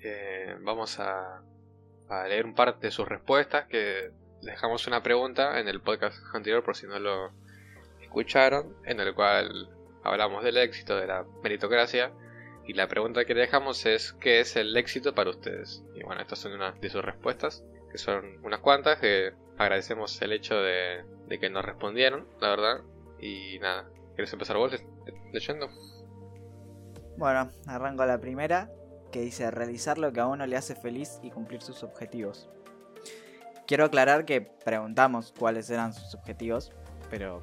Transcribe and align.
eh, 0.00 0.56
vamos 0.62 0.98
a, 0.98 1.42
leer 2.28 2.46
un 2.46 2.54
par 2.54 2.78
de 2.78 2.90
sus 2.90 3.08
respuestas 3.08 3.66
que 3.66 4.10
dejamos 4.42 4.86
una 4.86 5.02
pregunta 5.02 5.58
en 5.58 5.68
el 5.68 5.80
podcast 5.80 6.18
anterior 6.34 6.62
por 6.64 6.76
si 6.76 6.86
no 6.86 6.98
lo 6.98 7.32
escucharon, 8.02 8.76
en 8.84 9.00
el 9.00 9.14
cual 9.14 9.70
hablamos 10.02 10.44
del 10.44 10.56
éxito, 10.58 10.96
de 10.96 11.06
la 11.06 11.24
meritocracia, 11.42 12.12
y 12.66 12.72
la 12.74 12.88
pregunta 12.88 13.24
que 13.24 13.34
dejamos 13.34 13.86
es 13.86 14.12
¿qué 14.14 14.40
es 14.40 14.56
el 14.56 14.76
éxito 14.76 15.14
para 15.14 15.30
ustedes? 15.30 15.84
Y 15.94 16.02
bueno, 16.02 16.20
estas 16.20 16.40
son 16.40 16.52
unas 16.52 16.80
de 16.80 16.90
sus 16.90 17.04
respuestas, 17.04 17.64
que 17.90 17.98
son 17.98 18.44
unas 18.44 18.60
cuantas, 18.60 18.98
que 18.98 19.32
agradecemos 19.58 20.20
el 20.22 20.32
hecho 20.32 20.56
de, 20.56 21.04
que 21.40 21.50
nos 21.50 21.64
respondieron, 21.64 22.26
la 22.40 22.50
verdad. 22.50 22.80
Y 23.18 23.58
nada, 23.60 23.88
¿quieres 24.14 24.32
empezar 24.32 24.56
vos 24.56 24.72
leyendo? 25.32 25.68
Bueno, 27.16 27.50
arranco 27.66 28.04
la 28.04 28.18
primera, 28.18 28.70
que 29.14 29.20
dice 29.20 29.48
realizar 29.52 29.96
lo 29.96 30.12
que 30.12 30.18
a 30.18 30.26
uno 30.26 30.44
le 30.44 30.56
hace 30.56 30.74
feliz 30.74 31.20
y 31.22 31.30
cumplir 31.30 31.62
sus 31.62 31.84
objetivos. 31.84 32.48
Quiero 33.64 33.84
aclarar 33.84 34.24
que 34.24 34.40
preguntamos 34.40 35.32
cuáles 35.38 35.70
eran 35.70 35.94
sus 35.94 36.16
objetivos, 36.16 36.72
pero 37.10 37.40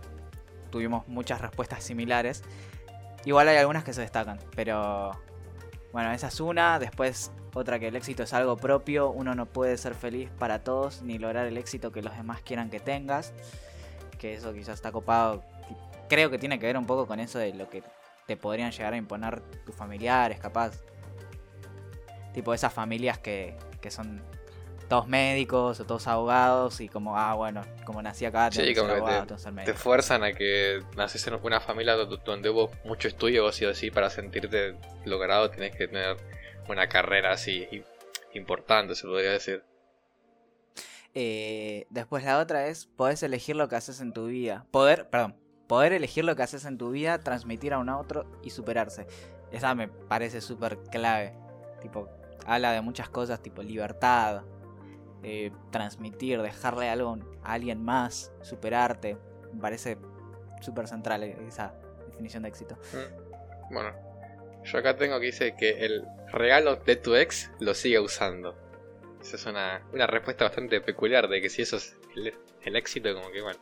tuvimos 0.70 1.08
muchas 1.08 1.40
respuestas 1.40 1.82
similares. 1.82 2.44
Igual 3.24 3.48
hay 3.48 3.56
algunas 3.56 3.86
que 3.86 3.94
se 3.94 4.02
destacan, 4.02 4.38
pero 4.54 5.12
bueno, 5.94 6.12
esa 6.12 6.28
es 6.28 6.42
una. 6.42 6.78
Después 6.78 7.32
otra 7.54 7.80
que 7.80 7.88
el 7.88 7.96
éxito 7.96 8.24
es 8.24 8.34
algo 8.34 8.58
propio, 8.58 9.10
uno 9.10 9.34
no 9.34 9.46
puede 9.46 9.78
ser 9.78 9.96
feliz 9.96 10.30
para 10.38 10.66
todos 10.66 11.02
ni 11.04 11.20
lograr 11.20 11.48
el 11.48 11.58
éxito 11.58 11.94
que 11.94 12.02
los 12.02 12.18
demás 12.18 12.42
quieran 12.42 12.70
que 12.70 12.82
tengas. 12.82 13.32
Que 14.20 14.34
eso 14.34 14.52
quizás 14.54 14.76
está 14.76 14.92
copado. 14.92 15.42
Creo 16.10 16.30
que 16.30 16.38
tiene 16.38 16.60
que 16.60 16.66
ver 16.66 16.78
un 16.78 16.86
poco 16.86 17.08
con 17.08 17.22
eso 17.22 17.40
de 17.40 17.54
lo 17.54 17.70
que 17.70 17.82
te 18.28 18.36
podrían 18.36 18.72
llegar 18.72 18.94
a 18.94 18.98
imponer 18.98 19.40
tus 19.64 19.74
familiares, 19.74 20.38
capaz. 20.38 20.74
Tipo 22.34 22.54
esas 22.54 22.74
familias 22.74 23.20
que, 23.20 23.56
que 23.82 23.92
son 23.92 24.22
todos 24.92 25.08
médicos 25.08 25.80
o 25.80 25.86
todos 25.86 26.06
abogados 26.08 26.82
y 26.82 26.90
como, 26.90 27.18
ah, 27.18 27.34
bueno, 27.34 27.62
como 27.86 28.02
nací 28.02 28.26
acá, 28.26 28.52
sí, 28.52 28.74
que 28.74 28.84
te, 29.64 29.74
fuerzan 29.74 30.22
a 30.26 30.34
que 30.34 30.82
naces 30.98 31.26
en 31.28 31.36
una 31.42 31.62
familia 31.62 31.96
donde 31.96 32.50
hubo 32.50 32.70
mucho 32.84 33.08
estudio 33.08 33.46
o 33.46 33.54
sí 33.54 33.64
o 33.64 33.74
sí 33.74 33.90
para 33.90 34.10
sentirte 34.10 34.76
logrado 35.06 35.50
tienes 35.50 35.74
que 35.78 35.88
tener 35.88 36.18
una 36.68 36.90
carrera 36.90 37.32
así 37.32 37.86
importante, 38.34 38.94
se 38.96 39.08
podría 39.08 39.32
decir. 39.32 39.64
Eh, 41.14 41.88
después 41.90 42.26
la 42.26 42.40
otra 42.40 42.68
es, 42.68 42.86
podés 42.86 43.24
elegir 43.24 43.56
lo 43.56 43.70
que 43.70 43.78
haces 43.78 44.02
en 44.02 44.12
tu 44.12 44.26
vida. 44.26 44.66
Poder, 44.72 45.10
perdón, 45.10 45.38
poder 45.68 45.94
elegir 45.94 46.26
lo 46.26 46.36
que 46.36 46.44
haces 46.44 46.66
en 46.66 46.78
tu 46.78 46.92
vida, 46.92 47.20
transmitir 47.20 47.74
a 47.74 47.80
un 47.80 47.88
otro 47.88 48.30
y 48.44 48.50
superarse. 48.50 49.08
Esa 49.54 49.74
me 49.74 49.88
parece 49.88 50.42
súper 50.42 50.80
clave. 50.92 51.34
Tipo, 51.82 52.10
habla 52.46 52.72
de 52.72 52.82
muchas 52.82 53.10
cosas, 53.10 53.42
tipo 53.42 53.62
libertad, 53.64 54.44
eh, 55.24 55.52
transmitir, 55.72 56.42
dejarle 56.42 56.90
algo 56.90 57.18
a 57.44 57.54
alguien 57.54 57.84
más, 57.84 58.32
superarte. 58.42 59.18
Me 59.54 59.62
parece 59.62 59.98
súper 60.62 60.88
central 60.88 61.24
esa 61.24 61.74
definición 62.08 62.44
de 62.44 62.50
éxito. 62.50 62.78
Mm. 62.94 63.74
Bueno, 63.74 63.94
yo 64.64 64.78
acá 64.78 64.96
tengo 64.98 65.20
que 65.20 65.28
dice 65.28 65.56
que 65.56 65.86
el 65.86 66.06
regalo 66.32 66.76
de 66.78 66.96
tu 66.96 67.16
ex 67.16 67.52
lo 67.60 67.74
sigue 67.74 68.00
usando. 68.00 68.56
Esa 69.22 69.36
es 69.36 69.46
una, 69.46 69.82
una 69.94 70.08
respuesta 70.08 70.46
bastante 70.46 70.82
peculiar 70.82 71.28
de 71.28 71.42
que 71.42 71.50
si 71.50 71.62
eso 71.62 71.78
es 71.78 71.96
el, 72.16 72.76
éxito, 72.76 73.14
como 73.14 73.32
que 73.32 73.42
bueno. 73.42 73.60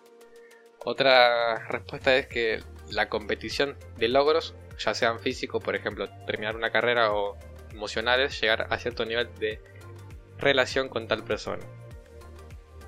Otra 0.85 1.67
respuesta 1.67 2.15
es 2.15 2.27
que 2.27 2.63
la 2.89 3.09
competición 3.09 3.77
de 3.97 4.07
logros, 4.07 4.55
ya 4.77 4.93
sean 4.93 5.19
físicos, 5.19 5.61
por 5.61 5.75
ejemplo, 5.75 6.07
terminar 6.25 6.55
una 6.55 6.71
carrera 6.71 7.11
o 7.11 7.37
emocionales, 7.71 8.39
llegar 8.39 8.67
a 8.69 8.77
cierto 8.77 9.05
nivel 9.05 9.29
de 9.39 9.61
relación 10.37 10.89
con 10.89 11.07
tal 11.07 11.23
persona. 11.23 11.63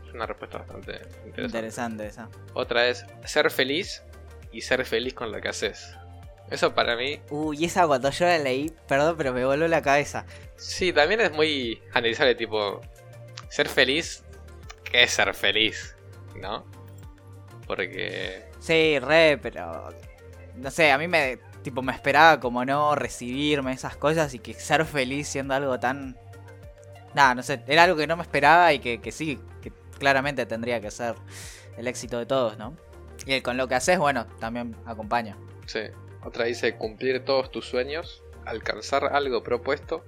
Es 0.07 0.13
una 0.13 0.25
respuesta 0.25 0.59
bastante 0.59 0.93
interesante. 1.25 1.41
Interesante 1.41 2.07
esa. 2.07 2.29
Otra 2.53 2.87
es 2.87 3.05
ser 3.25 3.49
feliz 3.51 4.03
y 4.51 4.61
ser 4.61 4.85
feliz 4.85 5.13
con 5.13 5.31
lo 5.31 5.39
que 5.39 5.49
haces. 5.49 5.95
Eso 6.49 6.75
para 6.75 6.97
mí. 6.97 7.21
Uy, 7.29 7.63
esa 7.63 7.87
cuando 7.87 8.09
yo 8.09 8.25
la 8.25 8.37
leí, 8.37 8.73
perdón, 8.87 9.15
pero 9.17 9.31
me 9.31 9.45
voló 9.45 9.67
la 9.69 9.81
cabeza. 9.81 10.25
Sí, 10.57 10.91
también 10.91 11.21
es 11.21 11.31
muy 11.31 11.81
analizable, 11.93 12.35
tipo. 12.35 12.81
Ser 13.47 13.69
feliz. 13.69 14.23
¿Qué 14.83 15.03
es 15.03 15.11
ser 15.11 15.33
feliz? 15.33 15.95
¿No? 16.35 16.65
Porque. 17.65 18.43
Sí, 18.59 18.99
re, 18.99 19.39
pero. 19.41 19.89
No 20.57 20.69
sé, 20.69 20.91
a 20.91 20.97
mí 20.97 21.07
me. 21.07 21.39
Tipo, 21.63 21.81
me 21.81 21.91
esperaba 21.91 22.39
como 22.39 22.65
no 22.65 22.95
recibirme 22.95 23.73
esas 23.73 23.95
cosas 23.95 24.33
y 24.33 24.39
que 24.39 24.53
ser 24.53 24.85
feliz 24.85 25.27
siendo 25.27 25.53
algo 25.53 25.79
tan 25.79 26.17
nada, 27.13 27.35
no 27.35 27.43
sé, 27.43 27.61
era 27.67 27.83
algo 27.83 27.97
que 27.97 28.07
no 28.07 28.15
me 28.15 28.23
esperaba 28.23 28.73
y 28.73 28.79
que, 28.79 29.11
sí, 29.11 29.39
que 29.61 29.71
claramente 29.99 30.45
tendría 30.45 30.81
que 30.81 30.91
ser 30.91 31.15
el 31.77 31.87
éxito 31.87 32.17
de 32.17 32.25
todos, 32.25 32.57
¿no? 32.57 32.75
Y 33.25 33.41
con 33.41 33.57
lo 33.57 33.67
que 33.67 33.75
haces, 33.75 33.99
bueno, 33.99 34.25
también 34.39 34.75
acompaña. 34.85 35.37
Sí. 35.65 35.81
Otra 36.23 36.45
dice 36.45 36.75
cumplir 36.75 37.25
todos 37.25 37.51
tus 37.51 37.65
sueños, 37.65 38.23
alcanzar 38.45 39.05
algo 39.15 39.41
propuesto, 39.41 40.05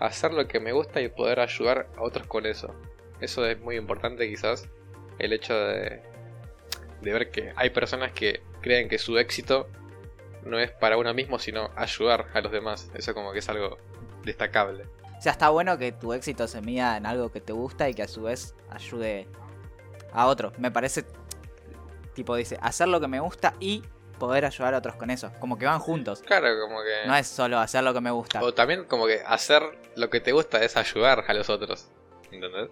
hacer 0.00 0.32
lo 0.32 0.48
que 0.48 0.58
me 0.58 0.72
gusta 0.72 1.00
y 1.00 1.08
poder 1.08 1.38
ayudar 1.38 1.88
a 1.96 2.02
otros 2.02 2.26
con 2.26 2.46
eso. 2.46 2.74
Eso 3.20 3.46
es 3.46 3.60
muy 3.60 3.76
importante 3.76 4.28
quizás, 4.28 4.68
el 5.20 5.32
hecho 5.32 5.54
de, 5.54 6.02
de 7.00 7.12
ver 7.12 7.30
que 7.30 7.52
hay 7.54 7.70
personas 7.70 8.10
que 8.12 8.42
creen 8.60 8.88
que 8.88 8.98
su 8.98 9.18
éxito 9.18 9.68
no 10.44 10.58
es 10.58 10.70
para 10.70 10.96
uno 10.96 11.12
mismo, 11.14 11.38
sino 11.38 11.70
ayudar 11.76 12.26
a 12.34 12.40
los 12.40 12.52
demás. 12.52 12.90
Eso 12.94 13.14
como 13.14 13.32
que 13.32 13.40
es 13.40 13.48
algo 13.48 13.78
destacable. 14.24 14.84
O 15.18 15.22
sea, 15.22 15.32
está 15.32 15.50
bueno 15.50 15.78
que 15.78 15.92
tu 15.92 16.12
éxito 16.12 16.48
se 16.48 16.60
mida 16.60 16.96
en 16.96 17.06
algo 17.06 17.30
que 17.30 17.40
te 17.40 17.52
gusta 17.52 17.88
y 17.88 17.94
que 17.94 18.02
a 18.02 18.08
su 18.08 18.22
vez 18.22 18.54
ayude 18.70 19.28
a 20.12 20.26
otros. 20.26 20.58
Me 20.58 20.70
parece, 20.70 21.04
tipo 22.14 22.34
dice, 22.34 22.58
hacer 22.60 22.88
lo 22.88 23.00
que 23.00 23.08
me 23.08 23.20
gusta 23.20 23.54
y 23.60 23.84
poder 24.18 24.44
ayudar 24.44 24.74
a 24.74 24.78
otros 24.78 24.96
con 24.96 25.10
eso. 25.10 25.32
Como 25.38 25.58
que 25.58 25.66
van 25.66 25.78
juntos. 25.78 26.22
Claro, 26.22 26.48
como 26.60 26.82
que... 26.82 27.06
No 27.06 27.16
es 27.16 27.26
solo 27.26 27.58
hacer 27.58 27.84
lo 27.84 27.94
que 27.94 28.00
me 28.00 28.10
gusta. 28.10 28.42
O 28.42 28.52
también 28.52 28.84
como 28.84 29.06
que 29.06 29.20
hacer 29.26 29.62
lo 29.96 30.10
que 30.10 30.20
te 30.20 30.32
gusta 30.32 30.62
es 30.62 30.76
ayudar 30.76 31.24
a 31.26 31.34
los 31.34 31.48
otros. 31.48 31.88
¿Entendés? 32.30 32.68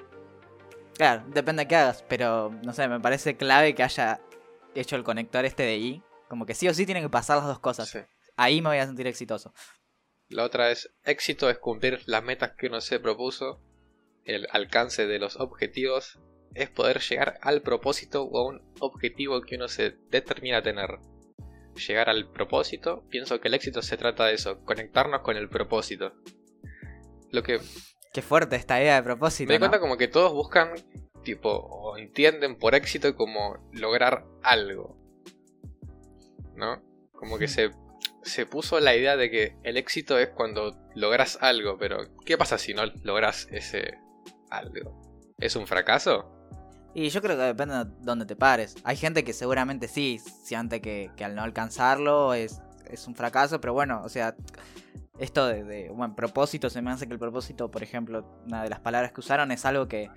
Claro, 0.97 1.23
depende 1.29 1.63
de 1.63 1.69
qué 1.69 1.77
hagas, 1.77 2.05
pero 2.09 2.53
no 2.63 2.73
sé, 2.73 2.87
me 2.89 3.01
parece 3.01 3.37
clave 3.37 3.75
que 3.75 3.83
haya 3.83 4.21
hecho 4.75 4.97
el 4.97 5.05
conector 5.05 5.45
este 5.45 5.63
de 5.63 5.77
I. 5.77 6.03
Como 6.31 6.47
que 6.47 6.55
sí 6.55 6.69
o 6.69 6.75
sí 6.75 6.87
tienen 6.87 7.03
que 7.03 7.11
pasar 7.11 7.39
las 7.39 7.49
dos 7.49 7.59
cosas. 7.59 7.93
Ahí 8.37 8.63
me 8.63 8.69
voy 8.69 8.79
a 8.79 8.87
sentir 8.87 9.09
exitoso. 9.09 9.53
La 10.29 10.45
otra 10.45 10.71
es 10.71 10.95
éxito 11.03 11.51
es 11.51 11.59
cumplir 11.59 12.03
las 12.07 12.23
metas 12.23 12.53
que 12.53 12.69
uno 12.69 12.81
se 12.81 13.01
propuso. 13.01 13.61
El 14.25 14.47
alcance 14.53 15.09
de 15.09 15.19
los 15.19 15.41
objetivos 15.41 16.21
es 16.55 16.71
poder 16.71 17.01
llegar 17.01 17.41
al 17.43 17.63
propósito 17.63 18.23
o 18.23 18.39
a 18.39 18.47
un 18.47 18.63
objetivo 18.79 19.41
que 19.41 19.57
uno 19.57 19.67
se 19.67 19.97
determina 20.09 20.59
a 20.59 20.63
tener. 20.63 21.01
Llegar 21.75 22.09
al 22.09 22.31
propósito, 22.31 23.03
pienso 23.11 23.41
que 23.41 23.49
el 23.49 23.55
éxito 23.55 23.83
se 23.83 23.97
trata 23.97 24.27
de 24.27 24.35
eso, 24.35 24.65
conectarnos 24.65 25.23
con 25.23 25.37
el 25.37 25.49
propósito. 25.49 26.13
Lo 27.33 27.43
que... 27.43 27.59
Qué 28.13 28.23
fuerte 28.23 28.55
esta 28.55 28.81
idea 28.81 28.95
de 28.95 29.03
propósito. 29.03 29.49
Me 29.49 29.55
doy 29.55 29.69
cuenta 29.69 29.81
como 29.81 29.97
que 29.97 30.07
todos 30.07 30.33
buscan, 30.33 30.75
tipo, 31.25 31.51
o 31.51 31.99
entienden 31.99 32.57
por 32.57 32.77
éxito 32.77 33.17
como 33.17 33.69
lograr 33.73 34.25
algo. 34.45 35.00
¿No? 36.55 36.83
Como 37.13 37.39
que 37.39 37.49
se 37.49 37.71
se 38.23 38.47
puso 38.47 38.81
la 38.81 38.95
idea 38.95 39.17
de 39.17 39.31
que 39.31 39.57
el 39.63 39.77
éxito 39.77 40.19
es 40.19 40.29
cuando 40.31 40.77
logras 40.95 41.39
algo, 41.41 41.77
pero 41.79 41.99
¿qué 42.25 42.37
pasa 42.37 42.59
si 42.59 42.75
no 42.75 42.83
logras 43.03 43.49
ese 43.51 43.99
algo? 44.51 45.01
¿Es 45.39 45.57
un 45.57 45.67
fracaso? 45.67 46.31
Y 46.95 47.09
yo 47.09 47.23
creo 47.23 47.37
que 47.37 47.45
depende 47.45 47.77
de 47.77 47.85
dónde 48.01 48.27
te 48.27 48.37
pares. 48.37 48.75
Hay 48.85 48.97
gente 48.97 49.25
que 49.25 49.33
seguramente 49.33 49.89
sí 49.89 50.19
siente 50.19 50.81
que, 50.81 51.11
que 51.17 51.25
al 51.25 51.35
no 51.35 51.43
alcanzarlo 51.43 52.35
es, 52.35 52.61
es, 52.91 53.07
un 53.07 53.15
fracaso, 53.15 53.61
pero 53.61 53.73
bueno, 53.73 54.03
o 54.05 54.09
sea, 54.09 54.35
esto 55.19 55.47
de, 55.47 55.63
de 55.63 55.89
bueno, 55.91 56.17
propósito, 56.17 56.69
se 56.69 56.83
me 56.83 56.91
hace 56.91 57.07
que 57.07 57.13
el 57.13 57.19
propósito, 57.19 57.71
por 57.71 57.83
ejemplo, 57.83 58.43
una 58.45 58.65
de 58.65 58.71
las 58.71 58.81
palabras 58.81 59.13
que 59.13 59.21
usaron 59.21 59.53
es 59.53 59.65
algo 59.65 59.87
que, 59.87 60.11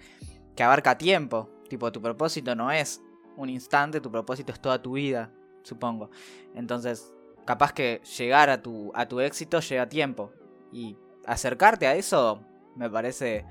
que 0.55 0.63
abarca 0.63 0.97
tiempo. 0.97 1.49
Tipo, 1.69 1.91
tu 1.91 2.01
propósito 2.01 2.55
no 2.55 2.71
es 2.71 3.01
un 3.37 3.49
instante, 3.49 4.01
tu 4.01 4.11
propósito 4.11 4.51
es 4.51 4.59
toda 4.59 4.81
tu 4.81 4.93
vida, 4.93 5.31
supongo. 5.63 6.09
Entonces, 6.55 7.13
capaz 7.45 7.73
que 7.73 8.01
llegar 8.17 8.49
a 8.49 8.61
tu, 8.61 8.91
a 8.93 9.07
tu 9.07 9.19
éxito 9.19 9.59
lleva 9.59 9.89
tiempo. 9.89 10.31
Y 10.71 10.97
acercarte 11.25 11.87
a 11.87 11.95
eso 11.95 12.43
me 12.75 12.89
parece... 12.89 13.45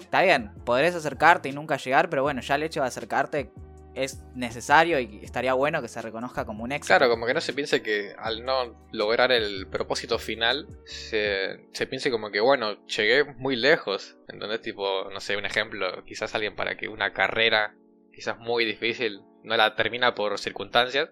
Está 0.00 0.22
bien, 0.22 0.52
podrés 0.64 0.94
acercarte 0.94 1.48
y 1.48 1.52
nunca 1.52 1.76
llegar, 1.76 2.10
pero 2.10 2.22
bueno, 2.22 2.40
ya 2.40 2.56
el 2.56 2.64
hecho 2.64 2.80
de 2.80 2.88
acercarte 2.88 3.52
es 3.94 4.24
necesario 4.34 4.98
y 4.98 5.20
estaría 5.22 5.54
bueno 5.54 5.80
que 5.80 5.88
se 5.88 6.02
reconozca 6.02 6.44
como 6.44 6.64
un 6.64 6.72
éxito. 6.72 6.96
Claro, 6.96 7.10
como 7.10 7.26
que 7.26 7.34
no 7.34 7.40
se 7.40 7.52
piense 7.52 7.82
que 7.82 8.12
al 8.18 8.44
no 8.44 8.76
lograr 8.90 9.30
el 9.30 9.68
propósito 9.68 10.18
final, 10.18 10.66
se, 10.84 11.68
se 11.72 11.86
piense 11.86 12.10
como 12.10 12.30
que, 12.30 12.40
bueno, 12.40 12.84
llegué 12.86 13.24
muy 13.24 13.54
lejos. 13.56 14.16
Entonces, 14.28 14.60
tipo, 14.62 15.08
no 15.10 15.20
sé, 15.20 15.36
un 15.36 15.46
ejemplo, 15.46 16.04
quizás 16.04 16.34
alguien 16.34 16.56
para 16.56 16.76
que 16.76 16.88
una 16.88 17.12
carrera, 17.12 17.76
quizás 18.12 18.38
muy 18.38 18.64
difícil, 18.64 19.22
no 19.44 19.56
la 19.56 19.76
termina 19.76 20.14
por 20.14 20.38
circunstancias, 20.38 21.10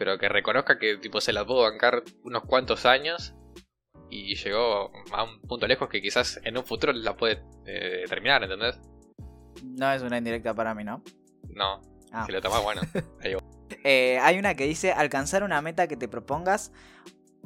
pero 0.00 0.16
que 0.16 0.30
reconozca 0.30 0.78
que 0.78 0.96
tipo 0.96 1.20
se 1.20 1.30
la 1.30 1.44
puedo 1.44 1.60
bancar 1.60 2.02
unos 2.24 2.44
cuantos 2.44 2.86
años 2.86 3.34
y 4.08 4.34
llegó 4.34 4.90
a 5.12 5.24
un 5.24 5.42
punto 5.42 5.66
lejos 5.66 5.90
que 5.90 6.00
quizás 6.00 6.40
en 6.42 6.56
un 6.56 6.64
futuro 6.64 6.94
la 6.94 7.18
puede 7.18 7.42
eh, 7.66 8.04
terminar, 8.08 8.42
¿entendés? 8.42 8.80
No 9.62 9.92
es 9.92 10.00
una 10.00 10.16
indirecta 10.16 10.54
para 10.54 10.74
mí, 10.74 10.84
¿no? 10.84 11.02
No, 11.50 11.82
Ah. 12.12 12.24
si 12.24 12.32
lo 12.32 12.40
tomás, 12.40 12.62
bueno. 12.62 12.80
ahí 13.22 13.34
va. 13.34 13.40
Eh, 13.84 14.18
hay 14.22 14.38
una 14.38 14.54
que 14.54 14.64
dice 14.64 14.90
alcanzar 14.90 15.42
una 15.42 15.60
meta 15.60 15.86
que 15.86 15.98
te 15.98 16.08
propongas 16.08 16.72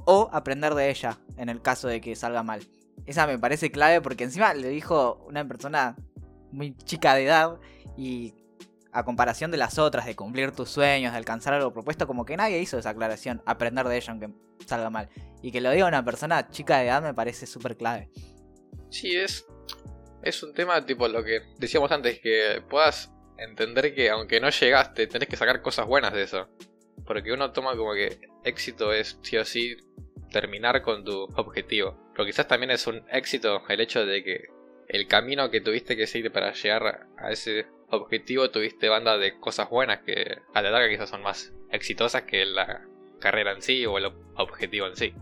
o 0.05 0.31
aprender 0.33 0.75
de 0.77 0.91
ella 0.91 1.19
en 1.37 1.49
el 1.49 1.61
caso 1.61 1.89
de 1.89 2.01
que 2.01 2.15
salga 2.15 2.45
mal. 2.45 2.61
Esa 3.05 3.27
me 3.27 3.37
parece 3.37 3.73
clave 3.73 4.01
porque 4.01 4.23
encima 4.23 4.55
le 4.55 4.69
dijo 4.69 5.25
una 5.29 5.45
persona 5.45 5.97
muy 6.53 6.77
chica 6.85 7.17
de 7.17 7.25
edad 7.25 7.59
y 7.97 8.33
a 8.95 9.05
comparación 9.05 9.51
de 9.51 9.57
las 9.57 9.79
otras, 9.79 10.07
de 10.07 10.15
cumplir 10.15 10.53
tus 10.53 10.71
sueños, 10.71 11.13
de 11.13 11.19
alcanzar 11.19 11.53
algo 11.53 11.73
propuesto, 11.73 12.07
como 12.07 12.25
que 12.25 12.37
nadie 12.37 12.61
hizo 12.61 12.79
esa 12.79 12.91
aclaración, 12.91 13.43
aprender 13.45 13.87
de 13.89 13.97
ella 13.97 14.13
aunque 14.13 14.31
salga 14.65 14.89
mal. 14.89 15.11
Y 15.43 15.51
que 15.51 15.61
lo 15.61 15.73
diga 15.73 15.89
una 15.89 16.05
persona 16.05 16.49
chica 16.49 16.79
de 16.79 16.87
edad 16.87 17.03
me 17.03 17.13
parece 17.13 17.47
súper 17.47 17.77
clave. 17.77 18.09
Sí, 18.91 19.17
es, 19.17 19.47
es 20.23 20.41
un 20.45 20.55
tema 20.55 20.87
tipo 20.87 21.09
lo 21.09 21.25
que 21.25 21.43
decíamos 21.59 21.91
antes, 21.91 22.21
que 22.21 22.63
puedas 22.71 23.11
entender 23.37 23.97
que 23.97 24.11
aunque 24.11 24.41
no 24.41 24.49
llegaste, 24.49 25.09
tenés 25.09 25.29
que 25.29 25.37
sacar 25.37 25.61
cosas 25.61 25.87
buenas 25.87 26.13
de 26.13 26.23
eso. 26.23 26.49
Porque 27.05 27.33
uno 27.33 27.51
toma 27.51 27.77
como 27.77 27.95
que 27.95 28.21
éxito 28.45 28.93
es 28.93 29.19
sí 29.23 29.37
o 29.37 29.45
sí 29.45 29.77
terminar 30.31 30.83
con 30.83 31.05
tu 31.05 31.25
objetivo. 31.35 32.13
Pero 32.13 32.27
quizás 32.27 32.47
también 32.47 32.71
es 32.71 32.87
un 32.87 33.05
éxito 33.11 33.61
el 33.69 33.81
hecho 33.81 34.07
de 34.07 34.23
que 34.23 34.45
el 34.87 35.09
camino 35.09 35.51
que 35.51 35.61
tuviste 35.61 35.97
que 35.97 36.07
seguir 36.07 36.31
para 36.31 36.53
llegar 36.53 37.09
a 37.19 37.33
ese 37.33 37.67
objetivo 37.95 38.51
tuviste 38.51 38.89
banda 38.89 39.17
de 39.19 39.39
cosas 39.39 39.69
buenas 39.71 40.01
que 40.01 40.39
a 40.53 40.63
la 40.63 40.71
larga 40.71 40.89
quizás 40.89 41.09
son 41.11 41.23
más 41.23 41.53
exitosas 41.71 42.23
que 42.23 42.45
la 42.45 42.83
carrera 43.21 43.53
en 43.53 43.63
sí 43.63 43.87
o 43.87 43.99
el 43.99 44.05
ob- 44.07 44.15
objetivo 44.37 44.87
en 44.87 44.97
sí. 44.97 45.15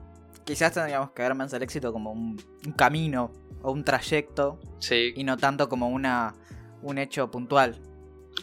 Quizás 0.45 0.73
tendríamos 0.75 1.13
que 1.13 1.23
ver 1.23 1.35
más 1.35 1.53
el 1.53 1.63
éxito 1.63 1.93
como 1.93 2.11
un, 2.13 2.43
un 2.67 2.73
camino 2.73 3.33
o 3.63 3.71
un 3.71 3.85
trayecto 3.85 4.59
Sí, 4.81 5.13
y 5.15 5.23
no 5.25 5.37
tanto 5.37 5.69
como 5.69 5.89
una, 5.89 6.35
un 6.83 6.99
hecho 6.99 7.31
puntual. 7.31 7.79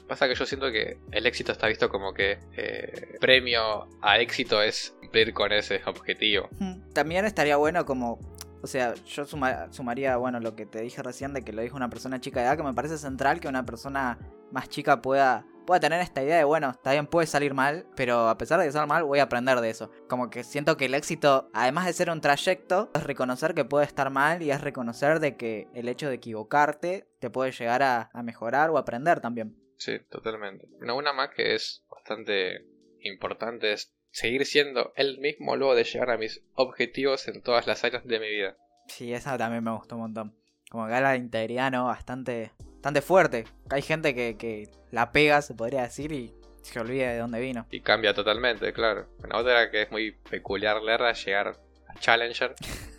Pasa 0.07 0.27
que 0.27 0.35
yo 0.35 0.45
siento 0.45 0.71
que 0.71 0.97
el 1.11 1.25
éxito 1.25 1.51
está 1.51 1.67
visto 1.67 1.89
como 1.89 2.13
que 2.13 2.39
eh, 2.55 3.17
premio 3.19 3.87
a 4.01 4.19
éxito 4.19 4.61
es 4.61 4.95
cumplir 5.01 5.33
con 5.33 5.51
ese 5.51 5.81
objetivo. 5.85 6.47
También 6.93 7.25
estaría 7.25 7.57
bueno 7.57 7.85
como, 7.85 8.17
o 8.61 8.67
sea, 8.67 8.93
yo 8.95 9.25
suma- 9.25 9.71
sumaría, 9.71 10.17
bueno, 10.17 10.39
lo 10.39 10.55
que 10.55 10.65
te 10.65 10.81
dije 10.81 11.01
recién 11.03 11.33
de 11.33 11.43
que 11.43 11.53
lo 11.53 11.61
dijo 11.61 11.75
una 11.77 11.89
persona 11.89 12.19
chica 12.19 12.39
de 12.39 12.47
edad, 12.47 12.57
que 12.57 12.63
me 12.63 12.73
parece 12.73 12.97
central 12.97 13.39
que 13.39 13.47
una 13.47 13.65
persona 13.65 14.17
más 14.51 14.69
chica 14.69 15.01
pueda, 15.01 15.45
pueda 15.65 15.79
tener 15.79 16.01
esta 16.01 16.23
idea 16.23 16.37
de, 16.37 16.43
bueno, 16.43 16.71
está 16.71 16.91
bien, 16.91 17.05
puede 17.07 17.27
salir 17.27 17.53
mal, 17.53 17.85
pero 17.95 18.27
a 18.27 18.37
pesar 18.37 18.59
de 18.59 18.69
que 18.69 18.85
mal, 18.87 19.03
voy 19.03 19.19
a 19.19 19.23
aprender 19.23 19.61
de 19.61 19.69
eso. 19.69 19.91
Como 20.07 20.29
que 20.29 20.43
siento 20.43 20.77
que 20.77 20.85
el 20.85 20.95
éxito, 20.95 21.49
además 21.53 21.85
de 21.85 21.93
ser 21.93 22.09
un 22.09 22.21
trayecto, 22.21 22.89
es 22.95 23.03
reconocer 23.03 23.53
que 23.53 23.65
puede 23.65 23.85
estar 23.85 24.09
mal 24.09 24.41
y 24.41 24.51
es 24.51 24.61
reconocer 24.61 25.19
de 25.19 25.37
que 25.37 25.67
el 25.73 25.87
hecho 25.87 26.09
de 26.09 26.15
equivocarte 26.15 27.07
te 27.19 27.29
puede 27.29 27.51
llegar 27.51 27.83
a, 27.83 28.09
a 28.13 28.23
mejorar 28.23 28.69
o 28.71 28.77
aprender 28.77 29.19
también. 29.19 29.55
Sí, 29.77 29.99
totalmente. 30.09 30.67
Una, 30.81 30.93
una 30.95 31.13
más 31.13 31.29
que 31.35 31.55
es 31.55 31.85
bastante 31.89 32.65
importante 33.01 33.71
es 33.73 33.93
seguir 34.11 34.45
siendo 34.45 34.93
el 34.95 35.19
mismo 35.19 35.55
luego 35.55 35.75
de 35.75 35.83
llegar 35.83 36.09
a 36.11 36.17
mis 36.17 36.41
objetivos 36.55 37.27
en 37.27 37.41
todas 37.41 37.67
las 37.67 37.83
áreas 37.83 38.05
de 38.05 38.19
mi 38.19 38.29
vida. 38.29 38.57
Sí, 38.87 39.13
esa 39.13 39.37
también 39.37 39.63
me 39.63 39.71
gustó 39.71 39.95
un 39.95 40.01
montón. 40.01 40.35
Como 40.69 40.87
que 40.87 40.99
la 40.99 41.15
integridad, 41.15 41.71
¿no? 41.71 41.85
Bastante, 41.85 42.51
bastante 42.59 43.01
fuerte. 43.01 43.45
Hay 43.69 43.81
gente 43.81 44.13
que, 44.13 44.37
que 44.37 44.69
la 44.91 45.11
pega, 45.11 45.41
se 45.41 45.53
podría 45.53 45.83
decir, 45.83 46.11
y 46.11 46.33
se 46.61 46.79
olvida 46.79 47.11
de 47.11 47.17
dónde 47.17 47.39
vino. 47.39 47.65
Y 47.71 47.81
cambia 47.81 48.13
totalmente, 48.13 48.71
claro. 48.73 49.07
Una 49.23 49.37
otra 49.37 49.71
que 49.71 49.83
es 49.83 49.91
muy 49.91 50.11
peculiar 50.11 50.81
leerla 50.81 51.11
es 51.11 51.25
llegar 51.25 51.59
a 51.87 51.99
Challenger. 51.99 52.55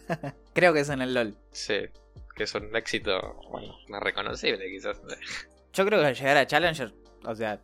Creo 0.55 0.73
que 0.73 0.81
es 0.81 0.89
en 0.89 1.03
el 1.03 1.15
LOL. 1.15 1.37
Sí, 1.53 1.81
que 2.35 2.45
es 2.45 2.55
un 2.55 2.75
éxito, 2.75 3.41
bueno, 3.51 3.77
no 3.89 4.01
reconocible 4.01 4.69
quizás. 4.69 5.01
Yo 5.73 5.87
creo 5.87 6.03
que 6.03 6.15
llegar 6.15 6.37
a 6.37 6.47
Challenger, 6.47 6.93
o 7.25 7.35
sea, 7.35 7.61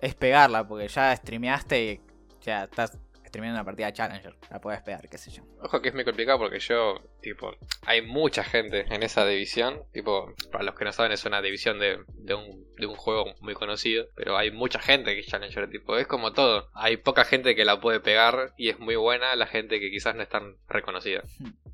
es 0.00 0.14
pegarla, 0.16 0.66
porque 0.66 0.88
ya 0.88 1.14
streameaste 1.14 1.84
y 1.84 2.00
ya 2.44 2.64
estás 2.64 2.98
streameando 3.26 3.58
una 3.58 3.64
partida 3.64 3.86
de 3.86 3.92
Challenger. 3.94 4.36
La 4.50 4.60
puedes 4.60 4.80
pegar, 4.82 5.08
qué 5.08 5.18
sé 5.18 5.30
yo. 5.30 5.42
Ojo 5.60 5.82
que 5.82 5.88
es 5.88 5.94
muy 5.94 6.04
complicado 6.04 6.38
porque 6.38 6.60
yo, 6.60 7.00
tipo, 7.20 7.52
hay 7.84 8.02
mucha 8.02 8.44
gente 8.44 8.86
en 8.94 9.02
esa 9.02 9.26
división. 9.26 9.82
Tipo, 9.92 10.32
para 10.52 10.64
los 10.64 10.76
que 10.76 10.84
no 10.84 10.92
saben, 10.92 11.12
es 11.12 11.24
una 11.24 11.42
división 11.42 11.78
de, 11.80 11.98
de, 12.08 12.34
un, 12.34 12.64
de 12.76 12.86
un 12.86 12.94
juego 12.94 13.26
muy 13.40 13.54
conocido. 13.54 14.06
Pero 14.14 14.36
hay 14.36 14.52
mucha 14.52 14.78
gente 14.78 15.14
que 15.14 15.20
es 15.20 15.26
Challenger, 15.26 15.68
tipo, 15.68 15.96
es 15.96 16.06
como 16.06 16.32
todo. 16.32 16.70
Hay 16.74 16.96
poca 16.96 17.24
gente 17.24 17.56
que 17.56 17.64
la 17.64 17.80
puede 17.80 17.98
pegar 18.00 18.52
y 18.56 18.68
es 18.68 18.78
muy 18.78 18.96
buena 18.96 19.34
la 19.34 19.46
gente 19.46 19.80
que 19.80 19.90
quizás 19.90 20.14
no 20.14 20.22
es 20.22 20.28
tan 20.28 20.56
reconocida. 20.68 21.22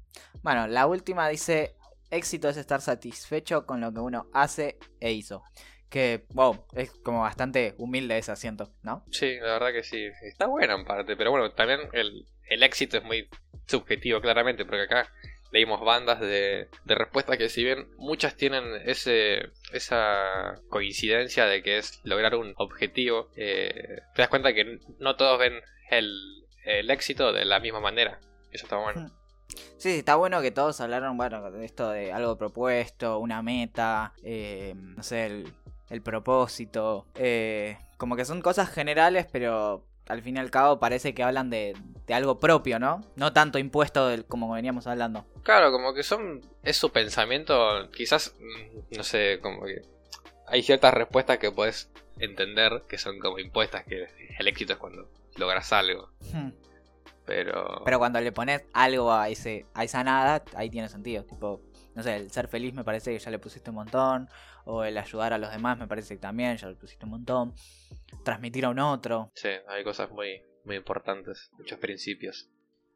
Bueno, 0.43 0.67
la 0.67 0.87
última 0.87 1.29
dice: 1.29 1.77
éxito 2.11 2.49
es 2.49 2.57
estar 2.57 2.81
satisfecho 2.81 3.67
con 3.67 3.83
lo 3.83 3.93
que 3.93 4.01
uno 4.01 4.29
hace 4.33 4.79
e 4.99 5.13
hizo. 5.13 5.43
Que, 5.91 6.25
wow, 6.31 6.65
es 6.75 6.93
como 7.03 7.23
bastante 7.23 7.75
humilde 7.77 8.17
ese 8.17 8.33
asiento, 8.33 8.71
¿no? 8.83 9.05
Sí, 9.11 9.37
la 9.41 9.55
verdad 9.55 9.73
que 9.73 9.83
sí. 9.83 10.07
Está 10.23 10.47
buena 10.47 10.75
en 10.75 10.85
parte, 10.85 11.17
pero 11.17 11.33
bueno, 11.33 11.51
también 11.51 11.81
el, 11.93 12.27
el 12.49 12.63
éxito 12.63 12.99
es 12.99 13.05
muy 13.05 13.29
subjetivo, 13.67 14.21
claramente, 14.21 14.65
porque 14.65 14.83
acá 14.83 15.13
leímos 15.53 15.81
bandas 15.81 16.21
de, 16.21 16.69
de 16.85 16.95
respuestas 16.95 17.37
que 17.37 17.49
si 17.49 17.65
bien 17.65 17.89
muchas 17.97 18.37
tienen 18.37 18.65
ese 18.85 19.51
esa 19.73 20.61
coincidencia 20.69 21.47
de 21.47 21.63
que 21.63 21.79
es 21.79 22.01
lograr 22.05 22.37
un 22.37 22.55
objetivo, 22.57 23.29
eh, 23.37 24.01
te 24.15 24.23
das 24.23 24.29
cuenta 24.29 24.55
que 24.55 24.79
no 24.99 25.17
todos 25.17 25.39
ven 25.39 25.55
el, 25.91 26.45
el 26.65 26.91
éxito 26.91 27.33
de 27.33 27.45
la 27.45 27.61
misma 27.61 27.81
manera. 27.81 28.21
Eso 28.53 28.67
está 28.67 28.77
bueno. 28.77 29.09
Sí, 29.49 29.91
sí, 29.91 29.99
está 29.99 30.15
bueno 30.15 30.41
que 30.41 30.53
todos 30.53 30.81
hablaron, 30.81 31.17
bueno, 31.17 31.51
de 31.51 31.65
esto 31.65 31.91
de 31.91 32.13
algo 32.13 32.39
propuesto, 32.39 33.19
una 33.19 33.43
meta, 33.43 34.13
eh, 34.23 34.75
no 34.77 35.03
sé, 35.03 35.27
el, 35.27 35.53
el 35.91 36.03
propósito. 36.03 37.07
eh, 37.15 37.77
como 37.99 38.17
que 38.17 38.25
son 38.25 38.41
cosas 38.41 38.71
generales, 38.71 39.27
pero 39.31 39.85
al 40.09 40.23
fin 40.23 40.37
y 40.37 40.41
al 40.41 40.51
cabo 40.51 40.81
parece 40.81 41.13
que 41.15 41.23
hablan 41.23 41.51
de, 41.51 41.77
de 42.07 42.15
algo 42.15 42.41
propio, 42.41 42.79
¿no? 42.79 43.03
No 43.17 43.33
tanto 43.35 43.59
impuesto 43.59 44.09
del, 44.09 44.25
como 44.25 44.51
veníamos 44.51 44.87
hablando. 44.87 45.27
Claro, 45.43 45.71
como 45.71 45.93
que 45.93 46.03
son. 46.03 46.41
Es 46.63 46.79
su 46.79 46.91
pensamiento. 46.91 47.91
Quizás. 47.93 48.35
mm, 48.41 48.97
No 48.97 49.03
sé, 49.05 49.39
como 49.43 49.65
que. 49.67 49.83
Hay 50.47 50.63
ciertas 50.63 50.95
respuestas 50.95 51.39
que 51.39 51.53
puedes 51.53 51.91
entender 52.19 52.83
que 52.89 52.99
son 52.99 53.19
como 53.21 53.39
impuestas, 53.39 53.85
que 53.85 54.09
el 54.39 54.49
éxito 54.49 54.73
es 54.73 54.79
cuando 54.79 55.09
logras 55.37 55.73
algo. 55.73 56.09
Hmm. 56.33 56.51
Pero. 57.27 57.83
Pero 57.85 57.99
cuando 57.99 58.21
le 58.21 58.33
pones 58.33 58.63
algo 58.73 59.13
a, 59.13 59.29
ese, 59.29 59.67
a 59.75 59.85
esa 59.85 60.03
nada, 60.03 60.43
ahí 60.57 60.71
tiene 60.71 60.89
sentido. 60.89 61.25
Tipo, 61.25 61.61
no 61.95 62.03
sé, 62.03 62.17
el 62.17 62.31
ser 62.33 62.49
feliz 62.49 62.75
me 62.75 62.83
parece 62.85 63.13
que 63.13 63.19
ya 63.19 63.31
le 63.31 63.39
pusiste 63.39 63.71
un 63.71 63.77
montón. 63.77 64.29
O 64.65 64.85
el 64.85 64.97
ayudar 64.99 65.33
a 65.33 65.39
los 65.39 65.51
demás 65.51 65.79
me 65.79 65.87
parece 65.87 66.15
que 66.15 66.21
también 66.21 66.57
ya 66.57 66.69
le 66.69 66.77
pusiste 66.77 67.05
un 67.05 67.13
montón. 67.13 67.55
Transmitir 68.25 68.65
a 68.65 68.71
un 68.71 68.79
otro. 68.79 69.31
Sí, 69.35 69.49
hay 69.69 69.85
cosas 69.85 70.11
muy, 70.11 70.43
muy 70.65 70.77
importantes, 70.77 71.51
muchos 71.59 71.79
principios. 71.79 72.49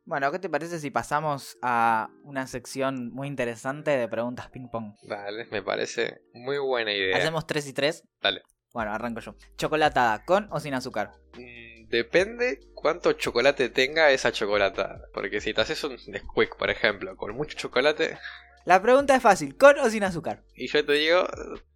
Bueno, 0.07 0.31
¿qué 0.31 0.39
te 0.39 0.51
parece 0.51 0.79
si 0.79 0.91
pasamos 0.91 1.57
a 1.63 2.11
una 2.25 2.47
sección 2.47 3.11
muy 3.11 3.27
interesante 3.27 3.93
de 3.93 4.07
preguntas 4.07 4.51
ping 4.51 4.69
pong? 4.69 4.95
Vale, 5.09 5.47
me 5.47 5.63
parece 5.63 6.21
muy 6.35 6.59
buena 6.59 6.93
idea. 6.93 7.17
¿Hacemos 7.17 7.47
3 7.47 7.69
y 7.69 7.73
3? 7.73 8.05
Dale. 8.21 8.43
Bueno, 8.75 8.93
arranco 8.93 9.21
yo. 9.21 9.35
¿Chocolatada 9.57 10.25
con 10.25 10.49
o 10.51 10.61
sin 10.61 10.75
azúcar? 10.75 11.13
Mm, 11.39 11.75
Depende 11.89 12.59
cuánto 12.75 13.13
chocolate 13.13 13.69
tenga 13.69 14.11
esa 14.11 14.33
chocolatada. 14.33 15.03
Porque 15.13 15.41
si 15.41 15.55
te 15.55 15.61
haces 15.61 15.85
un 15.85 15.97
Nesquik, 16.09 16.57
por 16.57 16.71
ejemplo, 16.71 17.17
con 17.17 17.35
mucho 17.37 17.57
chocolate, 17.57 18.19
La 18.65 18.81
pregunta 18.81 19.15
es 19.15 19.23
fácil, 19.23 19.57
¿con 19.57 19.79
o 19.79 19.91
sin 19.91 20.05
azúcar? 20.05 20.43
y 20.55 20.69
yo 20.69 20.85
te 20.85 20.93
digo, 20.93 21.27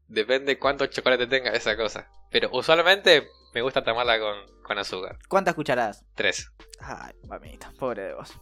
depende 0.09 0.59
cuánto 0.59 0.87
chocolate 0.87 1.27
tenga 1.27 1.51
esa 1.51 1.77
cosa. 1.77 2.11
Pero 2.31 2.49
usualmente 2.53 3.29
me 3.55 3.63
gusta 3.63 3.85
tomarla 3.85 4.19
con, 4.19 4.37
con 4.63 4.79
azúcar. 4.79 5.19
¿Cuántas 5.29 5.55
cucharadas? 5.55 6.05
Tres. 6.15 6.51
Ay, 6.81 7.13
mamita, 7.27 7.73
pobre 7.79 8.03
de 8.05 8.15
vos. 8.15 8.33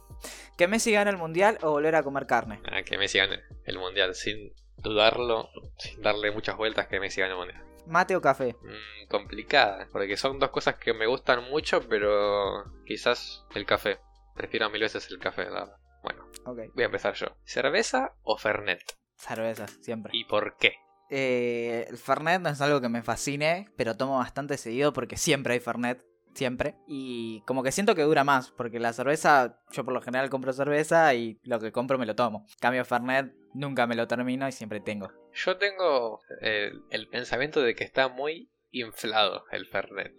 ¿Que 0.57 0.67
Messi 0.67 0.91
gane 0.93 1.11
el 1.11 1.17
mundial 1.17 1.57
o 1.61 1.71
volver 1.71 1.95
a 1.95 2.03
comer 2.03 2.25
carne? 2.25 2.61
Ah, 2.71 2.83
que 2.83 2.97
Messi 2.97 3.17
gane 3.17 3.41
el 3.65 3.77
mundial, 3.79 4.15
sin 4.15 4.53
dudarlo, 4.77 5.49
sin 5.77 6.01
darle 6.01 6.31
muchas 6.31 6.55
vueltas 6.57 6.87
que 6.87 6.99
Messi 6.99 7.21
gane 7.21 7.33
el 7.33 7.39
mundial. 7.39 7.63
¿Mate 7.85 8.15
o 8.15 8.21
café? 8.21 8.55
Mm, 8.61 9.07
complicada, 9.09 9.87
porque 9.91 10.17
son 10.17 10.39
dos 10.39 10.49
cosas 10.51 10.75
que 10.75 10.93
me 10.93 11.05
gustan 11.07 11.43
mucho, 11.49 11.81
pero 11.87 12.65
quizás 12.85 13.45
el 13.55 13.65
café. 13.65 13.99
Prefiero 14.35 14.69
mil 14.69 14.81
veces 14.81 15.09
el 15.09 15.19
café, 15.19 15.45
la 15.45 15.51
verdad. 15.61 15.77
Bueno, 16.03 16.29
voy 16.45 16.83
a 16.83 16.85
empezar 16.85 17.13
yo. 17.15 17.27
¿Cerveza 17.43 18.13
o 18.23 18.37
Fernet? 18.37 18.81
Cervezas, 19.15 19.77
siempre. 19.81 20.11
¿Y 20.15 20.25
por 20.25 20.57
qué? 20.57 20.73
Eh, 21.09 21.85
el 21.89 21.97
Fernet 21.97 22.41
no 22.41 22.49
es 22.49 22.61
algo 22.61 22.81
que 22.81 22.89
me 22.89 23.01
fascine, 23.01 23.69
pero 23.77 23.95
tomo 23.95 24.17
bastante 24.17 24.57
seguido 24.57 24.93
porque 24.93 25.17
siempre 25.17 25.53
hay 25.53 25.59
Fernet. 25.59 26.03
Siempre. 26.33 26.75
Y 26.85 27.41
como 27.47 27.63
que 27.63 27.71
siento 27.71 27.95
que 27.95 28.03
dura 28.03 28.23
más, 28.23 28.51
porque 28.51 28.79
la 28.79 28.93
cerveza, 28.93 29.59
yo 29.71 29.83
por 29.83 29.95
lo 29.95 30.03
general 30.03 30.29
compro 30.29 30.53
cerveza 30.53 31.11
y 31.15 31.39
lo 31.41 31.59
que 31.59 31.71
compro 31.71 31.97
me 31.97 32.05
lo 32.05 32.15
tomo. 32.15 32.45
Cambio 32.59 32.85
Fernet, 32.85 33.33
nunca 33.55 33.87
me 33.87 33.95
lo 33.95 34.07
termino 34.07 34.47
y 34.47 34.51
siempre 34.51 34.79
tengo. 34.79 35.11
Yo 35.33 35.57
tengo 35.57 36.21
el, 36.41 36.83
el 36.91 37.07
pensamiento 37.07 37.61
de 37.63 37.73
que 37.73 37.83
está 37.83 38.07
muy 38.07 38.51
inflado 38.69 39.45
el 39.51 39.65
Fernet. 39.65 40.13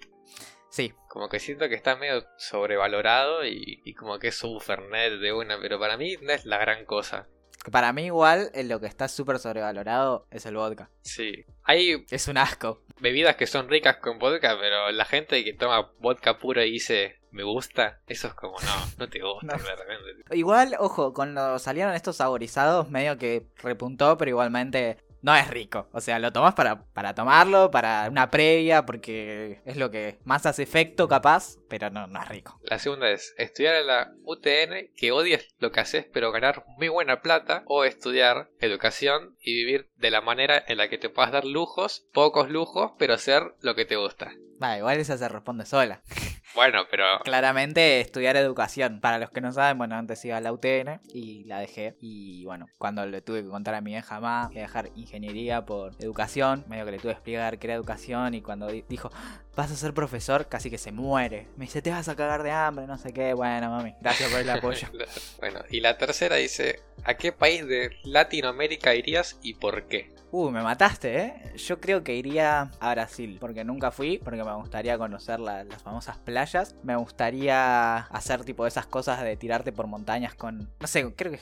Sí, 0.70 0.92
Como 1.08 1.28
que 1.28 1.40
siento 1.40 1.68
que 1.68 1.75
está 1.75 1.96
medio 1.96 2.25
sobrevalorado 2.37 3.44
y, 3.46 3.80
y 3.84 3.94
como 3.94 4.18
que 4.18 4.28
es 4.28 4.42
un 4.44 4.60
Fernet 4.60 5.18
de 5.18 5.32
una, 5.32 5.58
pero 5.60 5.78
para 5.78 5.96
mí 5.96 6.16
no 6.22 6.32
es 6.32 6.44
la 6.44 6.58
gran 6.58 6.84
cosa. 6.84 7.26
para 7.72 7.92
mí 7.92 8.04
igual 8.06 8.50
eh, 8.54 8.64
lo 8.64 8.78
que 8.80 8.87
está 8.87 9.08
súper 9.08 9.38
sobrevalorado 9.38 10.26
es 10.30 10.46
el 10.46 10.56
vodka. 10.56 10.90
Sí. 11.02 11.44
Hay 11.64 12.04
Es 12.10 12.28
un 12.28 12.37
asco. 12.38 12.82
bebidas 13.00 13.37
que 13.37 13.46
son 13.46 13.68
ricas 13.68 13.96
con 13.96 14.18
vodka, 14.18 14.56
pero 14.60 14.90
la 14.90 15.04
gente 15.04 15.42
que 15.44 15.54
toma 15.54 15.90
vodka 16.00 16.38
puro 16.38 16.62
y 16.62 16.70
dice 16.72 17.16
me 17.30 17.42
gusta, 17.42 18.00
eso 18.06 18.28
es 18.28 18.34
como 18.34 18.56
no, 18.60 18.75
no 18.98 19.08
te 19.08 19.20
gusta 19.22 19.56
No. 19.58 20.34
Igual, 20.34 20.76
ojo, 20.78 21.12
cuando 21.12 21.58
salieron 21.58 21.94
estos 21.94 22.16
saborizados, 22.16 22.88
medio 22.90 23.18
que 23.18 23.46
repuntó, 23.62 24.16
pero 24.16 24.30
igualmente 24.30 24.98
no 25.22 25.34
es 25.34 25.48
rico. 25.48 25.88
O 25.92 26.00
sea, 26.00 26.18
lo 26.18 26.32
tomás 26.32 26.54
para, 26.54 26.84
para 26.92 27.14
tomarlo, 27.14 27.70
para 27.70 28.08
una 28.08 28.30
previa, 28.30 28.87
porque 28.87 29.60
es 29.64 29.76
lo 29.76 29.90
que 29.90 30.18
más 30.25 30.46
hace 30.46 30.62
efecto 30.62 31.08
capaz, 31.08 31.56
pero 31.68 31.90
no, 31.90 32.06
no 32.06 32.20
es 32.22 32.28
rico. 32.28 32.58
La 32.62 32.78
segunda 32.78 33.10
es 33.10 33.34
estudiar 33.37 33.76
en 33.76 33.87
la 33.87 34.12
UTN, 34.25 34.90
que 34.96 35.12
odies 35.12 35.48
lo 35.58 35.72
que 35.72 35.80
haces, 35.80 36.06
pero 36.12 36.32
ganar 36.32 36.64
muy 36.76 36.88
buena 36.88 37.20
plata, 37.20 37.62
o 37.66 37.84
estudiar 37.84 38.50
educación 38.60 39.37
y 39.40 39.54
vivir 39.54 39.88
de 39.96 40.10
la 40.10 40.20
manera 40.20 40.62
en 40.66 40.78
la 40.78 40.88
que 40.88 40.98
te 40.98 41.08
puedas 41.08 41.32
dar 41.32 41.44
lujos, 41.44 42.06
pocos 42.12 42.50
lujos, 42.50 42.92
pero 42.98 43.14
hacer 43.14 43.54
lo 43.60 43.75
que 43.75 43.84
te 43.84 43.96
gusta. 43.96 44.32
Va, 44.62 44.76
igual 44.76 44.98
esa 44.98 45.16
se 45.16 45.28
responde 45.28 45.66
sola. 45.66 46.02
Bueno, 46.58 46.86
pero 46.90 47.04
Claramente 47.22 48.00
estudiar 48.00 48.36
educación. 48.36 49.00
Para 49.00 49.18
los 49.18 49.30
que 49.30 49.40
no 49.40 49.52
saben, 49.52 49.78
bueno, 49.78 49.94
antes 49.94 50.24
iba 50.24 50.36
a 50.36 50.40
la 50.40 50.52
UTN 50.52 51.00
y 51.14 51.44
la 51.44 51.60
dejé. 51.60 51.94
Y 52.00 52.44
bueno, 52.46 52.66
cuando 52.78 53.06
le 53.06 53.22
tuve 53.22 53.44
que 53.44 53.48
contar 53.48 53.76
a 53.76 53.80
mi 53.80 53.92
vieja 53.92 54.18
más 54.18 54.50
que 54.50 54.58
dejar 54.58 54.90
ingeniería 54.96 55.64
por 55.64 55.92
educación, 56.00 56.64
medio 56.66 56.84
que 56.84 56.90
le 56.90 56.98
tuve 56.98 57.12
que 57.12 57.18
explicar 57.18 57.60
qué 57.60 57.68
era 57.68 57.74
educación. 57.74 58.34
Y 58.34 58.42
cuando 58.42 58.66
di- 58.66 58.84
dijo, 58.88 59.08
vas 59.54 59.70
a 59.70 59.76
ser 59.76 59.94
profesor, 59.94 60.48
casi 60.48 60.68
que 60.68 60.78
se 60.78 60.90
muere. 60.90 61.46
Me 61.56 61.66
dice, 61.66 61.80
te 61.80 61.90
vas 61.90 62.08
a 62.08 62.16
cagar 62.16 62.42
de 62.42 62.50
hambre, 62.50 62.88
no 62.88 62.98
sé 62.98 63.12
qué. 63.12 63.34
Bueno, 63.34 63.70
mami, 63.70 63.94
gracias 64.00 64.28
por 64.28 64.40
el 64.40 64.50
apoyo. 64.50 64.88
bueno, 65.38 65.60
y 65.70 65.78
la 65.80 65.96
tercera 65.96 66.34
dice, 66.34 66.80
¿a 67.04 67.14
qué 67.14 67.30
país 67.30 67.68
de 67.68 67.90
Latinoamérica 68.02 68.96
irías 68.96 69.38
y 69.42 69.54
por 69.54 69.84
qué? 69.86 70.10
Uh, 70.30 70.50
me 70.50 70.62
mataste, 70.62 71.23
¿eh? 71.23 71.52
Yo 71.56 71.80
creo 71.80 72.04
que 72.04 72.14
iría 72.14 72.70
a 72.80 72.90
Brasil, 72.92 73.38
porque 73.40 73.64
nunca 73.64 73.90
fui, 73.90 74.18
porque 74.23 74.44
me 74.44 74.54
gustaría 74.54 74.99
conocer 74.99 75.40
la- 75.40 75.64
las 75.64 75.82
famosas 75.82 76.18
playas. 76.18 76.76
Me 76.82 76.97
gustaría 76.97 77.97
hacer 77.97 78.44
tipo 78.44 78.66
esas 78.66 78.87
cosas 78.87 79.23
de 79.23 79.37
tirarte 79.38 79.73
por 79.73 79.87
montañas 79.87 80.35
con... 80.35 80.70
No 80.80 80.87
sé, 80.87 81.14
creo 81.14 81.32
que... 81.32 81.40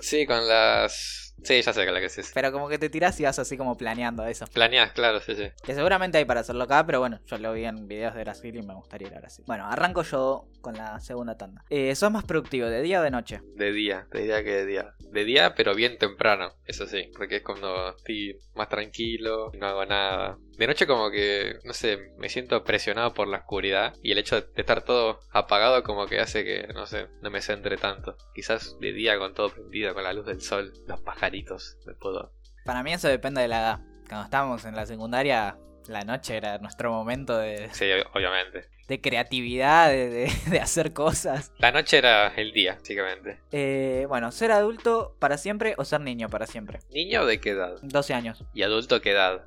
Sí, 0.00 0.26
con 0.26 0.46
las... 0.46 1.34
Sí, 1.42 1.62
ya 1.62 1.72
sé 1.72 1.86
que 1.86 1.90
la 1.90 2.00
que 2.00 2.06
es. 2.06 2.32
Pero 2.34 2.52
como 2.52 2.68
que 2.68 2.78
te 2.78 2.90
tiras 2.90 3.18
y 3.18 3.24
vas 3.24 3.38
así 3.38 3.56
como 3.56 3.76
planeando 3.76 4.26
eso. 4.26 4.46
Planeas, 4.46 4.92
claro, 4.92 5.20
sí, 5.20 5.34
sí. 5.34 5.48
Que 5.64 5.74
seguramente 5.74 6.18
hay 6.18 6.26
para 6.26 6.40
hacerlo 6.40 6.64
acá, 6.64 6.84
pero 6.84 7.00
bueno, 7.00 7.18
yo 7.26 7.38
lo 7.38 7.54
vi 7.54 7.64
en 7.64 7.88
videos 7.88 8.14
de 8.14 8.24
Brasil 8.24 8.54
y 8.54 8.62
me 8.62 8.74
gustaría 8.74 9.08
ir 9.08 9.14
a 9.14 9.20
Brasil. 9.20 9.44
Bueno, 9.46 9.66
arranco 9.66 10.02
yo 10.02 10.48
con 10.60 10.74
la 10.76 11.00
segunda 11.00 11.38
tanda. 11.38 11.64
Eh, 11.70 11.94
¿Sos 11.94 12.10
más 12.10 12.24
productivo 12.24 12.66
de 12.66 12.82
día 12.82 13.00
o 13.00 13.02
de 13.02 13.10
noche? 13.10 13.40
De 13.54 13.72
día, 13.72 14.06
te 14.10 14.18
diría 14.18 14.44
que 14.44 14.50
de 14.50 14.66
día. 14.66 14.94
De 14.98 15.24
día, 15.24 15.54
pero 15.54 15.74
bien 15.74 15.96
temprano, 15.96 16.52
eso 16.66 16.86
sí, 16.86 17.10
porque 17.16 17.36
es 17.36 17.42
cuando 17.42 17.96
estoy 17.96 18.38
más 18.54 18.68
tranquilo, 18.68 19.50
no 19.58 19.66
hago 19.66 19.86
nada. 19.86 20.36
De 20.60 20.66
noche 20.66 20.86
como 20.86 21.10
que, 21.10 21.58
no 21.64 21.72
sé, 21.72 22.12
me 22.18 22.28
siento 22.28 22.62
presionado 22.64 23.14
por 23.14 23.26
la 23.26 23.38
oscuridad 23.38 23.94
y 24.02 24.12
el 24.12 24.18
hecho 24.18 24.40
de 24.42 24.46
estar 24.56 24.82
todo 24.82 25.18
apagado 25.32 25.82
como 25.82 26.06
que 26.06 26.20
hace 26.20 26.44
que, 26.44 26.68
no 26.74 26.86
sé, 26.86 27.08
no 27.22 27.30
me 27.30 27.40
centre 27.40 27.78
tanto. 27.78 28.16
Quizás 28.34 28.78
de 28.78 28.92
día 28.92 29.18
con 29.18 29.32
todo 29.32 29.48
prendido, 29.48 29.94
con 29.94 30.04
la 30.04 30.12
luz 30.12 30.26
del 30.26 30.42
sol, 30.42 30.72
los 30.86 31.00
pajaritos, 31.00 31.78
me 31.86 31.94
puedo... 31.94 32.32
Para 32.66 32.82
mí 32.82 32.92
eso 32.92 33.08
depende 33.08 33.40
de 33.40 33.48
la 33.48 33.58
edad. 33.60 33.80
Cuando 34.06 34.24
estábamos 34.26 34.64
en 34.66 34.76
la 34.76 34.84
secundaria, 34.84 35.56
la 35.88 36.04
noche 36.04 36.36
era 36.36 36.58
nuestro 36.58 36.92
momento 36.92 37.38
de, 37.38 37.70
Sí, 37.72 37.84
ob- 37.86 38.06
obviamente. 38.14 38.66
de 38.86 39.00
creatividad, 39.00 39.88
de, 39.88 40.10
de- 40.10 40.32
de 40.50 40.60
hacer 40.60 40.92
cosas. 40.92 41.52
La 41.56 41.72
noche 41.72 41.96
era 41.96 42.28
el 42.36 42.52
día, 42.52 42.74
básicamente. 42.74 43.40
Eh, 43.50 44.04
bueno, 44.10 44.30
ser 44.30 44.52
adulto 44.52 45.16
para 45.18 45.38
siempre 45.38 45.74
o 45.78 45.86
ser 45.86 46.02
niño 46.02 46.28
para 46.28 46.46
siempre. 46.46 46.80
¿Niño 46.90 47.24
de 47.24 47.40
qué 47.40 47.52
edad? 47.52 47.76
12 47.80 48.12
años. 48.12 48.44
¿Y 48.52 48.62
adulto 48.62 49.00
qué 49.00 49.12
edad? 49.12 49.42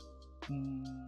Mm, 0.49 1.02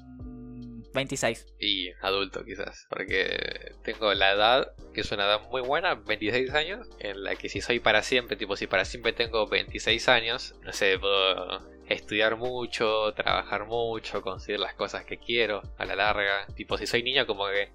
26. 0.95 1.45
Y 1.59 1.91
adulto 2.01 2.43
quizás, 2.43 2.87
porque 2.89 3.73
tengo 3.83 4.13
la 4.13 4.31
edad, 4.31 4.71
que 4.93 5.01
es 5.01 5.11
una 5.11 5.25
edad 5.25 5.41
muy 5.51 5.61
buena, 5.61 5.95
26 5.95 6.51
años, 6.53 6.87
en 6.99 7.23
la 7.23 7.35
que 7.35 7.49
si 7.49 7.61
soy 7.61 7.79
para 7.79 8.01
siempre, 8.01 8.37
tipo 8.37 8.55
si 8.55 8.67
para 8.67 8.85
siempre 8.85 9.13
tengo 9.13 9.47
26 9.47 10.09
años, 10.09 10.55
no 10.63 10.73
sé, 10.73 10.97
puedo 10.97 11.75
estudiar 11.87 12.35
mucho, 12.37 13.13
trabajar 13.13 13.65
mucho, 13.65 14.21
conseguir 14.21 14.59
las 14.59 14.73
cosas 14.73 15.05
que 15.05 15.17
quiero 15.17 15.61
a 15.77 15.85
la 15.85 15.95
larga, 15.95 16.47
tipo 16.55 16.77
si 16.77 16.87
soy 16.87 17.03
niño 17.03 17.27
como 17.27 17.45
que... 17.47 17.69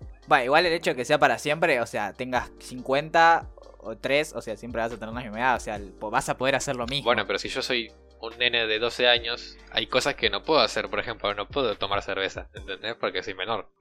Igual 0.44 0.66
el 0.66 0.72
hecho 0.72 0.90
de 0.90 0.96
que 0.96 1.04
sea 1.04 1.18
para 1.18 1.38
siempre, 1.38 1.80
o 1.80 1.86
sea, 1.86 2.12
tengas 2.12 2.50
50 2.58 3.48
o 3.78 3.96
3, 3.96 4.34
o 4.34 4.42
sea, 4.42 4.56
siempre 4.56 4.80
vas 4.80 4.92
a 4.92 4.98
tener 4.98 5.14
la 5.14 5.20
misma 5.20 5.38
edad, 5.38 5.56
o 5.56 5.60
sea, 5.60 5.80
vas 6.00 6.28
a 6.28 6.36
poder 6.36 6.54
hacer 6.54 6.76
lo 6.76 6.86
mismo. 6.86 7.04
Bueno, 7.04 7.26
pero 7.26 7.38
si 7.38 7.48
yo 7.48 7.62
soy 7.62 7.90
un 8.20 8.36
nene 8.38 8.66
de 8.66 8.78
12 8.78 9.08
años, 9.08 9.56
hay 9.72 9.86
cosas 9.86 10.14
que 10.14 10.30
no 10.30 10.42
puedo 10.42 10.60
hacer, 10.60 10.88
por 10.88 10.98
ejemplo, 11.00 11.32
no 11.34 11.48
puedo 11.48 11.76
tomar 11.76 12.02
cerveza, 12.02 12.48
¿entendés? 12.54 12.94
Porque 12.96 13.22
soy 13.22 13.34
menor. 13.34 13.70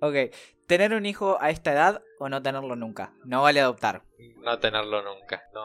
Ok, 0.00 0.14
¿tener 0.68 0.92
un 0.94 1.06
hijo 1.06 1.38
a 1.40 1.50
esta 1.50 1.72
edad 1.72 2.02
o 2.20 2.28
no 2.28 2.40
tenerlo 2.40 2.76
nunca? 2.76 3.12
No 3.24 3.42
vale 3.42 3.60
adoptar. 3.60 4.02
no 4.44 4.58
tenerlo 4.60 5.02
nunca. 5.02 5.42
No, 5.52 5.64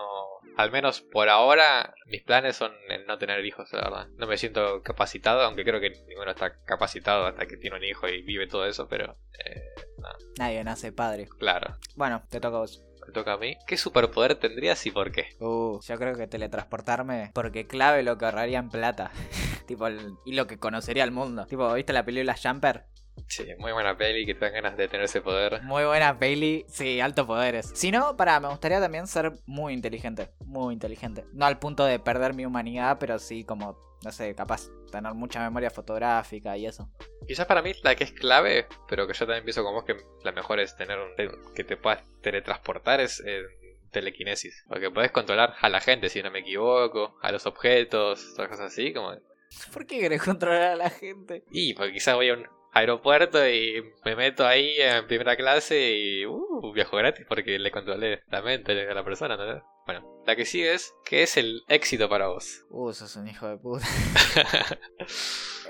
al 0.58 0.72
menos 0.72 1.02
por 1.02 1.30
ahora 1.30 1.94
mis 2.08 2.24
planes 2.24 2.56
son 2.56 2.72
el 2.90 3.06
no 3.06 3.20
tener 3.20 3.46
hijos, 3.46 3.72
la 3.74 3.82
verdad. 3.82 4.08
No 4.18 4.26
me 4.26 4.38
siento 4.38 4.82
capacitado, 4.82 5.42
aunque 5.42 5.64
creo 5.64 5.80
que 5.80 5.92
ninguno 6.08 6.32
está 6.32 6.56
capacitado 6.64 7.28
hasta 7.28 7.46
que 7.46 7.58
tiene 7.58 7.76
un 7.78 7.84
hijo 7.84 8.08
y 8.08 8.24
vive 8.24 8.48
todo 8.48 8.66
eso, 8.66 8.88
pero 8.88 9.18
eh, 9.46 9.62
Nadie 10.40 10.64
nace 10.64 10.92
padre. 10.92 11.28
claro. 11.38 11.78
Bueno, 11.96 12.24
te 12.30 12.40
toca 12.40 12.58
a 12.58 12.62
vos. 12.62 12.84
Me 13.08 13.14
toca 13.14 13.34
a 13.34 13.38
mí. 13.38 13.58
¿Qué 13.68 13.78
superpoder 13.78 14.36
tendrías 14.36 14.86
y 14.86 14.92
por 14.92 15.12
qué? 15.12 15.28
Uh, 15.40 15.80
yo 15.82 15.98
creo 15.98 16.16
que 16.16 16.28
teletransportarme, 16.28 17.32
porque 17.34 17.68
clave 17.68 18.04
lo 18.04 18.18
que 18.18 18.26
ahorraría 18.26 18.60
en 18.60 18.70
plata. 18.70 19.12
tipo, 19.68 19.88
y 20.26 20.34
lo 20.34 20.48
que 20.48 20.58
conocería 20.58 21.04
al 21.04 21.12
mundo. 21.12 21.46
Tipo, 21.46 21.74
¿viste 21.74 21.94
la 21.94 22.06
película 22.06 22.36
Jumper? 22.42 22.86
Sí, 23.28 23.46
muy 23.58 23.72
buena 23.72 23.98
peli 23.98 24.26
que 24.26 24.36
te 24.36 24.46
dan 24.46 24.54
ganas 24.54 24.78
de 24.78 24.88
tener 24.88 25.06
ese 25.06 25.22
poder. 25.22 25.62
Muy 25.64 25.84
buena 25.86 26.18
peli. 26.18 26.66
Sí, 26.68 27.00
altos 27.00 27.26
poderes. 27.26 27.72
Si 27.74 27.92
no, 27.92 28.16
para, 28.16 28.40
me 28.40 28.48
gustaría 28.48 28.80
también 28.80 29.08
ser 29.08 29.34
muy 29.46 29.74
inteligente. 29.74 30.30
Muy 30.46 30.74
inteligente. 30.74 31.26
No 31.34 31.46
al 31.46 31.60
punto 31.60 31.86
de 31.86 32.00
perder 32.00 32.34
mi 32.34 32.46
humanidad, 32.46 32.98
pero 33.00 33.20
sí 33.20 33.44
como, 33.44 33.78
no 34.04 34.12
sé, 34.12 34.36
capaz 34.36 34.70
tener 34.92 35.14
mucha 35.14 35.40
memoria 35.40 35.72
fotográfica 35.72 36.56
y 36.58 36.68
eso. 36.68 36.90
Quizás 37.28 37.48
para 37.48 37.62
mí 37.62 37.74
la 37.82 37.96
que 37.96 38.04
es 38.04 38.12
clave, 38.12 38.68
pero 38.88 39.08
que 39.08 39.14
yo 39.14 39.26
también 39.26 39.44
pienso 39.44 39.64
con 39.64 39.74
vos 39.74 39.84
que 39.84 39.98
la 40.24 40.32
mejor 40.32 40.60
es 40.60 40.76
tener 40.76 41.00
un, 41.00 41.10
que 41.56 41.64
te 41.64 41.78
puedas 41.78 42.04
teletransportar 42.22 43.00
es 43.00 43.24
eh, 43.26 43.42
telequinesis. 43.92 44.64
Porque 44.68 44.92
podés 44.92 45.12
controlar 45.12 45.56
a 45.60 45.70
la 45.70 45.80
gente, 45.80 46.10
si 46.10 46.22
no 46.22 46.30
me 46.30 46.40
equivoco, 46.40 47.18
a 47.22 47.32
los 47.32 47.46
objetos, 47.46 48.34
cosas 48.36 48.60
así, 48.60 48.94
como 48.94 49.14
¿Por 49.72 49.86
qué 49.86 50.00
querés 50.00 50.22
controlar 50.22 50.64
a 50.64 50.76
la 50.76 50.90
gente? 50.90 51.44
Y 51.52 51.74
porque 51.74 51.94
quizás 51.94 52.16
voy 52.16 52.30
a 52.30 52.34
un 52.34 52.48
aeropuerto 52.74 53.48
y 53.48 53.84
me 54.04 54.16
meto 54.16 54.46
ahí 54.46 54.76
en 54.80 55.06
primera 55.08 55.36
clase 55.36 55.96
y 55.96 56.26
uh, 56.26 56.72
viajo 56.74 56.98
gratis 56.98 57.26
porque 57.28 57.60
le 57.60 57.72
controlé 57.72 58.22
la 58.30 58.42
mente 58.42 58.90
a 58.90 58.94
la 58.94 59.04
persona, 59.04 59.38
¿no? 59.38 59.64
Bueno, 59.86 60.24
la 60.26 60.36
que 60.36 60.46
sigue 60.46 60.74
es, 60.74 60.94
¿qué 61.06 61.24
es 61.24 61.36
el 61.38 61.62
éxito 61.68 62.08
para 62.10 62.28
vos? 62.28 62.66
Uh, 62.70 62.94
sos 62.94 63.16
un 63.18 63.28
hijo 63.28 63.48
de 63.48 63.58
puta. 63.58 63.86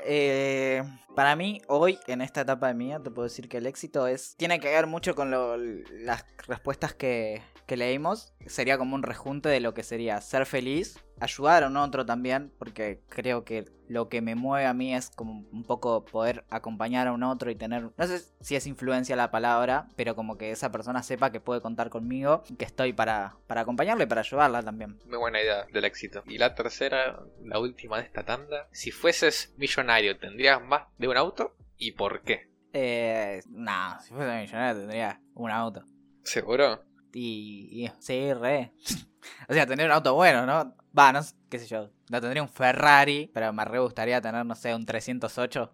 Eh, 0.06 0.84
para 1.16 1.36
mí, 1.38 1.62
hoy, 1.68 1.98
en 2.08 2.22
esta 2.22 2.42
etapa 2.42 2.68
de 2.68 2.74
vida, 2.74 3.02
te 3.02 3.10
puedo 3.10 3.24
decir 3.24 3.48
que 3.48 3.58
el 3.58 3.68
éxito 3.68 4.06
es. 4.08 4.36
Tiene 4.36 4.60
que 4.60 4.70
ver 4.70 4.86
mucho 4.86 5.16
con 5.16 5.32
lo- 5.32 5.56
las 5.56 6.26
respuestas 6.46 6.94
que, 6.94 7.42
que 7.74 7.78
leímos. 7.78 8.36
Sería 8.46 8.78
como 8.78 8.94
un 8.94 9.02
rejunte 9.02 9.50
de 9.50 9.60
lo 9.60 9.74
que 9.74 9.82
sería 9.82 10.22
ser 10.22 10.46
feliz, 10.46 11.04
ayudar 11.20 11.64
a 11.64 11.68
un 11.68 11.78
otro 11.78 12.06
también, 12.06 12.54
porque 12.60 13.02
creo 13.10 13.44
que 13.44 13.66
lo 13.88 14.10
que 14.10 14.22
me 14.22 14.36
mueve 14.36 14.68
a 14.68 14.76
mí 14.76 14.94
es 14.94 15.10
como 15.10 15.48
un 15.52 15.64
poco 15.64 16.06
poder 16.06 16.46
acompañar 16.52 17.08
a 17.08 17.14
un 17.14 17.24
otro 17.24 17.50
y 17.50 17.56
tener. 17.56 17.90
No 17.98 18.06
sé 18.06 18.22
si 18.42 18.56
es 18.56 18.68
influencia 18.68 19.16
la 19.16 19.32
palabra, 19.32 19.88
pero 19.96 20.16
como 20.16 20.38
que 20.38 20.52
esa 20.52 20.72
persona 20.72 21.02
sepa 21.02 21.32
que 21.32 21.40
puede 21.40 21.62
contar 21.62 21.90
conmigo, 21.90 22.44
y 22.48 22.58
que 22.58 22.66
estoy 22.66 22.94
para, 22.94 23.38
para 23.48 23.62
acompañarla 23.62 24.04
y 24.04 24.08
para 24.08 24.22
ayudarla 24.22 24.62
también. 24.62 25.00
Muy 25.08 25.18
buena 25.18 25.42
idea 25.42 25.66
del 25.74 25.86
éxito. 25.86 26.22
Y 26.28 26.38
la 26.38 26.54
tercera, 26.54 27.24
la 27.44 27.58
última 27.58 27.98
de 27.98 28.04
esta 28.04 28.24
tanda, 28.24 28.68
si 28.72 28.92
fueses 28.92 29.56
millonario, 29.58 30.20
¿tendrías 30.20 30.62
más 30.62 30.84
de 31.00 31.08
un 31.08 31.18
auto? 31.18 31.56
¿Y 31.76 31.94
por 31.94 32.22
qué? 32.22 32.52
Eh, 32.72 33.42
no, 33.50 34.00
si 34.00 34.14
fuese 34.14 34.42
millonario 34.42 34.82
tendría 34.82 35.20
un 35.34 35.50
auto. 35.50 35.84
¿Seguro? 36.24 36.93
Y, 37.14 37.86
y 37.86 37.92
sí, 38.00 38.34
re. 38.34 38.74
o 39.50 39.54
sea, 39.54 39.66
tener 39.66 39.86
un 39.86 39.92
auto 39.92 40.14
bueno, 40.16 40.46
¿no? 40.46 40.76
Va, 40.98 41.12
no 41.12 41.22
sé, 41.24 41.36
qué 41.50 41.60
sé 41.60 41.68
yo. 41.68 41.90
No 42.10 42.20
tendría 42.22 42.42
un 42.44 42.50
Ferrari, 42.50 43.30
pero 43.34 43.52
me 43.54 43.64
re 43.66 43.80
gustaría 43.80 44.20
tener, 44.22 44.46
no 44.46 44.56
sé, 44.56 44.74
un 44.76 44.86
308 44.86 45.74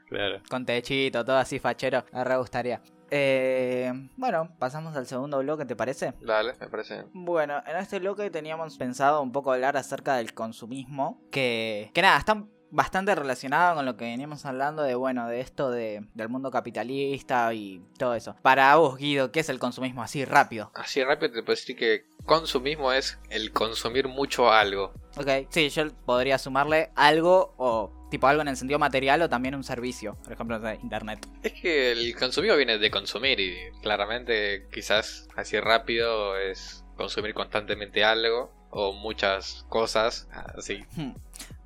Claro. 0.10 0.42
con 0.50 0.66
techito, 0.66 1.24
todo 1.24 1.38
así 1.38 1.60
fachero. 1.60 2.06
Me 2.12 2.24
re 2.24 2.38
gustaría. 2.38 2.82
Eh, 3.10 3.92
bueno, 4.18 4.56
pasamos 4.58 4.96
al 4.96 5.06
segundo 5.06 5.40
bloque, 5.40 5.66
¿te 5.66 5.76
parece? 5.76 6.14
Dale, 6.22 6.54
me 6.60 6.68
parece. 6.68 7.06
Bueno, 7.14 7.62
en 7.66 7.78
este 7.78 8.00
bloque 8.00 8.30
teníamos 8.30 8.78
pensado 8.78 9.22
un 9.22 9.32
poco 9.32 9.52
hablar 9.52 9.76
acerca 9.78 10.16
del 10.16 10.34
consumismo. 10.34 11.22
Que, 11.32 11.92
que 11.94 12.02
nada, 12.02 12.18
está 12.18 12.44
bastante 12.72 13.14
relacionado 13.14 13.76
con 13.76 13.86
lo 13.86 13.98
que 13.98 14.06
veníamos 14.06 14.46
hablando 14.46 14.84
de, 14.84 14.96
bueno, 14.96 15.28
de 15.28 15.42
esto 15.42 15.70
de, 15.70 16.04
del 16.14 16.30
mundo 16.30 16.52
capitalista 16.52 17.54
y 17.54 17.82
todo 17.98 18.16
eso. 18.16 18.36
Para 18.42 18.76
vos, 18.76 18.98
Guido, 18.98 19.32
¿qué 19.32 19.42
es 19.42 19.50
el 19.50 19.60
consumismo 19.60 20.02
así 20.02 20.26
rápido? 20.26 20.72
Así 20.74 21.04
rápido 21.04 21.34
te 21.34 21.44
puedo 21.44 21.56
decir 21.56 21.76
que 21.76 22.06
consumismo 22.26 22.92
es 22.92 23.20
el 23.30 23.52
consumir 23.52 24.08
mucho 24.08 24.52
algo. 24.52 24.94
Ok, 25.18 25.48
sí, 25.50 25.70
yo 25.70 25.90
podría 26.06 26.38
sumarle 26.38 26.92
algo 26.96 27.54
o 27.58 27.92
tipo 28.10 28.28
algo 28.28 28.42
en 28.42 28.50
el 28.50 28.58
sentido 28.58 28.80
material 28.80 29.22
o 29.22 29.30
también 29.30 29.56
un 29.56 29.64
servicio, 29.64 30.16
por 30.24 30.34
ejemplo, 30.34 30.60
de 30.60 30.76
internet. 30.76 31.26
Es 31.44 31.54
que 31.54 31.92
el 31.92 32.16
consumismo 32.16 32.58
viene 32.58 32.78
de 32.78 32.92
consumir 32.92 33.40
y 33.40 33.56
claramente 33.82 34.68
quizás 34.72 35.28
así 35.36 35.60
rápido 35.60 36.38
es 36.38 36.84
consumir 36.96 37.34
constantemente 37.34 38.04
algo 38.04 38.52
o 38.70 38.94
muchas 38.94 39.66
cosas 39.70 40.28
así. 40.58 40.84
Hmm. 40.96 41.12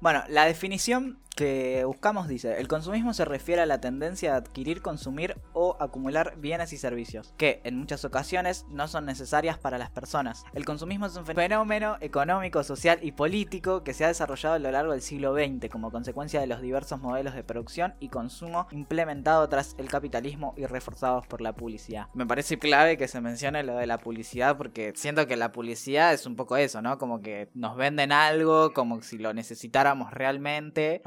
Bueno, 0.06 0.24
la 0.28 0.46
definición 0.46 1.18
que 1.36 1.84
buscamos 1.86 2.28
dice, 2.28 2.60
el 2.60 2.68
consumismo 2.68 3.14
se 3.14 3.26
refiere 3.26 3.62
a 3.62 3.66
la 3.66 3.82
tendencia 3.82 4.34
a 4.34 4.38
adquirir, 4.38 4.82
consumir 4.82 5.36
o 5.54 5.76
acumular 5.80 6.36
bienes 6.38 6.72
y 6.74 6.78
servicios, 6.78 7.34
que 7.38 7.62
en 7.64 7.78
muchas 7.78 8.06
ocasiones 8.06 8.66
no 8.70 8.88
son 8.88 9.06
necesarias 9.06 9.58
para 9.58 9.78
las 9.78 9.90
personas. 9.90 10.46
El 10.54 10.66
consumismo 10.66 11.06
es 11.06 11.16
un 11.16 11.26
fenómeno 11.26 11.98
económico, 12.00 12.64
social 12.64 13.00
y 13.02 13.12
político 13.12 13.84
que 13.84 13.94
se 13.94 14.06
ha 14.06 14.08
desarrollado 14.08 14.56
a 14.56 14.60
lo 14.60 14.72
largo 14.72 14.94
del 14.94 15.02
siglo 15.02 15.36
XX 15.36 15.70
como 15.70 15.92
consecuencia 15.92 16.40
de 16.40 16.48
los 16.48 16.62
diversos 16.62 17.02
modelos 17.02 17.36
de 17.36 17.44
producción 17.44 17.96
y 18.00 18.10
consumo 18.10 18.68
implementados 18.72 19.50
tras 19.50 19.76
el 19.78 19.90
capitalismo 19.90 20.54
y 20.56 20.66
reforzados 20.66 21.28
por 21.28 21.42
la 21.42 21.54
publicidad. 21.54 22.08
Me 22.14 22.26
parece 22.26 22.58
clave 22.58 22.98
que 22.98 23.08
se 23.08 23.22
mencione 23.22 23.64
lo 23.64 23.76
de 23.76 23.88
la 23.88 23.98
publicidad 23.98 24.58
porque 24.58 24.94
siento 24.96 25.28
que 25.28 25.36
la 25.36 25.52
publicidad 25.52 26.14
es 26.14 26.26
un 26.26 26.36
poco 26.36 26.56
eso, 26.58 26.82
¿no? 26.82 26.98
Como 26.98 27.22
que 27.22 27.50
nos 27.54 27.76
venden 27.76 28.12
algo 28.12 28.74
como 28.74 29.02
si 29.02 29.18
lo 29.18 29.34
necesitáramos 29.34 30.12
realmente, 30.12 31.02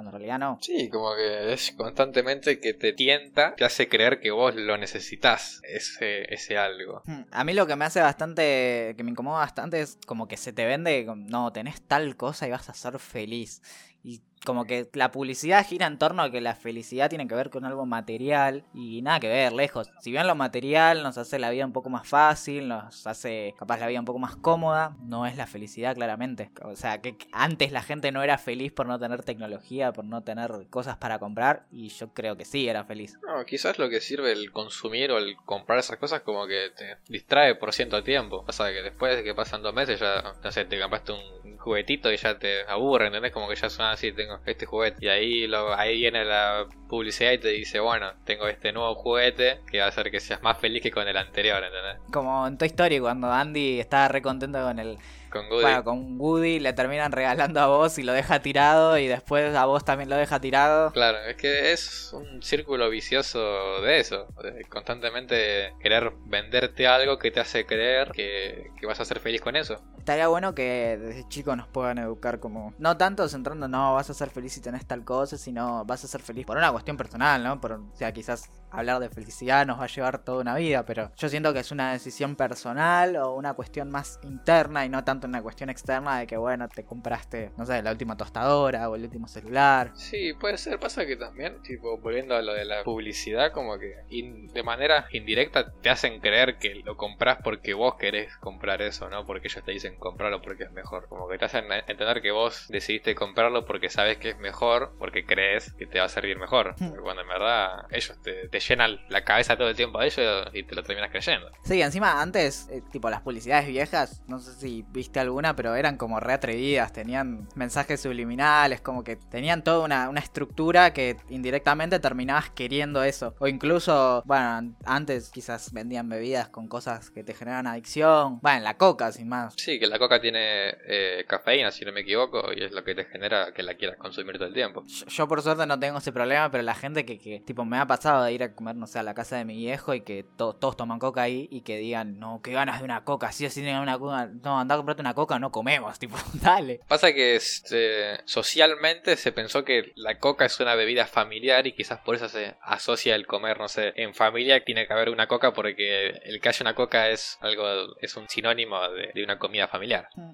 Sí, 0.61 0.89
como 0.89 1.15
que 1.15 1.53
es 1.53 1.73
constantemente 1.73 2.61
que 2.61 2.75
te 2.75 2.93
tienta, 2.93 3.55
te 3.55 3.65
hace 3.65 3.89
creer 3.89 4.21
que 4.21 4.31
vos 4.31 4.55
lo 4.55 4.77
necesitas, 4.77 5.61
ese, 5.65 6.33
ese 6.33 6.59
algo. 6.59 7.03
Hmm, 7.07 7.23
a 7.31 7.45
mí 7.45 7.53
lo 7.53 7.67
que 7.67 7.77
me 7.77 7.85
hace 7.85 8.01
bastante, 8.01 8.95
que 8.97 9.03
me 9.05 9.11
incomoda 9.11 9.39
bastante 9.39 9.81
es 9.81 9.99
como 10.07 10.29
que 10.29 10.37
se 10.37 10.53
te 10.53 10.67
vende, 10.67 11.07
no, 11.17 11.53
tenés 11.53 11.81
tal 11.83 12.17
cosa 12.17 12.47
y 12.47 12.51
vas 12.51 12.69
a 12.69 12.75
ser 12.75 12.99
feliz. 12.99 13.63
Y 14.03 14.21
como 14.45 14.65
que 14.65 14.89
la 14.95 15.11
publicidad 15.11 15.67
gira 15.67 15.87
en 15.87 15.99
torno 15.99 16.23
a 16.23 16.31
que 16.31 16.41
la 16.41 16.55
felicidad 16.55 17.09
tiene 17.09 17.27
que 17.29 17.35
ver 17.35 17.51
con 17.51 17.65
algo 17.65 17.87
material 17.87 18.65
y 18.73 19.03
nada 19.03 19.21
que 19.21 19.29
ver, 19.29 19.53
lejos. 19.53 19.91
Si 20.01 20.11
bien 20.11 20.27
lo 20.27 20.35
material 20.35 21.03
nos 21.03 21.19
hace 21.19 21.39
la 21.39 21.51
vida 21.51 21.67
un 21.67 21.73
poco 21.73 21.91
más 21.91 22.09
fácil, 22.09 22.69
nos 22.69 23.07
hace 23.07 23.55
capaz 23.59 23.79
la 23.79 23.87
vida 23.87 23.99
un 23.99 24.05
poco 24.05 24.19
más 24.19 24.37
cómoda, 24.37 24.97
no 25.03 25.27
es 25.27 25.37
la 25.37 25.47
felicidad 25.47 25.95
claramente. 25.95 26.51
O 26.63 26.77
sea, 26.77 27.01
que 27.01 27.17
antes 27.33 27.73
la 27.73 27.83
gente 27.83 28.13
no 28.13 28.23
era 28.23 28.39
feliz 28.39 28.73
por 28.73 28.87
no 28.87 28.99
tener 28.99 29.23
tecnología, 29.23 29.93
por 29.93 30.05
no 30.05 30.23
tener 30.23 30.51
cosas 30.71 30.97
para 30.97 31.19
comprar 31.19 31.67
y 31.71 31.89
yo 31.89 32.13
creo 32.15 32.37
que 32.37 32.45
sí 32.45 32.69
era 32.69 32.85
feliz. 32.85 33.19
No, 33.27 33.45
quizás 33.45 33.79
lo 33.79 33.89
que 33.89 34.01
sirve 34.01 34.33
el 34.33 34.53
consumir 34.53 35.11
o 35.11 35.19
el 35.19 35.37
comprar 35.45 35.79
esas 35.79 35.99
cosas 35.99 36.23
como 36.23 36.47
que 36.47 36.71
te 36.77 36.97
distrae 37.09 37.55
por 37.55 37.73
ciento 37.73 38.03
tiempo. 38.03 38.45
Pasa 38.45 38.71
que 38.71 38.83
después 38.83 39.17
de 39.17 39.25
que 39.25 39.35
pasan 39.35 39.63
dos 39.63 39.75
meses 39.75 40.01
ya, 40.01 40.23
no 40.43 40.53
sé, 40.53 40.65
te 40.65 40.81
compraste 40.81 41.13
un 41.13 41.38
juguetito 41.59 42.13
y 42.13 42.17
ya 42.17 42.39
te 42.39 42.63
aburre, 42.69 43.07
¿entendés? 43.07 43.33
Como 43.33 43.49
que 43.49 43.57
ya 43.57 43.69
suena 43.69 43.93
así, 43.93 44.13
tengo 44.13 44.39
este 44.47 44.67
juguete. 44.67 45.05
Y 45.05 45.09
ahí, 45.09 45.47
lo, 45.47 45.75
ahí 45.75 45.99
viene 45.99 46.25
la 46.25 46.67
publicidad 46.89 47.33
y 47.33 47.39
te 47.39 47.49
dice, 47.49 47.81
bueno, 47.81 48.13
tengo 48.25 48.49
este 48.49 48.73
nuevo 48.73 48.95
juguete 48.95 49.61
que 49.71 49.81
va 49.81 49.87
a 49.87 49.89
hacer 49.89 50.11
que 50.11 50.21
seas 50.21 50.43
más 50.43 50.59
feliz 50.59 50.83
que 50.83 50.91
con 50.91 51.07
el 51.07 51.17
anterior, 51.17 51.63
¿entendés? 51.63 51.99
Como 52.13 52.47
en 52.47 52.57
Toy 52.59 52.69
Story, 52.69 53.01
cuando 53.01 53.31
Andy 53.31 53.81
estaba 53.81 54.09
re 54.09 54.23
contento 54.23 54.63
con 54.63 54.79
el 54.79 54.99
con 55.29 55.47
Woody. 55.47 55.63
Bueno, 55.63 55.85
con 55.85 56.21
Woody 56.21 56.59
le 56.61 56.73
terminan 56.73 57.13
regalando 57.13 57.61
a 57.61 57.67
vos 57.67 57.99
y 57.99 58.03
lo 58.03 58.13
deja 58.13 58.41
tirado 58.41 58.99
y 58.99 59.07
después 59.07 59.55
a 59.55 59.65
vos 59.67 59.85
también 59.85 60.09
lo 60.09 60.17
deja 60.17 60.41
tirado. 60.41 60.93
Claro, 60.93 61.19
es 61.27 61.37
que 61.37 61.73
es 61.73 62.13
un 62.13 62.43
círculo 62.43 62.91
vicioso 62.91 63.81
de 63.83 64.01
eso. 64.01 64.27
De 64.43 64.65
constantemente 64.65 65.75
querer 65.81 66.13
venderte 66.27 66.87
algo 66.87 67.19
que 67.19 67.31
te 67.31 67.41
hace 67.41 67.67
creer 67.67 68.13
que, 68.13 68.71
que, 68.79 68.87
vas 68.87 69.01
a 69.01 69.05
ser 69.05 69.21
feliz 69.21 69.41
con 69.41 69.57
eso. 69.57 69.81
Estaría 69.99 70.29
bueno 70.29 70.55
que 70.55 70.97
desde 70.99 71.29
chicos 71.29 71.57
nos 71.57 71.69
puedan 71.69 71.99
educar 71.99 72.41
como... 72.41 72.73
No 72.79 72.97
tanto 72.97 73.29
centrando, 73.29 73.69
no, 73.69 73.95
vas 73.95 74.09
a 74.11 74.15
ser 74.15 74.31
feliz 74.31 74.55
si 74.55 74.61
tenés 74.61 74.87
tal 74.87 75.05
cosa, 75.05 75.37
sino 75.37 75.85
vas 75.85 76.05
a 76.05 76.09
ser 76.09 76.23
feliz 76.23 76.47
por 76.47 76.57
una 76.57 76.73
cuestión 76.73 76.97
personal, 76.97 77.43
¿no? 77.43 77.61
Por, 77.61 77.73
o 77.73 77.91
sea, 77.95 78.13
quizás 78.13 78.51
hablar 78.71 79.01
de 79.01 79.09
felicidad 79.09 79.67
nos 79.67 79.79
va 79.79 79.85
a 79.85 79.89
llevar 79.89 80.19
toda 80.19 80.41
una 80.41 80.55
vida, 80.55 80.85
pero 80.85 81.11
yo 81.17 81.29
siento 81.29 81.53
que 81.53 81.61
es 81.61 81.71
una 81.71 81.93
decisión 81.93 82.37
personal 82.37 83.17
o 83.17 83.35
una 83.35 83.55
cuestión 83.55 83.91
más 83.91 84.19
interna 84.23 84.85
y 84.85 84.89
no 84.89 85.05
tanto 85.05 85.18
una 85.27 85.43
cuestión 85.43 85.71
externa 85.71 86.21
de 86.21 86.27
que, 86.27 86.37
bueno, 86.37 86.69
te 86.69 86.85
compraste, 86.85 87.51
no 87.57 87.67
sé, 87.67 87.83
la 87.83 87.91
última 87.91 88.17
tostadora 88.17 88.89
o 88.89 88.97
el 88.97 89.05
último 89.05 89.29
celular. 89.29 89.91
Sí, 89.95 90.33
puede 90.35 90.59
ser. 90.59 90.79
Pasa 90.79 91.07
que 91.07 91.17
también, 91.17 91.61
tipo, 91.63 91.99
volviendo 91.99 92.35
a 92.35 92.43
lo 92.43 92.55
de 92.55 92.65
la 92.65 92.85
publicidad, 92.85 93.53
como 93.53 93.79
que 93.79 93.95
de 94.09 94.63
manera 94.63 95.07
indirecta 95.13 95.73
te 95.83 95.91
hacen 95.91 96.21
creer 96.21 96.59
que 96.59 96.77
lo 96.85 96.97
compras 96.97 97.39
porque 97.43 97.75
vos 97.75 97.97
querés 97.97 98.37
comprar 98.37 98.83
eso, 98.83 99.09
¿no? 99.09 99.25
Porque 99.25 99.49
ellos 99.49 99.65
te 99.65 99.73
dicen 99.73 99.97
comprarlo 99.97 100.41
porque 100.43 100.65
es 100.65 100.73
mejor. 100.73 101.09
Como 101.09 101.29
que 101.29 101.39
te 101.39 101.45
hacen 101.45 101.65
entender 101.73 102.23
que 102.23 102.31
vos 102.31 102.67
decidiste 102.69 103.15
comprarlo 103.15 103.65
porque 103.65 103.89
sabes 103.89 104.19
que 104.19 104.31
es 104.31 104.39
mejor, 104.39 104.95
porque 104.99 105.25
crees 105.25 105.73
que 105.75 105.87
te 105.87 105.99
va 105.99 106.07
a 106.07 106.09
servir 106.09 106.39
mejor. 106.39 106.75
Hmm. 106.79 106.95
cuando 107.03 107.23
en 107.23 107.29
verdad 107.29 107.87
ellos 107.91 108.19
te, 108.23 108.49
llenan 108.61 109.01
la 109.09 109.25
cabeza 109.25 109.57
todo 109.57 109.69
el 109.69 109.77
tiempo 109.77 109.99
a 109.99 110.07
ellos 110.07 110.49
y 110.53 110.63
te 110.65 110.75
lo 110.75 110.83
terminas 110.83 111.11
creyendo. 111.11 111.51
Sí, 111.65 111.81
encima 111.81 112.21
antes, 112.21 112.69
eh, 112.71 112.83
tipo 112.91 113.09
las 113.11 113.23
publicidades 113.23 113.69
viejas, 113.69 114.23
no 114.27 114.39
sé 114.39 114.53
si 114.55 114.85
viste 114.91 115.08
alguna, 115.17 115.57
pero 115.57 115.75
eran 115.75 115.97
como 115.97 116.21
re 116.21 116.35
atrevidas, 116.35 116.93
tenían 116.93 117.49
mensajes 117.55 118.01
subliminales, 118.01 118.81
como 118.81 119.05
que 119.05 119.17
tenían 119.17 119.63
toda 119.63 119.85
una, 119.85 120.19
estructura 120.19 120.93
que 120.93 121.17
indirectamente 121.29 122.01
terminabas 122.01 122.51
queriendo 122.51 123.03
eso. 123.03 123.35
O 123.39 123.47
incluso, 123.47 124.23
bueno, 124.27 124.75
antes 124.85 125.31
quizás 125.31 125.73
vendían 125.73 126.09
bebidas 126.09 126.49
con 126.49 126.69
cosas 126.69 127.11
que 127.11 127.23
te 127.23 127.35
generan 127.35 127.67
adicción. 127.67 128.41
Bueno, 128.43 128.65
la 128.65 128.77
coca, 128.77 129.13
sin 129.13 129.29
más. 129.29 129.55
Sí, 129.57 129.79
que 129.79 129.87
la 129.87 129.99
coca 129.99 130.21
tiene 130.21 130.75
eh, 130.87 131.25
cafeína, 131.29 131.71
si 131.71 131.85
no 131.85 131.93
me 131.93 132.01
equivoco, 132.01 132.53
y 132.53 132.65
es 132.65 132.73
lo 132.73 132.83
que 132.83 132.95
te 132.95 133.05
genera 133.05 133.53
que 133.53 133.63
la 133.63 133.75
quieras 133.75 133.97
consumir 133.97 134.37
todo 134.37 134.49
el 134.49 134.55
tiempo. 134.55 134.85
Yo, 134.87 135.29
por 135.29 135.41
suerte 135.43 135.67
no 135.67 135.79
tengo 135.79 135.99
ese 135.99 136.13
problema, 136.13 136.51
pero 136.51 136.63
la 136.65 136.75
gente 136.75 137.07
que, 137.07 137.19
que, 137.19 137.41
tipo, 137.41 137.65
me 137.65 137.79
ha 137.79 137.87
pasado 137.87 138.25
de 138.25 138.33
ir 138.33 138.43
a 138.43 138.55
comer, 138.55 138.75
no 138.77 138.87
sé, 138.87 138.99
a 138.99 139.03
la 139.03 139.15
casa 139.15 139.37
de 139.37 139.45
mi 139.45 139.57
viejo 139.57 139.95
y 139.95 140.01
que 140.01 140.25
todos 140.37 140.77
toman 140.77 140.99
coca 140.99 141.23
ahí 141.23 141.49
y 141.51 141.61
que 141.61 141.77
digan, 141.77 142.19
no, 142.19 142.41
qué 142.43 142.53
ganas 142.53 142.79
de 142.81 142.85
una 142.85 143.05
coca, 143.05 143.33
sí 143.33 143.47
o 143.47 143.51
sí 143.51 143.63
una 143.77 143.99
coca, 143.99 144.31
no, 144.43 144.59
anda 144.59 144.75
a 144.75 144.79
comprarte 144.99 145.01
una 145.01 145.15
coca, 145.15 145.39
no 145.39 145.51
comemos, 145.51 145.99
tipo, 145.99 146.17
dale. 146.35 146.81
Pasa 146.89 147.13
que 147.13 147.37
este, 147.37 148.21
socialmente 148.25 149.17
se 149.17 149.33
pensó 149.33 149.65
que 149.65 149.93
la 149.97 150.19
coca 150.19 150.45
es 150.45 150.59
una 150.61 150.75
bebida 150.75 151.07
familiar 151.07 151.67
y 151.67 151.73
quizás 151.73 152.01
por 152.01 152.15
eso 152.15 152.29
se 152.29 152.57
asocia 152.63 153.15
el 153.15 153.27
comer, 153.27 153.59
no 153.59 153.69
sé, 153.69 153.93
en 153.97 154.15
familia 154.15 154.65
tiene 154.65 154.87
que 154.87 154.93
haber 154.93 155.11
una 155.11 155.27
coca 155.27 155.53
porque 155.53 156.09
el 156.25 156.41
que 156.41 156.49
haya 156.49 156.63
una 156.63 156.75
coca 156.75 157.09
es 157.09 157.39
algo, 157.41 157.97
es 158.01 158.17
un 158.17 158.29
sinónimo 158.29 158.89
de, 158.91 159.11
de 159.15 159.25
una 159.25 159.39
comida 159.39 159.69
familiar. 159.69 160.09
Mm, 160.15 160.31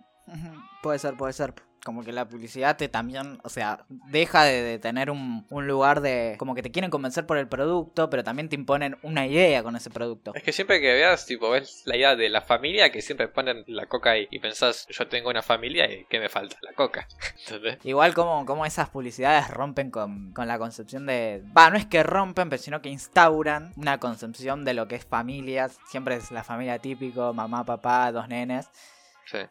puede 0.82 0.98
ser, 0.98 1.16
puede 1.16 1.32
ser 1.32 1.54
como 1.84 2.02
que 2.02 2.12
la 2.12 2.26
publicidad 2.26 2.76
te 2.76 2.88
también, 2.88 3.38
o 3.44 3.48
sea, 3.48 3.84
deja 3.88 4.44
de, 4.44 4.78
tener 4.78 5.10
un, 5.10 5.44
lugar 5.50 6.00
de, 6.00 6.34
como 6.38 6.54
que 6.54 6.62
te 6.62 6.72
quieren 6.72 6.90
convencer 6.90 7.26
por 7.26 7.36
el 7.36 7.46
producto, 7.46 8.10
pero 8.10 8.24
también 8.24 8.48
te 8.48 8.56
imponen 8.56 8.96
una 9.02 9.26
idea 9.26 9.62
con 9.62 9.76
ese 9.76 9.90
producto. 9.90 10.32
Es 10.34 10.42
que 10.42 10.52
siempre 10.52 10.80
que 10.80 10.92
veas, 10.92 11.26
tipo, 11.26 11.50
ves 11.50 11.82
la 11.84 11.96
idea 11.96 12.16
de 12.16 12.28
la 12.30 12.40
familia, 12.40 12.90
que 12.90 13.02
siempre 13.02 13.28
ponen 13.28 13.64
la 13.68 13.86
coca 13.86 14.12
ahí, 14.12 14.26
y 14.30 14.40
pensás, 14.40 14.86
yo 14.88 15.06
tengo 15.06 15.28
una 15.28 15.42
familia 15.42 15.90
y 15.90 16.06
¿qué 16.06 16.18
me 16.18 16.28
falta? 16.28 16.56
La 16.62 16.72
coca. 16.72 17.06
Igual 17.84 18.14
como, 18.14 18.46
como 18.46 18.66
esas 18.66 18.88
publicidades 18.88 19.48
rompen 19.48 19.90
con, 19.90 20.32
con 20.32 20.48
la 20.48 20.58
concepción 20.58 21.06
de, 21.06 21.44
va, 21.56 21.68
no 21.70 21.76
es 21.76 21.86
que 21.86 22.02
rompen, 22.02 22.48
pero 22.48 22.62
sino 22.62 22.80
que 22.80 22.88
instauran 22.88 23.72
una 23.76 23.98
concepción 23.98 24.64
de 24.64 24.74
lo 24.74 24.88
que 24.88 24.96
es 24.96 25.04
familia, 25.04 25.68
siempre 25.88 26.16
es 26.16 26.30
la 26.30 26.44
familia 26.44 26.78
típico, 26.78 27.34
mamá, 27.34 27.64
papá, 27.64 28.10
dos 28.10 28.28
nenes. 28.28 28.70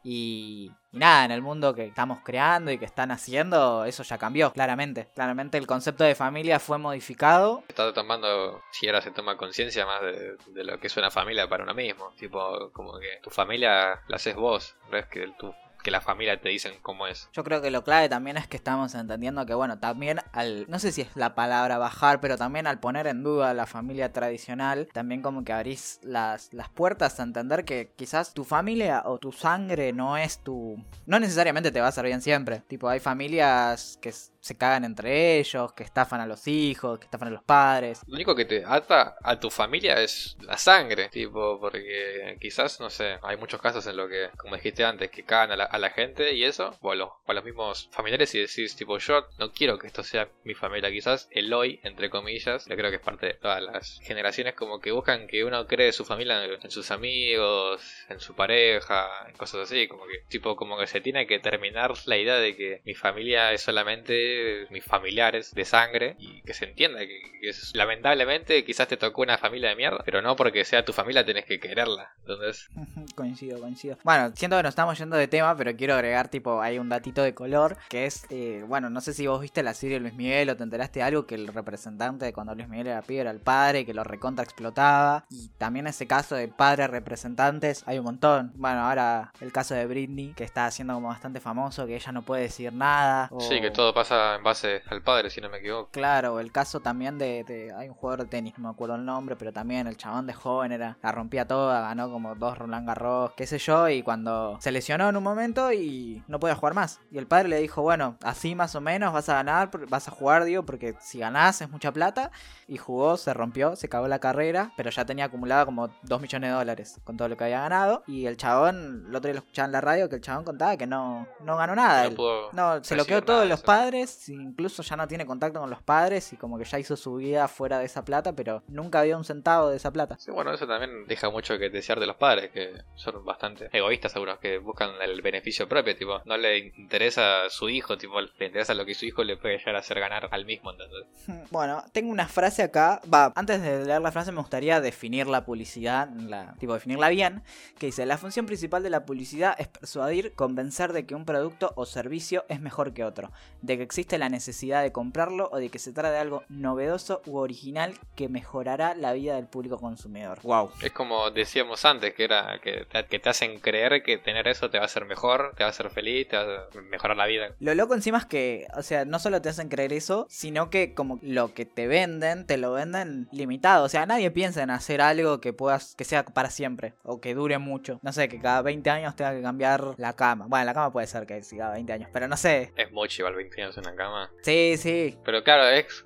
Y, 0.04 0.72
nada, 0.92 1.26
en 1.26 1.32
el 1.32 1.42
mundo 1.42 1.74
que 1.74 1.86
estamos 1.86 2.20
creando 2.24 2.72
y 2.72 2.78
que 2.78 2.86
están 2.86 3.12
haciendo, 3.12 3.86
eso 3.86 4.04
ya 4.04 4.18
cambió, 4.18 4.52
claramente. 4.52 5.10
Claramente 5.16 5.58
el 5.58 5.68
concepto 5.68 6.04
de 6.04 6.16
familia 6.16 6.60
fue 6.60 6.78
modificado. 6.78 7.64
Está 7.68 7.94
tomando, 7.94 8.62
si 8.72 8.88
ahora 8.88 9.02
se 9.02 9.12
toma 9.12 9.38
conciencia 9.38 9.86
más 9.86 10.02
de, 10.02 10.64
lo 10.64 10.80
que 10.80 10.88
es 10.88 10.98
una 10.98 11.12
familia 11.12 11.48
para 11.48 11.64
uno 11.64 11.74
mismo. 11.74 12.14
Tipo, 12.18 12.72
como 12.72 13.00
que 13.00 13.20
tu 13.22 13.30
familia 13.30 14.02
la 14.08 14.16
haces 14.16 14.36
vos, 14.36 14.76
no 14.92 14.98
es 14.98 15.06
que 15.08 15.28
tu 15.40 15.54
que 15.84 15.92
la 15.92 16.02
familia 16.02 16.42
te 16.42 16.50
dicen 16.50 16.74
cómo 16.82 17.06
es. 17.06 17.30
Yo 17.34 17.44
creo 17.44 17.62
que 17.62 17.70
lo 17.70 17.84
clave 17.84 18.10
también 18.10 18.38
es 18.38 18.48
que 18.48 18.58
estamos 18.58 18.96
entendiendo 18.96 19.46
que, 19.46 19.54
bueno, 19.54 19.78
también 19.78 20.20
al, 20.32 20.66
no 20.70 20.80
sé 20.80 20.92
si 20.92 21.02
es 21.02 21.16
la 21.16 21.36
palabra 21.36 21.78
bajar, 21.78 22.20
pero 22.20 22.38
también 22.38 22.66
al 22.66 22.80
poner 22.80 23.06
en 23.08 23.24
duda 23.24 23.54
la 23.54 23.66
familia 23.66 24.12
tradicional, 24.12 24.88
también 24.94 25.22
como 25.22 25.44
que 25.44 25.54
abrís 25.54 26.00
las, 26.02 26.54
las 26.54 26.70
puertas 26.70 27.20
a 27.20 27.24
entender 27.24 27.66
que 27.66 27.92
quizás 27.96 28.34
tu 28.34 28.44
familia 28.44 29.04
o 29.06 29.20
tu 29.20 29.32
sangre 29.32 29.94
no 29.94 30.18
es 30.18 30.40
tu... 30.40 30.84
No 31.06 31.20
necesariamente 31.20 31.72
te 31.72 31.82
va 31.82 31.88
a 31.88 31.92
ser 31.92 32.06
bien 32.06 32.22
siempre. 32.22 32.62
Tipo, 32.68 32.88
hay 32.90 33.00
familias 33.00 34.00
que 34.02 34.14
se 34.44 34.58
cagan 34.58 34.84
entre 34.84 35.40
ellos, 35.40 35.72
que 35.72 35.84
estafan 35.84 36.20
a 36.20 36.28
los 36.28 36.48
hijos, 36.50 37.00
que 37.00 37.06
estafan 37.06 37.30
a 37.30 37.32
los 37.32 37.44
padres. 37.44 38.02
Lo 38.08 38.16
único 38.16 38.36
que 38.36 38.44
te 38.44 38.66
ata 38.66 39.16
a 39.24 39.40
tu 39.40 39.50
familia 39.50 40.02
es 40.02 40.36
la 40.42 40.58
sangre, 40.58 41.08
tipo, 41.08 41.62
porque 41.62 42.36
quizás, 42.42 42.82
no 42.82 42.90
sé, 42.90 43.20
hay 43.24 43.38
muchos 43.38 43.62
casos 43.62 43.88
en 43.88 43.96
lo 43.96 44.10
que, 44.10 44.32
como 44.36 44.58
dijiste 44.58 44.84
antes, 44.84 45.10
que 45.12 45.24
cagan 45.24 45.52
a 45.62 45.80
la, 45.80 45.90
gente 45.92 46.34
y 46.34 46.44
eso, 46.44 46.78
o 46.82 46.92
a, 46.92 46.96
los, 46.96 47.10
los 47.26 47.44
mismos 47.46 47.88
familiares 47.94 48.36
y 48.36 48.40
decís, 48.40 48.76
tipo, 48.76 48.98
yo 48.98 49.26
no 49.40 49.54
quiero 49.54 49.80
que 49.80 49.88
esto 49.88 50.04
sea 50.04 50.28
mi 50.44 50.56
familia, 50.56 50.92
quizás 50.92 51.30
el 51.32 51.54
hoy, 51.54 51.80
entre 51.84 52.10
comillas, 52.10 52.66
yo 52.66 52.76
creo 52.76 52.90
que 52.90 52.98
es 52.98 53.02
parte 53.02 53.28
de 53.28 53.34
todas 53.36 53.62
las 53.62 54.02
generaciones 54.02 54.56
como 54.56 54.82
que 54.82 54.92
buscan 54.92 55.28
que 55.28 55.46
uno 55.46 55.68
cree 55.68 55.94
su 55.94 56.04
familia 56.04 56.44
en, 56.44 56.72
sus 56.72 56.92
amigos, 56.92 57.82
en 58.10 58.20
su 58.20 58.36
pareja, 58.36 59.08
en 59.30 59.38
cosas 59.38 59.62
así, 59.62 59.88
como 59.88 60.06
que, 60.06 60.20
tipo, 60.28 60.58
como 60.58 60.78
que 60.78 60.88
se 60.88 61.00
tiene 61.00 61.28
que 61.28 61.40
terminar 61.40 61.94
la 62.08 62.18
idea 62.18 62.36
de 62.36 62.58
que 62.58 62.82
mi 62.84 62.94
familia 62.94 63.54
es 63.54 63.62
solamente 63.62 64.33
mis 64.70 64.84
familiares 64.84 65.54
de 65.54 65.66
sangre 65.66 66.16
y 66.20 66.42
que 66.42 66.54
se 66.54 66.66
entienda 66.66 67.00
que, 67.00 67.22
es, 67.42 67.76
lamentablemente 67.76 68.64
quizás 68.64 68.88
te 68.88 68.98
tocó 68.98 69.22
una 69.22 69.38
familia 69.38 69.70
de 69.70 69.76
mierda, 69.76 70.02
pero 70.06 70.22
no 70.22 70.36
porque 70.36 70.66
sea 70.66 70.86
tu 70.86 70.94
familia 70.94 71.26
tenés 71.26 71.46
que 71.46 71.60
quererla, 71.60 72.14
entonces... 72.20 72.70
coincido, 73.16 73.60
coincido. 73.60 73.98
Bueno, 74.04 74.32
siento 74.36 74.58
que 74.58 74.64
nos 74.64 74.72
estamos 74.72 74.98
yendo 74.98 75.18
de 75.18 75.28
tema, 75.28 75.56
pero 75.56 75.76
quiero 75.76 75.96
agregar, 75.96 76.30
tipo, 76.30 76.62
hay 76.62 76.80
un 76.80 76.90
datito 76.90 77.22
de 77.22 77.34
color 77.34 77.78
que 77.90 78.06
es, 78.06 78.26
eh, 78.30 78.64
bueno, 78.68 78.90
no 78.90 79.02
sé 79.02 79.14
si 79.14 79.28
vos 79.28 79.42
viste 79.42 79.64
la 79.64 79.74
serie 79.74 79.96
de 79.96 80.02
Luis 80.02 80.14
Miguel 80.14 80.50
o 80.50 80.58
te 80.58 80.64
enteraste 80.64 81.00
de 81.00 81.04
algo 81.04 81.26
que 81.26 81.36
el 81.36 81.48
representante 81.48 82.26
de 82.26 82.34
cuando 82.34 82.56
Luis 82.56 82.68
Miguel 82.68 82.88
era 82.88 83.02
pibe 83.02 83.22
era 83.22 83.32
el 83.32 83.40
padre, 83.40 83.86
que 83.86 83.94
lo 83.94 84.04
recontra 84.04 84.44
explotaba. 84.44 85.26
Y 85.30 85.50
también 85.58 85.88
ese 85.88 86.08
caso 86.08 86.36
de 86.36 86.48
padres 86.48 86.90
representantes 86.90 87.84
hay 87.86 88.00
un 88.00 88.06
montón. 88.06 88.52
Bueno, 88.56 88.82
ahora 88.82 89.32
el 89.42 89.52
caso 89.52 89.74
de 89.76 89.86
Britney, 89.86 90.34
que 90.34 90.44
está 90.44 90.66
haciendo 90.66 90.94
como 90.94 91.08
bastante 91.08 91.40
famoso, 91.40 91.86
que 91.86 91.96
ella 91.96 92.12
no 92.12 92.24
puede 92.24 92.44
decir 92.44 92.74
nada. 92.74 93.30
Sí, 93.40 93.62
que 93.62 93.72
todo 93.72 93.94
pasa 93.94 94.23
en 94.36 94.44
base 94.44 94.82
al 94.90 95.02
padre, 95.02 95.30
si 95.30 95.42
no 95.42 95.50
me 95.50 95.58
equivoco. 95.58 95.90
Claro, 95.92 96.40
el 96.40 96.52
caso 96.52 96.80
también 96.80 97.18
de, 97.18 97.74
hay 97.76 97.90
un 97.90 97.96
jugador 97.96 98.24
de 98.24 98.30
tenis, 98.30 98.54
no 98.58 98.70
me 98.70 98.74
acuerdo 98.74 98.96
el 98.96 99.06
nombre, 99.06 99.36
pero 99.36 99.52
también 99.52 99.88
el 99.88 99.98
chabón 99.98 100.28
de 100.28 100.34
joven 100.34 100.72
era, 100.72 100.98
la 101.02 101.12
rompía 101.12 101.48
toda, 101.48 101.82
ganó 101.82 102.12
como 102.12 102.36
dos 102.36 102.58
Roland 102.58 102.88
Garros, 102.88 103.32
qué 103.36 103.48
sé 103.48 103.58
yo, 103.58 103.90
y 103.90 104.04
cuando 104.04 104.58
se 104.62 104.72
lesionó 104.72 105.10
en 105.10 105.18
un 105.18 105.24
momento 105.24 105.72
y 105.72 106.24
no 106.28 106.40
podía 106.40 106.56
jugar 106.56 106.74
más. 106.74 107.00
Y 107.12 107.18
el 107.18 107.28
padre 107.28 107.50
le 107.50 107.60
dijo, 107.60 107.82
bueno, 107.82 108.18
así 108.24 108.56
más 108.56 108.76
o 108.76 108.82
menos 108.82 109.14
vas 109.14 109.30
a 109.30 109.36
ganar, 109.36 109.70
vas 109.90 110.08
a 110.08 110.12
jugar, 110.12 110.44
digo, 110.46 110.64
porque 110.64 110.96
si 111.00 111.20
ganás 111.20 111.62
es 111.62 111.70
mucha 111.70 111.92
plata. 111.92 112.32
Y 112.68 112.78
jugó, 112.78 113.18
se 113.18 113.34
rompió, 113.34 113.76
se 113.76 113.90
cagó 113.90 114.08
la 114.08 114.20
carrera, 114.20 114.72
pero 114.78 114.90
ya 114.90 115.06
tenía 115.06 115.26
acumulada 115.26 115.66
como 115.66 115.90
2 116.04 116.22
millones 116.22 116.50
de 116.50 116.56
dólares 116.56 117.00
con 117.04 117.18
todo 117.18 117.28
lo 117.28 117.38
que 117.38 117.44
había 117.44 117.62
ganado. 117.62 118.04
Y 118.08 118.26
el 118.26 118.38
chabón, 118.38 119.06
el 119.08 119.16
otro 119.16 119.28
día 119.28 119.34
lo 119.34 119.40
escuchaba 119.40 119.66
en 119.66 119.72
la 119.72 119.82
radio, 119.82 120.10
que 120.10 120.16
el 120.16 120.22
chabón 120.22 120.46
contaba 120.46 120.78
que 120.78 120.88
no, 120.88 121.28
no 121.42 121.58
ganó 121.58 121.76
nada. 121.76 122.10
No, 122.54 122.84
se 122.84 122.96
lo 122.96 123.06
quedó 123.06 123.22
todos 123.22 123.48
los 123.48 123.62
padres, 123.62 124.13
incluso 124.28 124.84
ya 124.84 124.96
no 124.96 125.08
tiene 125.08 125.26
contacto 125.26 125.60
con 125.60 125.70
los 125.70 125.82
padres 125.82 126.34
y 126.34 126.38
como 126.38 126.58
que 126.58 126.66
ya 126.66 126.80
hizo 126.80 126.96
su 126.96 127.16
vida 127.16 127.48
fuera 127.48 127.80
de 127.80 127.86
esa 127.86 128.04
plata, 128.04 128.34
pero 128.34 128.64
nunca 128.68 129.00
había 129.00 129.18
un 129.18 129.24
centavo 129.24 129.70
de 129.70 129.78
esa 129.78 129.92
plata. 129.92 130.18
Sí, 130.20 130.32
bueno, 130.32 130.54
eso 130.54 130.68
también 130.68 131.06
deja 131.08 131.30
mucho 131.30 131.58
que 131.58 131.70
desear 131.70 132.00
de 132.00 132.08
los 132.08 132.16
padres, 132.18 132.52
que 132.52 132.74
son 132.96 133.24
bastante 133.26 133.70
egoístas 133.72 134.16
algunos, 134.16 134.40
que 134.40 134.58
buscan 134.58 134.92
el 135.02 135.22
beneficio 135.22 135.68
propio, 135.68 135.96
tipo, 135.96 136.22
no 136.26 136.38
le 136.38 136.58
interesa 136.58 137.50
su 137.50 137.70
hijo, 137.70 137.98
tipo, 137.98 138.20
le 138.20 138.30
interesa 138.46 138.74
lo 138.74 138.86
que 138.86 138.94
su 138.94 139.06
hijo 139.06 139.24
le 139.24 139.38
puede 139.38 139.58
llegar 139.58 139.76
a 139.76 139.80
hacer 139.80 140.00
ganar 140.00 140.30
al 140.32 140.46
mismo. 140.46 140.72
Bueno, 141.52 141.84
tengo 141.92 142.12
una 142.12 142.28
frase 142.28 142.64
acá, 142.64 143.02
va, 143.12 143.32
antes 143.36 143.62
de 143.62 143.86
leer 143.86 144.02
la 144.02 144.12
frase 144.12 144.32
me 144.32 144.40
gustaría 144.40 144.82
definir 144.82 145.28
la 145.28 145.46
publicidad, 145.46 146.10
la, 146.10 146.56
tipo 146.60 146.74
definirla 146.74 147.10
bien, 147.10 147.44
que 147.78 147.88
dice, 147.88 148.06
la 148.06 148.18
función 148.18 148.46
principal 148.46 148.84
de 148.84 148.90
la 148.90 149.06
publicidad 149.06 149.56
es 149.60 149.68
persuadir, 149.68 150.34
convencer 150.34 150.94
de 150.94 151.06
que 151.06 151.16
un 151.16 151.26
producto 151.26 151.74
o 151.76 151.86
servicio 151.86 152.46
es 152.50 152.60
mejor 152.60 152.94
que 152.94 153.04
otro, 153.04 153.32
de 153.62 153.78
que 153.78 153.84
existe 153.84 154.03
la 154.18 154.30
necesidad 154.30 154.84
de 154.84 154.92
comprarlo 154.92 155.50
o 155.52 155.58
de 155.58 155.70
que 155.70 155.80
se 155.80 155.92
trata 155.92 156.12
de 156.12 156.20
algo 156.20 156.44
novedoso 156.50 157.22
u 157.26 157.38
original 157.38 157.94
que 158.16 158.30
mejorará 158.30 158.96
la 158.96 159.14
vida 159.14 159.36
del 159.36 159.48
público 159.48 159.78
consumidor. 159.80 160.40
Wow. 160.44 160.72
Es 160.82 160.92
como 160.92 161.32
decíamos 161.32 161.84
antes, 161.86 162.14
que 162.14 162.24
era 162.26 162.60
que 162.62 162.86
que 163.10 163.20
te 163.20 163.30
hacen 163.30 163.60
creer 163.60 164.04
que 164.04 164.18
tener 164.18 164.48
eso 164.48 164.70
te 164.70 164.78
va 164.78 164.84
a 164.84 164.86
hacer 164.86 165.06
mejor, 165.06 165.54
te 165.56 165.64
va 165.64 165.68
a 165.68 165.70
hacer 165.72 165.90
feliz, 165.90 166.28
te 166.28 166.38
va 166.38 166.44
a 166.44 166.82
mejorar 166.90 167.18
la 167.18 167.26
vida. 167.26 167.56
Lo 167.60 167.74
loco 167.76 167.94
encima 167.94 168.18
es 168.18 168.26
que, 168.26 168.68
o 168.76 168.82
sea, 168.82 169.06
no 169.06 169.20
solo 169.20 169.42
te 169.42 169.50
hacen 169.50 169.70
creer 169.70 169.94
eso, 169.94 170.26
sino 170.30 170.70
que 170.70 170.94
como 170.94 171.20
lo 171.22 171.54
que 171.54 171.66
te 171.66 171.88
venden, 171.88 172.46
te 172.46 172.58
lo 172.58 172.72
venden 172.74 173.28
limitado. 173.32 173.86
O 173.86 173.90
sea, 173.90 174.06
nadie 174.06 174.32
piensa 174.32 174.64
en 174.64 174.70
hacer 174.70 175.02
algo 175.02 175.42
que 175.42 175.54
puedas, 175.54 175.96
que 175.96 176.04
sea 176.04 176.26
para 176.26 176.50
siempre 176.50 176.94
o 177.04 177.22
que 177.22 177.34
dure 177.34 177.58
mucho. 177.58 178.00
No 178.02 178.14
sé, 178.14 178.30
que 178.30 178.40
cada 178.40 178.62
20 178.62 178.90
años 178.90 179.16
tenga 179.16 179.34
que 179.34 179.42
cambiar 179.42 179.96
la 179.98 180.14
cama. 180.14 180.46
Bueno, 180.48 180.66
la 180.66 180.74
cama 180.74 180.92
puede 180.92 181.08
ser 181.08 181.26
que 181.26 181.44
siga 181.44 181.72
20 181.72 181.94
años, 181.94 182.10
pero 182.12 182.28
no 182.28 182.38
sé. 182.38 182.74
Es 182.76 182.92
mucho 182.92 183.22
igual 183.22 183.36
20 183.36 183.62
años 183.62 183.78
en 183.84 183.96
la 183.96 183.96
cama. 183.96 184.32
Sí, 184.42 184.76
sí. 184.78 185.18
Pero 185.24 185.44
claro, 185.44 185.68
es 185.68 186.06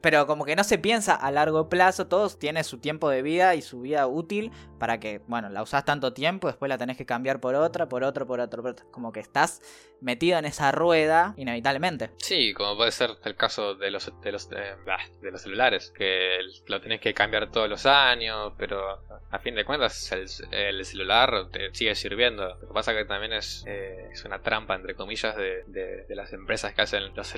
pero 0.00 0.26
como 0.26 0.44
que 0.44 0.56
no 0.56 0.64
se 0.64 0.78
piensa 0.78 1.14
a 1.14 1.30
largo 1.30 1.68
plazo, 1.68 2.06
todos 2.06 2.38
tiene 2.38 2.64
su 2.64 2.78
tiempo 2.78 3.10
de 3.10 3.22
vida 3.22 3.54
y 3.54 3.62
su 3.62 3.80
vida 3.80 4.06
útil 4.06 4.50
para 4.78 4.98
que, 5.00 5.20
bueno, 5.26 5.48
la 5.48 5.62
usás 5.62 5.84
tanto 5.84 6.12
tiempo, 6.12 6.46
después 6.46 6.68
la 6.68 6.78
tenés 6.78 6.96
que 6.96 7.06
cambiar 7.06 7.40
por 7.40 7.54
otra, 7.54 7.88
por 7.88 8.04
otro, 8.04 8.26
por 8.26 8.40
otro, 8.40 8.62
por 8.62 8.72
otro. 8.72 8.86
Como 8.90 9.12
que 9.12 9.20
estás 9.20 9.60
metido 10.00 10.38
en 10.38 10.44
esa 10.44 10.72
rueda 10.72 11.34
inevitablemente. 11.36 12.10
Sí, 12.18 12.52
como 12.52 12.76
puede 12.76 12.92
ser 12.92 13.10
el 13.24 13.36
caso 13.36 13.74
de 13.74 13.90
los, 13.90 14.12
de 14.20 14.32
los, 14.32 14.48
de, 14.50 15.30
los 15.30 15.40
celulares, 15.40 15.92
que 15.96 16.38
lo 16.66 16.80
tenés 16.80 17.00
que 17.00 17.14
cambiar 17.14 17.50
todos 17.50 17.68
los 17.68 17.86
años, 17.86 18.52
pero 18.58 19.00
a 19.30 19.38
fin 19.38 19.54
de 19.54 19.64
cuentas 19.64 20.12
el, 20.12 20.84
celular 20.84 21.48
te 21.50 21.74
sigue 21.74 21.94
sirviendo. 21.94 22.56
Lo 22.56 22.68
que 22.68 22.74
pasa 22.74 22.94
que 22.94 23.04
también 23.04 23.32
es, 23.32 23.64
eh, 23.66 24.08
es 24.12 24.24
una 24.24 24.42
trampa, 24.42 24.74
entre 24.74 24.94
comillas, 24.94 25.36
de, 25.36 25.64
de, 25.66 26.14
las 26.14 26.32
empresas 26.32 26.74
que 26.74 26.82
hacen 26.82 27.14
los, 27.14 27.34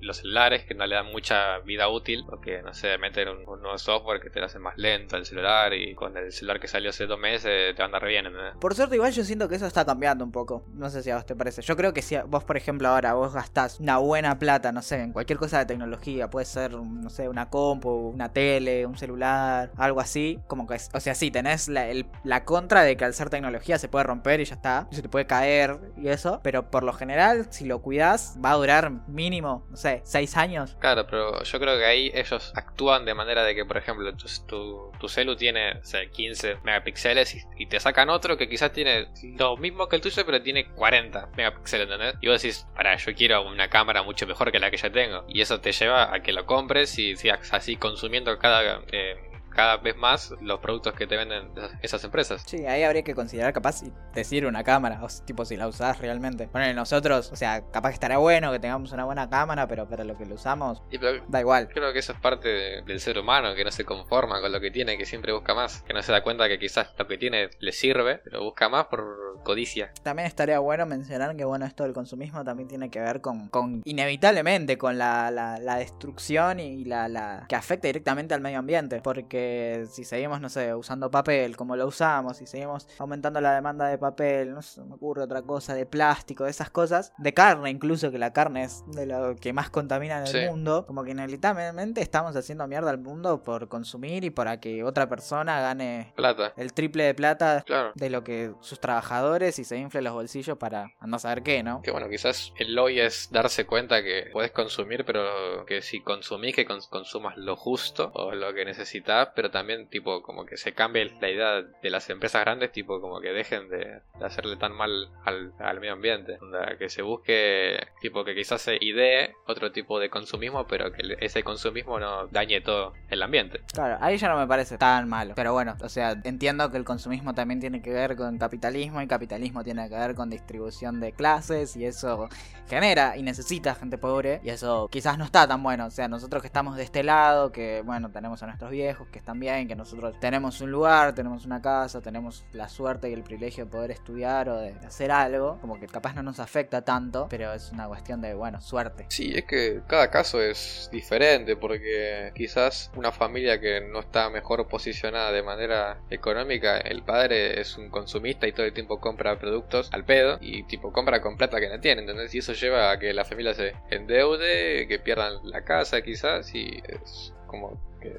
los 0.00 0.16
celulares, 0.16 0.64
que 0.64 0.74
no 0.74 0.86
le 0.86 0.96
dan 0.96 1.12
mucha 1.12 1.45
vida 1.64 1.88
útil, 1.88 2.24
porque 2.28 2.62
no 2.62 2.74
sé, 2.74 2.98
meten 2.98 3.28
un, 3.28 3.44
nuevo 3.44 3.78
software 3.78 4.20
que 4.20 4.30
te 4.30 4.40
lo 4.40 4.46
hace 4.46 4.58
más 4.58 4.76
lento 4.76 5.16
el 5.16 5.24
celular 5.24 5.72
y 5.72 5.94
con 5.94 6.16
el 6.16 6.32
celular 6.32 6.60
que 6.60 6.68
salió 6.68 6.90
hace 6.90 7.06
dos 7.06 7.18
meses 7.18 7.74
te 7.74 7.78
va 7.78 7.84
a 7.84 7.86
andar 7.86 8.04
bien. 8.04 8.26
Por 8.60 8.74
suerte, 8.74 8.96
igual 8.96 9.12
yo 9.12 9.24
siento 9.24 9.48
que 9.48 9.56
eso 9.56 9.66
está 9.66 9.84
cambiando 9.84 10.24
un 10.24 10.32
poco. 10.32 10.64
No 10.74 10.90
sé 10.90 11.02
si 11.02 11.10
a 11.10 11.16
vos 11.16 11.26
te 11.26 11.36
parece. 11.36 11.62
Yo 11.62 11.76
creo 11.76 11.92
que 11.92 12.02
si 12.02 12.16
vos, 12.26 12.44
por 12.44 12.56
ejemplo, 12.56 12.88
ahora 12.88 13.14
vos 13.14 13.34
gastás 13.34 13.80
una 13.80 13.98
buena 13.98 14.38
plata, 14.38 14.72
no 14.72 14.82
sé, 14.82 15.02
en 15.02 15.12
cualquier 15.12 15.38
cosa 15.38 15.58
de 15.58 15.66
tecnología, 15.66 16.28
puede 16.28 16.46
ser, 16.46 16.72
no 16.72 17.10
sé, 17.10 17.28
una 17.28 17.48
compu, 17.50 17.90
una 17.90 18.32
tele, 18.32 18.86
un 18.86 18.96
celular, 18.96 19.70
algo 19.76 20.00
así, 20.00 20.38
como 20.46 20.66
que, 20.66 20.74
o 20.74 21.00
sea, 21.00 21.14
sí, 21.14 21.30
tenés 21.30 21.68
la, 21.68 21.86
la 22.24 22.44
contra 22.44 22.82
de 22.82 22.96
que 22.96 23.04
al 23.04 23.14
ser 23.14 23.30
tecnología 23.30 23.78
se 23.78 23.88
puede 23.88 24.04
romper 24.04 24.40
y 24.40 24.44
ya 24.44 24.54
está, 24.54 24.88
y 24.90 24.96
se 24.96 25.02
te 25.02 25.08
puede 25.08 25.26
caer 25.26 25.78
y 25.96 26.08
eso, 26.08 26.40
pero 26.42 26.70
por 26.70 26.82
lo 26.82 26.92
general, 26.92 27.46
si 27.50 27.64
lo 27.64 27.80
cuidás, 27.80 28.38
va 28.44 28.52
a 28.52 28.54
durar 28.54 28.90
mínimo, 29.08 29.66
no 29.70 29.76
sé, 29.76 30.00
seis 30.04 30.36
años. 30.36 30.76
Claro, 30.80 31.06
pero 31.06 31.35
yo 31.42 31.58
creo 31.58 31.78
que 31.78 31.84
ahí 31.84 32.10
ellos 32.14 32.52
actúan 32.54 33.04
de 33.04 33.14
manera 33.14 33.44
de 33.44 33.54
que, 33.54 33.64
por 33.64 33.76
ejemplo, 33.76 34.12
tu, 34.14 34.92
tu, 34.98 35.08
celu 35.08 35.36
tiene 35.36 35.80
15 36.12 36.58
megapíxeles 36.64 37.46
y, 37.56 37.66
te 37.66 37.80
sacan 37.80 38.10
otro 38.10 38.36
que 38.36 38.48
quizás 38.48 38.72
tiene 38.72 39.08
lo 39.38 39.56
mismo 39.56 39.88
que 39.88 39.96
el 39.96 40.02
tuyo, 40.02 40.24
pero 40.24 40.42
tiene 40.42 40.68
40 40.72 41.30
megapíxeles, 41.36 41.84
¿entendés? 41.84 42.14
Y 42.20 42.28
vos 42.28 42.42
decís, 42.42 42.66
para, 42.74 42.96
yo 42.96 43.14
quiero 43.14 43.46
una 43.46 43.68
cámara 43.68 44.02
mucho 44.02 44.26
mejor 44.26 44.52
que 44.52 44.60
la 44.60 44.70
que 44.70 44.76
ya 44.76 44.90
tengo. 44.90 45.24
Y 45.28 45.40
eso 45.40 45.60
te 45.60 45.72
lleva 45.72 46.14
a 46.14 46.20
que 46.20 46.32
lo 46.32 46.46
compres 46.46 46.98
y 46.98 47.16
sigas 47.16 47.52
así 47.52 47.76
consumiendo 47.76 48.38
cada... 48.38 48.82
Eh, 48.92 49.16
cada 49.56 49.78
vez 49.78 49.96
más 49.96 50.34
los 50.42 50.60
productos 50.60 50.92
que 50.92 51.06
te 51.06 51.16
venden 51.16 51.50
esas 51.82 52.04
empresas. 52.04 52.44
Sí, 52.46 52.66
ahí 52.66 52.82
habría 52.82 53.02
que 53.02 53.14
considerar 53.14 53.54
capaz 53.54 53.80
si 53.80 53.92
te 54.12 54.22
sirve 54.22 54.48
una 54.48 54.62
cámara, 54.62 55.02
o 55.02 55.08
tipo 55.24 55.44
si 55.46 55.56
la 55.56 55.66
usás 55.66 55.98
realmente. 55.98 56.48
Bueno, 56.52 56.72
nosotros, 56.74 57.32
o 57.32 57.36
sea, 57.36 57.62
capaz 57.70 57.88
que 57.88 57.94
estará 57.94 58.18
bueno 58.18 58.52
que 58.52 58.58
tengamos 58.58 58.92
una 58.92 59.06
buena 59.06 59.30
cámara, 59.30 59.66
pero 59.66 59.88
para 59.88 60.04
lo 60.04 60.16
que 60.18 60.26
lo 60.26 60.34
usamos, 60.34 60.82
da 61.28 61.40
igual. 61.40 61.68
Creo 61.68 61.92
que 61.92 62.00
eso 62.00 62.12
es 62.12 62.20
parte 62.20 62.82
del 62.82 63.00
ser 63.00 63.18
humano, 63.18 63.54
que 63.54 63.64
no 63.64 63.70
se 63.70 63.84
conforma 63.84 64.40
con 64.42 64.52
lo 64.52 64.60
que 64.60 64.70
tiene, 64.70 64.98
que 64.98 65.06
siempre 65.06 65.32
busca 65.32 65.54
más, 65.54 65.82
que 65.82 65.94
no 65.94 66.02
se 66.02 66.12
da 66.12 66.22
cuenta 66.22 66.48
que 66.48 66.58
quizás 66.58 66.92
lo 66.98 67.06
que 67.06 67.16
tiene 67.16 67.48
le 67.58 67.72
sirve, 67.72 68.18
pero 68.18 68.42
busca 68.42 68.68
más 68.68 68.86
por 68.86 69.40
codicia. 69.42 69.90
También 70.02 70.26
estaría 70.26 70.58
bueno 70.58 70.84
mencionar 70.84 71.34
que, 71.34 71.44
bueno, 71.44 71.64
esto 71.64 71.84
del 71.84 71.94
consumismo 71.94 72.44
también 72.44 72.68
tiene 72.68 72.90
que 72.90 73.00
ver 73.00 73.22
con, 73.22 73.48
con 73.48 73.80
inevitablemente, 73.84 74.76
con 74.76 74.98
la, 74.98 75.30
la, 75.30 75.76
destrucción 75.76 76.58
y 76.58 76.84
la, 76.84 77.08
la 77.08 77.46
que 77.48 77.54
afecta 77.54 77.86
directamente 77.86 78.34
al 78.34 78.40
medio 78.40 78.58
ambiente, 78.58 79.00
porque 79.02 79.45
si 79.90 80.04
seguimos, 80.04 80.40
no 80.40 80.48
sé, 80.48 80.74
usando 80.74 81.10
papel 81.10 81.56
como 81.56 81.76
lo 81.76 81.86
usamos, 81.86 82.36
si 82.36 82.46
seguimos 82.46 82.88
aumentando 82.98 83.40
la 83.40 83.54
demanda 83.54 83.88
de 83.88 83.98
papel, 83.98 84.52
no 84.52 84.62
se 84.62 84.82
me 84.82 84.94
ocurre 84.94 85.22
otra 85.22 85.42
cosa, 85.42 85.74
de 85.74 85.86
plástico, 85.86 86.44
de 86.44 86.50
esas 86.50 86.70
cosas, 86.70 87.12
de 87.18 87.34
carne 87.34 87.70
incluso, 87.70 88.10
que 88.10 88.18
la 88.18 88.32
carne 88.32 88.64
es 88.64 88.84
de 88.88 89.06
lo 89.06 89.36
que 89.36 89.52
más 89.52 89.70
contamina 89.70 90.24
en 90.24 90.36
el 90.36 90.50
mundo, 90.50 90.86
como 90.86 91.04
que 91.04 91.10
inevitablemente 91.12 92.00
estamos 92.00 92.34
haciendo 92.36 92.66
mierda 92.66 92.90
al 92.90 92.98
mundo 92.98 93.42
por 93.42 93.68
consumir 93.68 94.24
y 94.24 94.30
para 94.30 94.60
que 94.60 94.84
otra 94.84 95.08
persona 95.08 95.60
gane 95.60 96.12
plata. 96.16 96.52
el 96.56 96.72
triple 96.72 97.04
de 97.04 97.14
plata 97.14 97.64
de 97.94 98.10
lo 98.10 98.24
que 98.24 98.52
sus 98.60 98.80
trabajadores 98.80 99.58
y 99.58 99.64
se 99.64 99.76
infle 99.78 100.02
los 100.02 100.12
bolsillos 100.12 100.58
para 100.58 100.90
no 101.00 101.18
saber 101.18 101.42
qué, 101.42 101.62
¿no? 101.62 101.82
Que 101.82 101.90
bueno, 101.90 102.08
quizás 102.08 102.52
el 102.56 102.78
hoy 102.78 103.00
es 103.00 103.28
darse 103.30 103.66
cuenta 103.66 104.02
que 104.02 104.28
puedes 104.32 104.50
consumir, 104.50 105.04
pero 105.04 105.64
que 105.66 105.82
si 105.82 106.00
consumís, 106.00 106.54
que 106.54 106.64
consumas 106.64 107.36
lo 107.36 107.56
justo 107.56 108.10
o 108.14 108.32
lo 108.32 108.52
que 108.54 108.64
necesitas, 108.64 109.28
pero 109.36 109.50
también 109.50 109.86
tipo 109.88 110.22
como 110.22 110.46
que 110.46 110.56
se 110.56 110.72
cambie 110.72 111.12
la 111.20 111.30
idea 111.30 111.62
de 111.62 111.90
las 111.90 112.08
empresas 112.08 112.40
grandes, 112.40 112.72
tipo 112.72 113.00
como 113.02 113.20
que 113.20 113.28
dejen 113.32 113.68
de, 113.68 114.00
hacerle 114.20 114.56
tan 114.56 114.72
mal 114.72 115.10
al, 115.24 115.52
medio 115.78 115.92
ambiente. 115.92 116.38
que 116.78 116.88
se 116.88 117.02
busque, 117.02 117.86
tipo 118.00 118.24
que 118.24 118.34
quizás 118.34 118.62
se 118.62 118.78
idee 118.80 119.34
otro 119.46 119.70
tipo 119.72 120.00
de 120.00 120.08
consumismo, 120.08 120.66
pero 120.66 120.90
que 120.90 121.16
ese 121.20 121.42
consumismo 121.42 122.00
no 122.00 122.26
dañe 122.28 122.62
todo 122.62 122.94
el 123.10 123.22
ambiente. 123.22 123.60
Claro, 123.74 123.98
ahí 124.00 124.16
ya 124.16 124.28
no 124.28 124.38
me 124.38 124.46
parece 124.46 124.78
tan 124.78 125.06
malo. 125.06 125.34
Pero 125.36 125.52
bueno, 125.52 125.76
o 125.82 125.88
sea, 125.90 126.16
entiendo 126.24 126.70
que 126.70 126.78
el 126.78 126.84
consumismo 126.84 127.34
también 127.34 127.60
tiene 127.60 127.82
que 127.82 127.92
ver 127.92 128.16
con 128.16 128.38
capitalismo 128.38 129.02
y 129.02 129.06
capitalismo 129.06 129.62
tiene 129.62 129.88
que 129.90 129.96
ver 129.96 130.14
con 130.14 130.30
distribución 130.30 130.98
de 130.98 131.12
clases 131.12 131.76
y 131.76 131.84
eso 131.84 132.30
genera 132.68 133.16
y 133.16 133.22
necesita 133.22 133.74
gente 133.74 133.98
pobre 133.98 134.40
y 134.42 134.48
eso 134.48 134.88
quizás 134.90 135.18
no 135.18 135.26
está 135.26 135.46
tan 135.46 135.62
bueno. 135.62 135.86
O 135.86 135.90
sea, 135.90 136.08
nosotros 136.08 136.40
que 136.40 136.48
estamos 136.48 136.76
de 136.76 136.84
este 136.84 137.02
lado, 137.02 137.52
que 137.52 137.82
bueno, 137.84 138.10
tenemos 138.10 138.42
a 138.42 138.46
nuestros 138.46 138.70
viejos 138.70 139.06
que 139.08 139.18
bien, 139.34 139.68
que 139.68 139.76
nosotros 139.76 140.18
tenemos 140.20 140.60
un 140.60 140.70
lugar, 140.70 141.14
tenemos 141.14 141.44
una 141.44 141.60
casa, 141.60 142.00
tenemos 142.00 142.44
la 142.52 142.68
suerte 142.68 143.10
y 143.10 143.12
el 143.12 143.22
privilegio 143.22 143.64
de 143.64 143.70
poder 143.70 143.90
estudiar 143.90 144.48
o 144.48 144.56
de 144.56 144.70
hacer 144.86 145.10
algo, 145.10 145.58
como 145.60 145.78
que 145.78 145.86
capaz 145.86 146.14
no 146.14 146.22
nos 146.22 146.40
afecta 146.40 146.82
tanto, 146.82 147.26
pero 147.28 147.52
es 147.52 147.70
una 147.72 147.88
cuestión 147.88 148.20
de, 148.20 148.34
bueno, 148.34 148.60
suerte. 148.60 149.06
Sí, 149.08 149.32
es 149.34 149.44
que 149.44 149.82
cada 149.86 150.10
caso 150.10 150.40
es 150.40 150.88
diferente 150.92 151.56
porque 151.56 152.32
quizás 152.34 152.90
una 152.96 153.12
familia 153.12 153.60
que 153.60 153.80
no 153.80 154.00
está 154.00 154.30
mejor 154.30 154.66
posicionada 154.68 155.32
de 155.32 155.42
manera 155.42 156.00
económica, 156.10 156.78
el 156.78 157.02
padre 157.02 157.60
es 157.60 157.76
un 157.76 157.90
consumista 157.90 158.46
y 158.46 158.52
todo 158.52 158.66
el 158.66 158.72
tiempo 158.72 159.00
compra 159.00 159.38
productos 159.38 159.90
al 159.92 160.04
pedo 160.04 160.38
y 160.40 160.62
tipo 160.64 160.92
compra 160.92 161.20
con 161.20 161.36
plata 161.36 161.60
que 161.60 161.68
no 161.68 161.80
tiene, 161.80 162.02
¿entendés? 162.02 162.34
Y 162.34 162.38
eso 162.38 162.52
lleva 162.52 162.90
a 162.90 162.98
que 162.98 163.12
la 163.12 163.24
familia 163.24 163.54
se 163.54 163.74
endeude, 163.90 164.86
que 164.88 164.98
pierdan 164.98 165.34
la 165.44 165.62
casa 165.62 166.02
quizás 166.02 166.54
y 166.54 166.82
es 166.86 167.32
como 167.46 167.80
que 168.00 168.16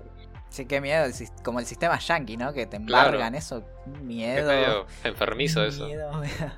Sí, 0.58 0.65
qué 0.65 0.82
miedo, 0.82 1.06
como 1.43 1.60
el 1.60 1.67
sistema 1.67 2.00
yankee, 2.00 2.36
¿no? 2.36 2.52
Que 2.52 2.65
te 2.65 2.78
embargan 2.78 3.36
eso, 3.36 3.63
miedo. 4.02 4.39
Es 4.39 4.58
medio 4.58 4.88
enfermizo 5.04 5.60
miedo. 5.86 6.24
eso. 6.24 6.52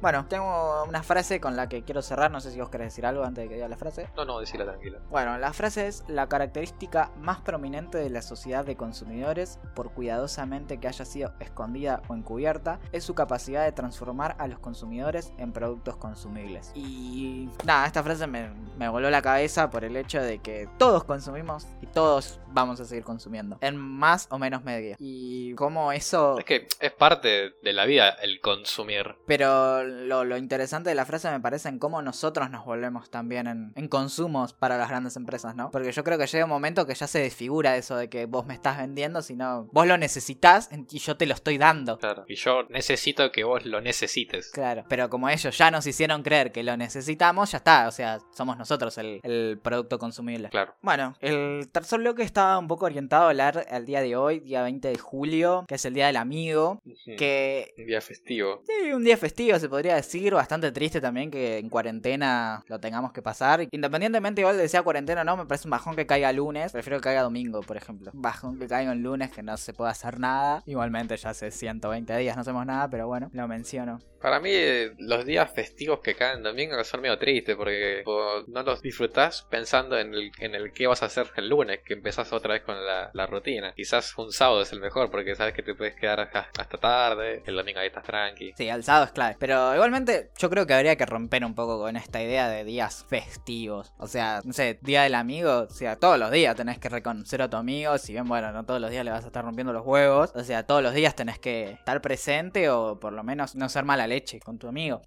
Bueno, 0.00 0.26
tengo 0.26 0.84
una 0.84 1.02
frase 1.02 1.40
con 1.40 1.56
la 1.56 1.68
que 1.68 1.82
quiero 1.82 2.02
cerrar. 2.02 2.30
No 2.30 2.40
sé 2.40 2.50
si 2.50 2.60
vos 2.60 2.68
querés 2.68 2.88
decir 2.88 3.06
algo 3.06 3.24
antes 3.24 3.44
de 3.44 3.48
que 3.48 3.54
diga 3.54 3.68
la 3.68 3.76
frase. 3.76 4.08
No, 4.16 4.24
no, 4.24 4.40
decila 4.40 4.64
tranquila. 4.64 4.98
Bueno, 5.10 5.38
la 5.38 5.52
frase 5.52 5.86
es 5.86 6.04
la 6.08 6.28
característica 6.28 7.10
más 7.18 7.40
prominente 7.40 7.98
de 7.98 8.10
la 8.10 8.22
sociedad 8.22 8.64
de 8.64 8.76
consumidores, 8.76 9.58
por 9.74 9.92
cuidadosamente 9.92 10.78
que 10.78 10.88
haya 10.88 11.04
sido 11.04 11.32
escondida 11.40 12.02
o 12.08 12.14
encubierta, 12.14 12.78
es 12.92 13.04
su 13.04 13.14
capacidad 13.14 13.64
de 13.64 13.72
transformar 13.72 14.36
a 14.38 14.48
los 14.48 14.58
consumidores 14.58 15.32
en 15.38 15.52
productos 15.52 15.96
consumibles. 15.96 16.72
Y 16.74 17.48
nada, 17.64 17.86
esta 17.86 18.02
frase 18.02 18.26
me, 18.26 18.50
me 18.78 18.88
voló 18.88 19.10
la 19.10 19.22
cabeza 19.22 19.70
por 19.70 19.84
el 19.84 19.96
hecho 19.96 20.20
de 20.20 20.38
que 20.38 20.68
todos 20.78 21.04
consumimos 21.04 21.66
y 21.80 21.86
todos 21.86 22.40
vamos 22.56 22.80
a 22.80 22.86
seguir 22.86 23.04
consumiendo, 23.04 23.58
en 23.60 23.76
más 23.76 24.28
o 24.30 24.38
menos 24.38 24.64
medida. 24.64 24.96
Y 24.98 25.54
cómo 25.54 25.92
eso... 25.92 26.38
Es 26.38 26.44
que 26.44 26.66
es 26.80 26.92
parte 26.92 27.54
de 27.62 27.72
la 27.74 27.84
vida 27.84 28.08
el 28.22 28.40
consumir. 28.40 29.16
Pero 29.26 29.35
lo, 29.38 30.36
interesante 30.36 30.90
de 30.90 30.94
la 30.94 31.04
frase 31.04 31.30
me 31.30 31.40
parece 31.40 31.68
en 31.68 31.78
cómo 31.78 32.02
nosotros 32.02 32.50
nos 32.50 32.64
volvemos 32.64 33.10
también 33.10 33.72
en, 33.74 33.88
consumos 33.88 34.52
para 34.52 34.76
las 34.76 34.88
grandes 34.88 35.16
empresas, 35.16 35.54
¿no? 35.54 35.70
Porque 35.70 35.92
yo 35.92 36.04
creo 36.04 36.18
que 36.18 36.26
llega 36.26 36.44
un 36.44 36.50
momento 36.50 36.86
que 36.86 36.94
ya 36.94 37.06
se 37.06 37.20
desfigura 37.20 37.76
eso 37.76 37.96
de 37.96 38.08
que 38.08 38.26
vos 38.26 38.46
me 38.46 38.54
estás 38.54 38.78
vendiendo, 38.78 39.22
sino 39.22 39.68
vos 39.72 39.86
lo 39.86 39.96
necesitas 39.96 40.68
y 40.90 40.98
yo 40.98 41.16
te 41.16 41.26
lo 41.26 41.34
estoy 41.34 41.58
dando. 41.58 41.98
Claro. 41.98 42.24
Y 42.28 42.34
yo 42.34 42.64
necesito 42.64 43.30
que 43.30 43.44
vos 43.44 43.64
lo 43.64 43.80
necesites. 43.80 44.50
Claro. 44.50 44.84
Pero 44.88 45.08
como 45.08 45.28
ellos 45.28 45.56
ya 45.56 45.70
nos 45.70 45.86
hicieron 45.86 46.22
creer 46.22 46.52
que 46.52 46.62
lo 46.62 46.76
necesitamos, 46.76 47.52
ya 47.52 47.58
está. 47.58 47.88
O 47.88 47.92
sea, 47.92 48.18
somos 48.34 48.56
nosotros 48.56 48.98
el, 48.98 49.20
el 49.22 49.60
producto 49.62 49.98
consumible. 49.98 50.48
Claro. 50.50 50.74
Bueno, 50.82 51.14
el 51.20 51.68
tercer 51.70 52.00
bloque 52.00 52.22
está 52.22 52.58
un 52.58 52.68
poco 52.68 52.86
orientado 52.86 53.24
a 53.24 53.28
hablar 53.30 53.66
al 53.70 53.86
día 53.86 54.00
de 54.00 54.16
hoy, 54.16 54.40
día 54.40 54.62
20 54.62 54.88
de 54.88 54.98
julio, 54.98 55.64
que 55.68 55.76
es 55.76 55.84
el 55.84 55.94
día 55.94 56.06
del 56.06 56.16
amigo. 56.16 56.80
Que. 57.04 57.72
Un 57.78 57.86
día 57.86 58.00
festivo. 58.00 58.62
Sí, 58.66 58.92
un 58.92 59.04
día 59.04 59.16
festivo 59.16 59.25
se 59.28 59.68
podría 59.68 59.94
decir, 59.94 60.34
bastante 60.34 60.72
triste 60.72 61.00
también 61.00 61.30
que 61.30 61.58
en 61.58 61.68
cuarentena 61.68 62.64
lo 62.68 62.78
tengamos 62.80 63.12
que 63.12 63.22
pasar. 63.22 63.66
Independientemente 63.70 64.40
igual 64.40 64.56
de 64.56 64.68
sea 64.68 64.82
cuarentena 64.82 65.22
o 65.22 65.24
no, 65.24 65.36
me 65.36 65.46
parece 65.46 65.66
un 65.66 65.70
bajón 65.70 65.96
que 65.96 66.06
caiga 66.06 66.32
lunes, 66.32 66.72
prefiero 66.72 66.98
que 66.98 67.04
caiga 67.04 67.22
domingo, 67.22 67.60
por 67.62 67.76
ejemplo. 67.76 68.10
Bajón 68.14 68.58
que 68.58 68.66
caiga 68.66 68.92
un 68.92 69.02
lunes 69.02 69.30
que 69.30 69.42
no 69.42 69.56
se 69.56 69.72
pueda 69.72 69.90
hacer 69.90 70.18
nada. 70.18 70.62
Igualmente 70.66 71.16
ya 71.16 71.30
hace 71.30 71.50
120 71.50 72.16
días 72.16 72.36
no 72.36 72.42
hacemos 72.42 72.66
nada, 72.66 72.88
pero 72.88 73.06
bueno, 73.06 73.30
lo 73.32 73.48
menciono. 73.48 74.00
Para 74.20 74.40
mí 74.40 74.50
los 74.98 75.24
días 75.24 75.52
festivos 75.52 76.00
que 76.00 76.14
caen 76.14 76.42
domingo 76.42 76.82
son 76.84 77.02
medio 77.02 77.18
tristes 77.18 77.54
porque 77.54 78.02
no 78.48 78.62
los 78.62 78.82
disfrutás 78.82 79.46
pensando 79.50 79.98
en 79.98 80.14
el, 80.14 80.32
en 80.38 80.54
el 80.54 80.72
que 80.72 80.86
vas 80.86 81.02
a 81.02 81.06
hacer 81.06 81.28
el 81.36 81.48
lunes, 81.48 81.80
que 81.84 81.94
empezás 81.94 82.32
otra 82.32 82.54
vez 82.54 82.62
con 82.62 82.84
la, 82.84 83.10
la 83.12 83.26
rutina. 83.26 83.72
Quizás 83.76 84.16
un 84.18 84.32
sábado 84.32 84.62
es 84.62 84.72
el 84.72 84.80
mejor 84.80 85.10
porque 85.10 85.34
sabes 85.36 85.54
que 85.54 85.62
te 85.62 85.74
puedes 85.74 85.94
quedar 85.94 86.20
hasta 86.20 86.78
tarde, 86.78 87.42
el 87.46 87.54
domingo 87.54 87.80
ahí 87.80 87.88
estás 87.88 88.04
tranqui. 88.04 88.54
Sí, 88.56 88.68
el 88.68 88.82
sábado 88.82 89.06
es 89.06 89.12
clave. 89.16 89.36
Pero 89.38 89.74
igualmente 89.74 90.30
yo 90.38 90.50
creo 90.50 90.66
que 90.66 90.74
habría 90.74 90.96
que 90.96 91.06
romper 91.06 91.44
un 91.44 91.54
poco 91.54 91.78
con 91.78 91.96
esta 91.96 92.22
idea 92.22 92.48
de 92.48 92.64
días 92.64 93.04
festivos. 93.08 93.92
O 93.98 94.06
sea, 94.06 94.42
no 94.44 94.52
sé, 94.52 94.78
día 94.82 95.02
del 95.02 95.14
amigo, 95.14 95.66
o 95.68 95.70
sea, 95.70 95.96
todos 95.96 96.18
los 96.18 96.30
días 96.30 96.54
tenés 96.54 96.78
que 96.78 96.88
reconocer 96.88 97.42
a 97.42 97.50
tu 97.50 97.56
amigo, 97.56 97.96
si 97.98 98.12
bien 98.12 98.28
bueno, 98.28 98.52
no 98.52 98.64
todos 98.64 98.80
los 98.80 98.90
días 98.90 99.04
le 99.04 99.10
vas 99.10 99.24
a 99.24 99.28
estar 99.28 99.44
rompiendo 99.44 99.72
los 99.72 99.84
huevos, 99.84 100.32
o 100.34 100.44
sea, 100.44 100.66
todos 100.66 100.82
los 100.82 100.94
días 100.94 101.16
tenés 101.16 101.38
que 101.38 101.70
estar 101.70 102.00
presente 102.02 102.68
o 102.68 103.00
por 103.00 103.12
lo 103.12 103.24
menos 103.24 103.54
no 103.56 103.68
ser 103.68 103.84
mala 103.84 104.06
leche 104.06 104.38
con 104.40 104.58
tu 104.58 104.68
amigo. 104.68 105.02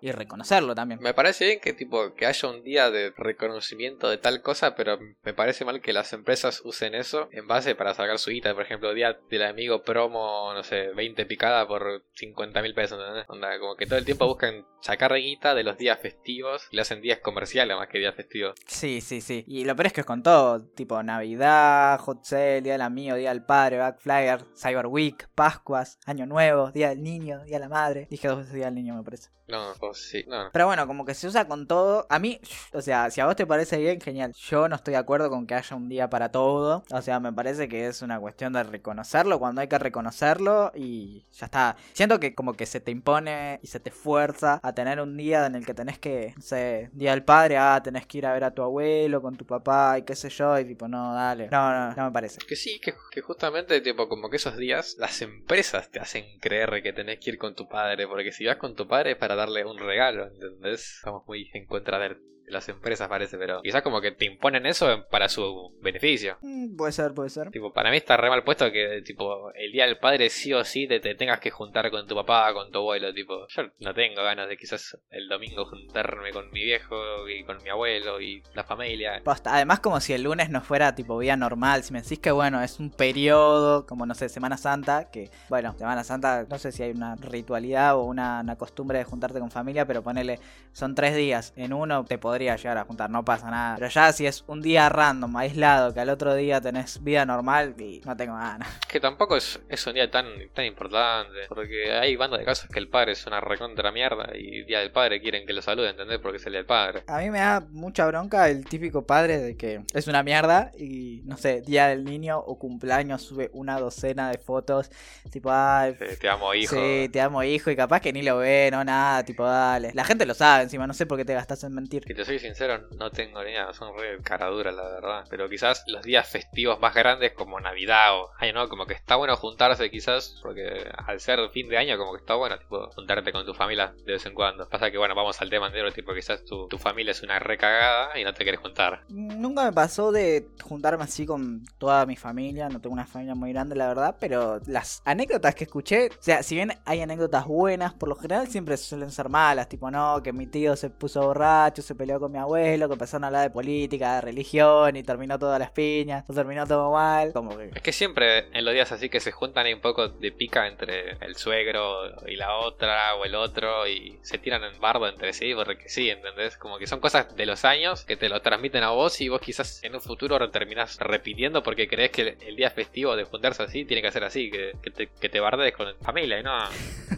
y 0.00 0.12
reconocerlo 0.12 0.74
también. 0.74 1.00
Me 1.00 1.14
parece 1.14 1.46
bien 1.46 1.60
que 1.60 1.72
tipo 1.72 2.14
que 2.14 2.26
haya 2.26 2.48
un 2.48 2.62
día 2.62 2.90
de 2.90 3.12
reconocimiento 3.16 4.10
de 4.10 4.18
tal 4.18 4.42
cosa, 4.42 4.74
pero 4.74 4.98
me 5.22 5.32
parece 5.32 5.64
mal 5.64 5.80
que 5.80 5.92
las 5.92 6.12
empresas 6.12 6.60
usen 6.64 6.94
eso 6.94 7.28
en 7.32 7.46
base 7.46 7.74
para 7.74 7.94
sacar 7.94 8.18
su 8.18 8.30
guita. 8.30 8.54
Por 8.54 8.64
ejemplo, 8.64 8.92
día 8.94 9.18
del 9.30 9.42
amigo 9.44 9.82
promo, 9.82 10.52
no 10.52 10.62
sé, 10.62 10.88
20 10.94 11.26
picada 11.26 11.66
por 11.66 12.02
50 12.14 12.62
mil 12.62 12.74
pesos. 12.74 12.98
Onda, 13.46 13.58
como 13.58 13.76
que 13.76 13.86
todo 13.86 13.98
el 13.98 14.04
tiempo 14.04 14.26
buscan 14.26 14.64
sacar 14.80 15.14
guita 15.14 15.54
de 15.54 15.64
los 15.64 15.78
días 15.78 15.98
festivos 16.00 16.68
y 16.70 16.76
le 16.76 16.82
hacen 16.82 17.00
días 17.00 17.18
comerciales 17.18 17.76
más 17.76 17.88
que 17.88 17.98
días 17.98 18.14
festivos. 18.14 18.54
Sí, 18.66 19.00
sí, 19.00 19.20
sí. 19.20 19.44
Y 19.46 19.64
lo 19.64 19.74
peor 19.74 19.88
es 19.88 19.92
que 19.92 20.00
es 20.02 20.06
con 20.06 20.22
todo, 20.22 20.62
tipo 20.62 21.02
Navidad, 21.02 21.98
Hot 22.00 22.24
Sale, 22.24 22.62
Día 22.62 22.74
del 22.74 22.82
Amigo, 22.82 23.16
Día 23.16 23.30
del 23.30 23.44
Padre, 23.44 23.78
Back 23.78 23.98
Flyer, 23.98 24.44
Cyber 24.56 24.86
Week, 24.86 25.28
Pascuas, 25.34 25.98
Año 26.06 26.26
Nuevo, 26.26 26.70
Día 26.70 26.90
del 26.90 27.02
Niño, 27.02 27.42
Día 27.44 27.56
de 27.56 27.60
la 27.60 27.68
Madre. 27.68 28.06
Dije 28.10 28.28
dos 28.28 28.38
veces 28.38 28.54
Día 28.54 28.66
del 28.66 28.74
Niño, 28.74 28.94
me 28.94 29.02
parece. 29.02 29.30
No, 29.48 29.74
pues 29.78 29.98
sí, 29.98 30.24
no. 30.26 30.50
Pero 30.52 30.66
bueno, 30.66 30.86
como 30.88 31.04
que 31.04 31.14
se 31.14 31.28
usa 31.28 31.46
con 31.46 31.68
todo. 31.68 32.06
A 32.10 32.18
mí, 32.18 32.40
o 32.72 32.82
sea, 32.82 33.10
si 33.10 33.20
a 33.20 33.26
vos 33.26 33.36
te 33.36 33.46
parece 33.46 33.78
bien, 33.78 34.00
genial. 34.00 34.32
Yo 34.34 34.68
no 34.68 34.74
estoy 34.74 34.92
de 34.92 34.98
acuerdo 34.98 35.30
con 35.30 35.46
que 35.46 35.54
haya 35.54 35.76
un 35.76 35.88
día 35.88 36.10
para 36.10 36.32
todo. 36.32 36.84
O 36.90 37.00
sea, 37.00 37.20
me 37.20 37.32
parece 37.32 37.68
que 37.68 37.86
es 37.86 38.02
una 38.02 38.18
cuestión 38.18 38.52
de 38.52 38.64
reconocerlo 38.64 39.38
cuando 39.38 39.60
hay 39.60 39.68
que 39.68 39.78
reconocerlo 39.78 40.72
y 40.74 41.24
ya 41.32 41.46
está. 41.46 41.76
Siento 41.92 42.18
que 42.18 42.34
como 42.34 42.54
que 42.54 42.66
se 42.66 42.80
te 42.80 42.90
impone 42.90 43.25
y 43.62 43.66
se 43.66 43.80
te 43.80 43.90
fuerza 43.90 44.60
a 44.62 44.74
tener 44.74 45.00
un 45.00 45.16
día 45.16 45.46
en 45.46 45.54
el 45.54 45.66
que 45.66 45.74
tenés 45.74 45.98
que, 45.98 46.34
no 46.36 46.42
sé, 46.42 46.90
día 46.92 47.10
del 47.12 47.24
padre, 47.24 47.56
ah, 47.56 47.80
tenés 47.82 48.06
que 48.06 48.18
ir 48.18 48.26
a 48.26 48.32
ver 48.32 48.44
a 48.44 48.52
tu 48.52 48.62
abuelo 48.62 49.22
con 49.22 49.36
tu 49.36 49.44
papá 49.44 49.98
y 49.98 50.02
qué 50.02 50.14
sé 50.14 50.28
yo. 50.28 50.58
Y 50.58 50.64
tipo, 50.64 50.88
no, 50.88 51.14
dale. 51.14 51.48
No, 51.50 51.72
no, 51.72 51.94
no 51.94 52.04
me 52.06 52.10
parece. 52.12 52.38
Que 52.46 52.56
sí, 52.56 52.80
que, 52.80 52.94
que 53.10 53.20
justamente, 53.20 53.80
tipo, 53.80 54.08
como 54.08 54.30
que 54.30 54.36
esos 54.36 54.56
días 54.56 54.96
las 54.98 55.22
empresas 55.22 55.90
te 55.90 56.00
hacen 56.00 56.38
creer 56.40 56.82
que 56.82 56.92
tenés 56.92 57.18
que 57.20 57.30
ir 57.30 57.38
con 57.38 57.54
tu 57.54 57.68
padre. 57.68 58.06
Porque 58.06 58.32
si 58.32 58.44
vas 58.46 58.56
con 58.56 58.74
tu 58.74 58.86
padre 58.86 59.12
es 59.12 59.16
para 59.16 59.34
darle 59.34 59.64
un 59.64 59.78
regalo, 59.78 60.26
¿entendés? 60.26 60.96
Estamos 60.96 61.22
muy 61.26 61.50
en 61.54 61.66
contra 61.66 61.98
de 61.98 62.16
las 62.48 62.68
empresas 62.68 63.08
parece, 63.08 63.36
pero 63.38 63.62
quizás 63.62 63.82
como 63.82 64.00
que 64.00 64.12
te 64.12 64.24
imponen 64.24 64.66
eso 64.66 65.06
para 65.10 65.28
su 65.28 65.74
beneficio. 65.80 66.38
Mm, 66.42 66.76
puede 66.76 66.92
ser, 66.92 67.12
puede 67.12 67.30
ser. 67.30 67.50
Tipo, 67.50 67.72
para 67.72 67.90
mí 67.90 67.96
está 67.96 68.16
re 68.16 68.28
mal 68.28 68.44
puesto 68.44 68.70
que 68.70 69.02
tipo 69.02 69.52
el 69.54 69.72
día 69.72 69.86
del 69.86 69.98
padre 69.98 70.30
sí 70.30 70.52
o 70.52 70.64
sí 70.64 70.86
te, 70.86 71.00
tengas 71.00 71.40
que 71.40 71.50
juntar 71.50 71.90
con 71.90 72.06
tu 72.06 72.14
papá, 72.14 72.52
con 72.52 72.70
tu 72.70 72.78
abuelo, 72.78 73.12
tipo, 73.12 73.46
yo 73.48 73.62
no 73.80 73.94
tengo 73.94 74.22
ganas 74.22 74.48
de 74.48 74.56
quizás 74.56 74.98
el 75.10 75.28
domingo 75.28 75.64
juntarme 75.66 76.30
con 76.30 76.50
mi 76.50 76.64
viejo 76.64 77.28
y 77.28 77.44
con 77.44 77.62
mi 77.62 77.70
abuelo 77.70 78.20
y 78.20 78.42
la 78.54 78.64
familia. 78.64 79.22
Además 79.44 79.80
como 79.80 80.00
si 80.00 80.12
el 80.12 80.22
lunes 80.22 80.50
no 80.50 80.60
fuera 80.60 80.94
tipo 80.94 81.18
día 81.20 81.36
normal, 81.36 81.82
si 81.82 81.92
me 81.92 82.02
decís 82.02 82.18
que 82.18 82.30
bueno, 82.30 82.62
es 82.62 82.78
un 82.78 82.90
periodo 82.90 83.86
como 83.86 84.06
no 84.06 84.14
sé, 84.14 84.28
Semana 84.28 84.56
Santa, 84.56 85.10
que 85.10 85.30
bueno, 85.48 85.74
Semana 85.76 86.04
Santa 86.04 86.46
no 86.48 86.58
sé 86.58 86.72
si 86.72 86.82
hay 86.82 86.92
una 86.92 87.16
ritualidad 87.16 87.96
o 87.96 88.04
una, 88.04 88.40
una 88.40 88.56
costumbre 88.56 88.98
de 88.98 89.04
juntarte 89.04 89.40
con 89.40 89.50
familia, 89.50 89.86
pero 89.86 90.02
ponele, 90.02 90.38
son 90.72 90.94
tres 90.94 91.16
días, 91.16 91.52
en 91.56 91.72
uno 91.72 92.04
te 92.04 92.18
podés 92.18 92.35
podría 92.36 92.56
llegar 92.56 92.76
a 92.76 92.84
juntar, 92.84 93.08
no 93.08 93.24
pasa 93.24 93.50
nada. 93.50 93.76
Pero 93.76 93.88
ya 93.88 94.12
si 94.12 94.26
es 94.26 94.44
un 94.46 94.60
día 94.60 94.90
random, 94.90 95.34
aislado, 95.38 95.94
que 95.94 96.00
al 96.00 96.10
otro 96.10 96.34
día 96.34 96.60
tenés 96.60 97.02
vida 97.02 97.24
normal 97.24 97.74
y 97.78 98.02
no 98.04 98.14
tengo 98.14 98.34
ganas. 98.34 98.68
Que 98.86 99.00
tampoco 99.00 99.36
es, 99.36 99.60
es 99.68 99.86
un 99.86 99.94
día 99.94 100.10
tan, 100.10 100.26
tan 100.54 100.64
importante, 100.64 101.40
porque 101.48 101.92
hay 101.92 102.16
bandas 102.16 102.40
de 102.40 102.46
casos 102.46 102.70
que 102.70 102.78
el 102.78 102.88
padre 102.88 103.12
es 103.12 103.26
una 103.26 103.40
recontra 103.40 103.90
mierda 103.92 104.30
y 104.34 104.64
día 104.64 104.80
del 104.80 104.90
padre 104.90 105.20
quieren 105.20 105.46
que 105.46 105.52
lo 105.52 105.60
saluden, 105.60 105.90
¿entendés? 105.90 106.18
Porque 106.18 106.38
es 106.38 106.46
el 106.46 106.52
día 106.52 106.60
del 106.60 106.66
padre. 106.66 107.02
A 107.06 107.18
mí 107.18 107.28
me 107.28 107.40
da 107.40 107.66
mucha 107.70 108.06
bronca 108.06 108.48
el 108.48 108.64
típico 108.64 109.06
padre 109.06 109.38
de 109.38 109.56
que 109.56 109.82
es 109.92 110.06
una 110.06 110.22
mierda 110.22 110.72
y 110.78 111.20
no 111.24 111.36
sé, 111.36 111.60
día 111.60 111.88
del 111.88 112.04
niño 112.04 112.38
o 112.38 112.58
cumpleaños 112.58 113.22
sube 113.22 113.50
una 113.52 113.78
docena 113.78 114.30
de 114.30 114.38
fotos, 114.38 114.90
tipo, 115.30 115.50
ay, 115.52 115.96
te 116.18 116.28
amo 116.28 116.54
hijo. 116.54 116.74
Sí, 116.74 117.08
te 117.10 117.20
amo 117.20 117.42
hijo 117.42 117.70
y 117.70 117.76
capaz 117.76 118.00
que 118.00 118.12
ni 118.12 118.22
lo 118.22 118.38
ve, 118.38 118.70
no 118.72 118.82
nada, 118.84 119.24
tipo, 119.24 119.44
dale. 119.44 119.90
La 119.92 120.04
gente 120.04 120.24
lo 120.24 120.34
sabe 120.34 120.64
encima, 120.64 120.86
no 120.86 120.94
sé 120.94 121.04
por 121.04 121.18
qué 121.18 121.24
te 121.24 121.34
gastas 121.34 121.64
en 121.64 121.74
mentir 121.74 122.04
soy 122.26 122.38
sincero, 122.38 122.80
no 122.98 123.10
tengo 123.10 123.42
ni 123.42 123.50
idea. 123.50 123.72
Son 123.72 123.96
re 123.96 124.20
caraduras, 124.22 124.74
la 124.74 124.82
verdad. 124.82 125.24
Pero 125.30 125.48
quizás 125.48 125.84
los 125.86 126.02
días 126.02 126.28
festivos 126.28 126.78
más 126.80 126.94
grandes, 126.94 127.32
como 127.32 127.60
Navidad 127.60 128.18
o 128.18 128.30
Año 128.38 128.54
Nuevo, 128.54 128.68
como 128.68 128.86
que 128.86 128.94
está 128.94 129.16
bueno 129.16 129.36
juntarse, 129.36 129.90
quizás. 129.90 130.38
Porque 130.42 130.90
al 131.06 131.20
ser 131.20 131.48
fin 131.50 131.68
de 131.68 131.78
año, 131.78 131.96
como 131.96 132.12
que 132.12 132.18
está 132.18 132.34
bueno, 132.34 132.56
juntarte 132.94 133.32
con 133.32 133.46
tu 133.46 133.54
familia 133.54 133.94
de 134.04 134.12
vez 134.12 134.26
en 134.26 134.34
cuando. 134.34 134.68
Pasa 134.68 134.90
que, 134.90 134.98
bueno, 134.98 135.14
vamos 135.14 135.40
al 135.40 135.48
tema 135.48 135.68
entero, 135.68 135.92
tipo, 135.92 136.12
quizás 136.12 136.44
tu, 136.44 136.66
tu 136.68 136.78
familia 136.78 137.12
es 137.12 137.22
una 137.22 137.38
recagada 137.38 138.18
y 138.18 138.24
no 138.24 138.34
te 138.34 138.42
quieres 138.42 138.60
juntar. 138.60 139.04
Nunca 139.08 139.64
me 139.64 139.72
pasó 139.72 140.10
de 140.10 140.48
juntarme 140.62 141.04
así 141.04 141.24
con 141.24 141.64
toda 141.78 142.04
mi 142.06 142.16
familia. 142.16 142.68
No 142.68 142.80
tengo 142.80 142.92
una 142.92 143.06
familia 143.06 143.34
muy 143.34 143.52
grande, 143.52 143.76
la 143.76 143.86
verdad. 143.86 144.16
Pero 144.18 144.60
las 144.66 145.00
anécdotas 145.04 145.54
que 145.54 145.64
escuché, 145.64 146.08
o 146.08 146.22
sea, 146.22 146.42
si 146.42 146.56
bien 146.56 146.72
hay 146.84 147.00
anécdotas 147.00 147.46
buenas, 147.46 147.94
por 147.94 148.08
lo 148.08 148.16
general 148.16 148.48
siempre 148.48 148.76
suelen 148.76 149.12
ser 149.12 149.28
malas. 149.28 149.68
Tipo, 149.68 149.90
no, 149.90 150.22
que 150.22 150.32
mi 150.32 150.48
tío 150.48 150.74
se 150.74 150.90
puso 150.90 151.22
borracho, 151.22 151.82
se 151.82 151.94
peleó 151.94 152.15
con 152.20 152.32
mi 152.32 152.38
abuelo, 152.38 152.88
que 152.88 152.94
empezaron 152.94 153.24
a 153.24 153.26
hablar 153.28 153.42
de 153.42 153.50
política, 153.50 154.16
de 154.16 154.20
religión 154.20 154.96
y 154.96 155.02
terminó 155.02 155.38
todas 155.38 155.58
las 155.58 155.70
piñas, 155.70 156.24
terminó 156.26 156.66
todo 156.66 156.92
mal. 156.92 157.32
Como 157.32 157.56
que... 157.56 157.70
Es 157.74 157.82
que 157.82 157.92
siempre 157.92 158.48
en 158.52 158.64
los 158.64 158.74
días 158.74 158.92
así 158.92 159.08
que 159.08 159.20
se 159.20 159.32
juntan 159.32 159.66
hay 159.66 159.74
un 159.74 159.80
poco 159.80 160.08
de 160.08 160.32
pica 160.32 160.66
entre 160.66 161.16
el 161.24 161.36
suegro 161.36 162.26
y 162.26 162.36
la 162.36 162.56
otra 162.56 163.14
o 163.16 163.24
el 163.24 163.34
otro 163.34 163.86
y 163.86 164.18
se 164.22 164.38
tiran 164.38 164.64
en 164.64 164.78
bardo 164.80 165.08
entre 165.08 165.32
sí 165.32 165.54
porque 165.54 165.88
sí, 165.88 166.10
¿entendés? 166.10 166.56
Como 166.56 166.78
que 166.78 166.86
son 166.86 167.00
cosas 167.00 167.34
de 167.36 167.46
los 167.46 167.64
años 167.64 168.04
que 168.04 168.16
te 168.16 168.28
lo 168.28 168.40
transmiten 168.42 168.82
a 168.82 168.90
vos 168.90 169.20
y 169.20 169.28
vos 169.28 169.40
quizás 169.40 169.82
en 169.82 169.94
un 169.94 170.00
futuro 170.00 170.50
terminás 170.50 170.98
repitiendo 170.98 171.62
porque 171.62 171.88
crees 171.88 172.10
que 172.10 172.36
el 172.46 172.56
día 172.56 172.70
festivo 172.70 173.16
de 173.16 173.24
juntarse 173.24 173.62
así 173.62 173.84
tiene 173.84 174.02
que 174.02 174.12
ser 174.12 174.24
así, 174.24 174.50
que, 174.50 174.72
que 174.82 174.90
te, 174.90 175.06
que 175.08 175.28
te 175.28 175.40
bardes 175.40 175.74
con 175.74 175.94
familia 176.00 176.40
y 176.40 176.42
no. 176.42 176.52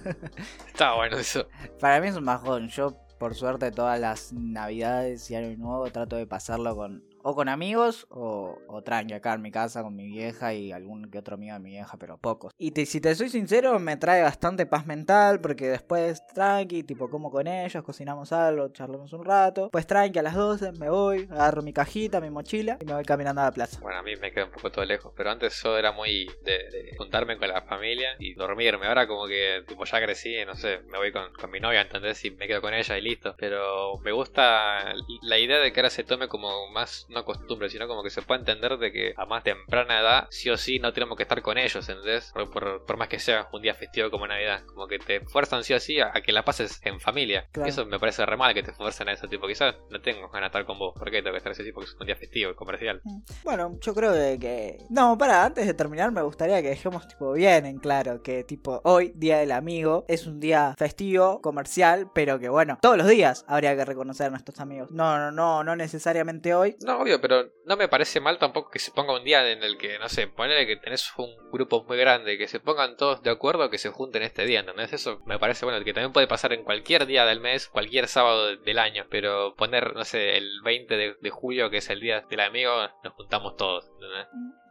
Está 0.67 0.95
bueno 0.95 1.19
eso. 1.19 1.49
Para 1.81 2.01
mí 2.01 2.09
es 2.09 2.17
un 2.17 2.25
bajón. 2.25 2.69
Yo, 2.69 2.95
por 3.19 3.35
suerte, 3.35 3.71
todas 3.71 3.99
las 4.01 4.33
navidades 4.33 5.31
y 5.31 5.37
año 5.37 5.57
nuevo 5.57 5.91
trato 5.91 6.17
de 6.17 6.27
pasarlo 6.27 6.77
con 6.77 7.03
o 7.23 7.35
con 7.35 7.49
amigos 7.49 8.07
o, 8.11 8.59
o 8.69 8.83
tranqui 8.83 9.15
acá 9.15 9.35
en 9.35 9.43
mi 9.43 9.51
casa 9.51 9.83
con 9.83 9.95
mi 9.95 10.07
vieja 10.07 10.55
y 10.55 10.73
algún 10.73 11.11
que 11.11 11.19
otro 11.19 11.35
amigo 11.35 11.55
de 11.55 11.61
mi 11.61 11.71
vieja, 11.71 11.97
pero 11.99 12.19
pocos. 12.19 12.53
Y 12.59 12.73
si 12.87 13.01
te 13.01 13.15
soy 13.15 13.29
sincero, 13.29 13.79
me 13.79 13.97
trae 13.97 14.23
bastante 14.23 14.67
paz 14.67 14.87
mental 14.87 15.41
porque 15.41 15.69
después 15.69 16.27
tranqui, 16.35 16.83
tipo 16.83 17.11
como 17.11 17.31
con 17.31 17.47
ellos, 17.47 17.83
cocinamos 17.85 18.33
algo, 18.33 18.69
charlamos 18.69 19.13
un 19.13 19.25
rato. 19.25 19.71
Pues 19.71 19.87
tranqui 19.87 20.19
a 20.19 20.23
las 20.23 20.35
12 20.35 20.73
me 20.73 20.91
voy, 20.91 21.29
agarro 21.31 21.63
mi 21.63 21.73
cajita, 21.73 22.21
mi 22.21 22.31
mochila 22.31 22.79
y 22.81 22.85
me 22.85 22.95
voy 22.95 23.05
caminando 23.05 23.43
a 23.43 23.45
la 23.45 23.53
plaza. 23.53 23.81
Bueno, 23.81 23.99
a 23.99 24.03
mí 24.03 24.17
me 24.17 24.33
queda 24.33 24.47
un 24.47 24.51
poco 24.51 24.71
todo 24.71 24.85
lejos, 24.85 25.13
pero 25.17 25.31
antes 25.31 25.61
yo 25.63 25.77
era 25.77 25.93
muy 25.93 26.31
de, 26.45 26.71
de 26.71 26.95
juntarme 26.97 27.37
con 27.39 27.49
la 27.49 27.63
familia 27.63 28.17
y 28.19 28.35
dormirme. 28.35 28.87
Ahora 28.87 29.07
como 29.07 29.27
que 29.27 29.65
tipo 29.67 29.85
ya 29.85 30.01
crecí, 30.01 30.35
no 30.47 30.55
sé, 30.55 30.81
me 30.89 30.99
voy 30.99 31.13
con, 31.13 31.33
con 31.33 31.51
mi 31.51 31.61
novia, 31.61 31.81
¿entendés? 31.81 32.25
Y 32.25 32.31
me 32.31 32.47
quedo 32.47 32.61
con 32.61 32.75
ella 32.75 32.97
y 32.97 33.01
listo. 33.01 33.35
Pero 33.39 33.99
me 33.99 34.13
gusta 34.13 34.95
la 35.23 35.39
idea 35.39 35.59
de 35.59 35.73
que 35.73 35.81
ahora 35.81 35.91
se 35.91 36.05
tome 36.05 36.29
como 36.29 36.71
más, 36.71 37.07
no 37.09 37.25
costumbre, 37.25 37.69
sino 37.69 37.87
como 37.89 38.03
que 38.03 38.11
se 38.11 38.23
pueda 38.23 38.41
entender 38.41 38.77
de 38.79 38.93
que 38.93 39.15
a 39.17 39.27
más 39.27 39.43
temprana 39.45 40.01
edad, 40.01 40.27
sí 40.31 40.51
o 40.51 40.57
sí, 40.57 40.79
no 40.79 40.93
tenemos 40.93 41.17
que 41.17 41.23
estar 41.25 41.41
con 41.43 41.59
ellos, 41.59 41.89
¿entendés? 41.89 42.31
Por, 42.33 42.51
por- 42.51 42.85
por 42.85 42.97
más 42.97 43.09
que 43.09 43.19
sea 43.19 43.49
un 43.53 43.63
día 43.63 43.75
festivo 43.75 44.11
como 44.11 44.27
Navidad. 44.27 44.61
Como 44.67 44.87
que 44.87 44.99
te 44.99 45.21
fuerzan 45.21 45.65
sí 45.65 45.75
o 45.75 45.81
sí 45.81 46.01
a, 46.01 46.11
a 46.15 46.21
que 46.21 46.33
la 46.33 46.45
pases 46.45 46.81
en 46.85 47.01
familia. 47.01 47.47
Claro. 47.53 47.67
Y 47.69 47.71
eso 47.71 47.87
me 47.87 47.99
parece 47.99 48.25
re 48.27 48.37
mal 48.37 48.55
que 48.55 48.63
te 48.63 48.73
fuercen 48.73 49.09
a 49.09 49.13
eso, 49.13 49.27
tipo, 49.29 49.47
quizás 49.47 49.75
no 49.91 50.01
tengo 50.01 50.29
ganas 50.29 50.43
de 50.43 50.59
estar 50.59 50.65
con 50.67 50.79
vos. 50.79 50.95
¿Por 50.99 51.11
qué 51.11 51.23
tengo 51.23 51.33
que 51.33 51.39
estar 51.39 51.53
así? 51.53 51.71
Porque 51.73 51.91
es 51.91 51.97
un 51.99 52.07
día 52.07 52.17
festivo, 52.17 52.55
comercial. 52.55 53.01
Bueno, 53.45 53.79
yo 53.81 53.95
creo 53.95 54.13
de 54.13 54.39
que... 54.39 54.79
No, 54.91 55.17
para, 55.19 55.45
antes 55.45 55.67
de 55.67 55.75
terminar 55.75 56.13
me 56.13 56.23
gustaría 56.23 56.61
que 56.63 56.69
dejemos 56.71 57.07
tipo 57.09 57.33
bien 57.33 57.67
en 57.67 57.79
claro 57.79 58.23
que 58.23 58.45
tipo 58.45 58.81
hoy, 58.85 59.13
Día 59.15 59.39
del 59.39 59.53
Amigo, 59.53 60.05
es 60.09 60.27
un 60.27 60.41
día 60.41 60.75
festivo, 60.79 61.41
comercial, 61.41 62.11
pero 62.15 62.39
que 62.39 62.49
bueno, 62.49 62.79
todos 62.81 62.97
los 62.97 63.09
días 63.09 63.45
habría 63.49 63.77
que 63.77 63.85
reconocer 63.85 64.27
a 64.27 64.31
nuestros 64.31 64.61
amigos. 64.61 64.91
No, 64.91 65.19
no, 65.19 65.31
no, 65.31 65.65
no 65.65 65.77
necesariamente 65.77 66.55
hoy. 66.55 66.77
No, 66.85 66.98
obvio, 67.01 67.21
pero 67.21 67.51
no 67.65 67.77
me 67.77 67.89
parece 67.89 68.21
mal 68.21 68.39
tampoco 68.39 68.71
que 68.71 68.79
se 68.79 68.91
ponga 68.93 69.15
un 69.17 69.25
día 69.25 69.51
en 69.51 69.63
el 69.63 69.79
que, 69.79 69.99
no 69.99 70.09
sé, 70.09 70.27
ponele 70.29 70.67
que 70.67 70.77
tenés 70.77 71.11
un 71.17 71.31
grupo 71.51 71.85
muy 71.85 71.97
grande, 71.97 72.37
que 72.39 72.49
se 72.49 72.61
pongan 72.61 72.97
todos 72.97 73.23
de 73.23 73.31
acuerdo 73.31 73.71
que 73.71 73.79
se 73.79 73.91
junten 73.91 74.23
este 74.23 74.45
día, 74.47 74.61
¿entendés? 74.61 74.93
Eso 74.93 75.21
me 75.27 75.39
parece 75.39 75.65
bueno, 75.65 75.85
que 75.85 75.93
también 75.95 76.13
puede 76.13 76.27
pasar 76.27 76.53
en 76.53 76.65
cualquier 76.65 77.07
día 77.07 77.25
del 77.25 77.41
mes, 77.41 77.69
cualquier 77.69 78.09
sábado 78.09 78.47
de- 78.49 78.57
del 78.59 78.79
año, 78.79 79.07
pero 79.11 79.55
poner, 79.57 79.95
no 79.95 80.05
sé, 80.05 80.37
el 80.37 80.61
20 80.63 80.97
de, 80.97 81.15
de 81.21 81.31
julio, 81.31 81.71
que 81.71 81.79
es 81.79 81.91
el 81.91 82.01
día 82.01 82.21
del 82.29 82.41
amigo, 82.41 82.73
nos 83.05 83.13
juntamos 83.15 83.57
todos, 83.57 83.87
¿entendés? 83.95 84.27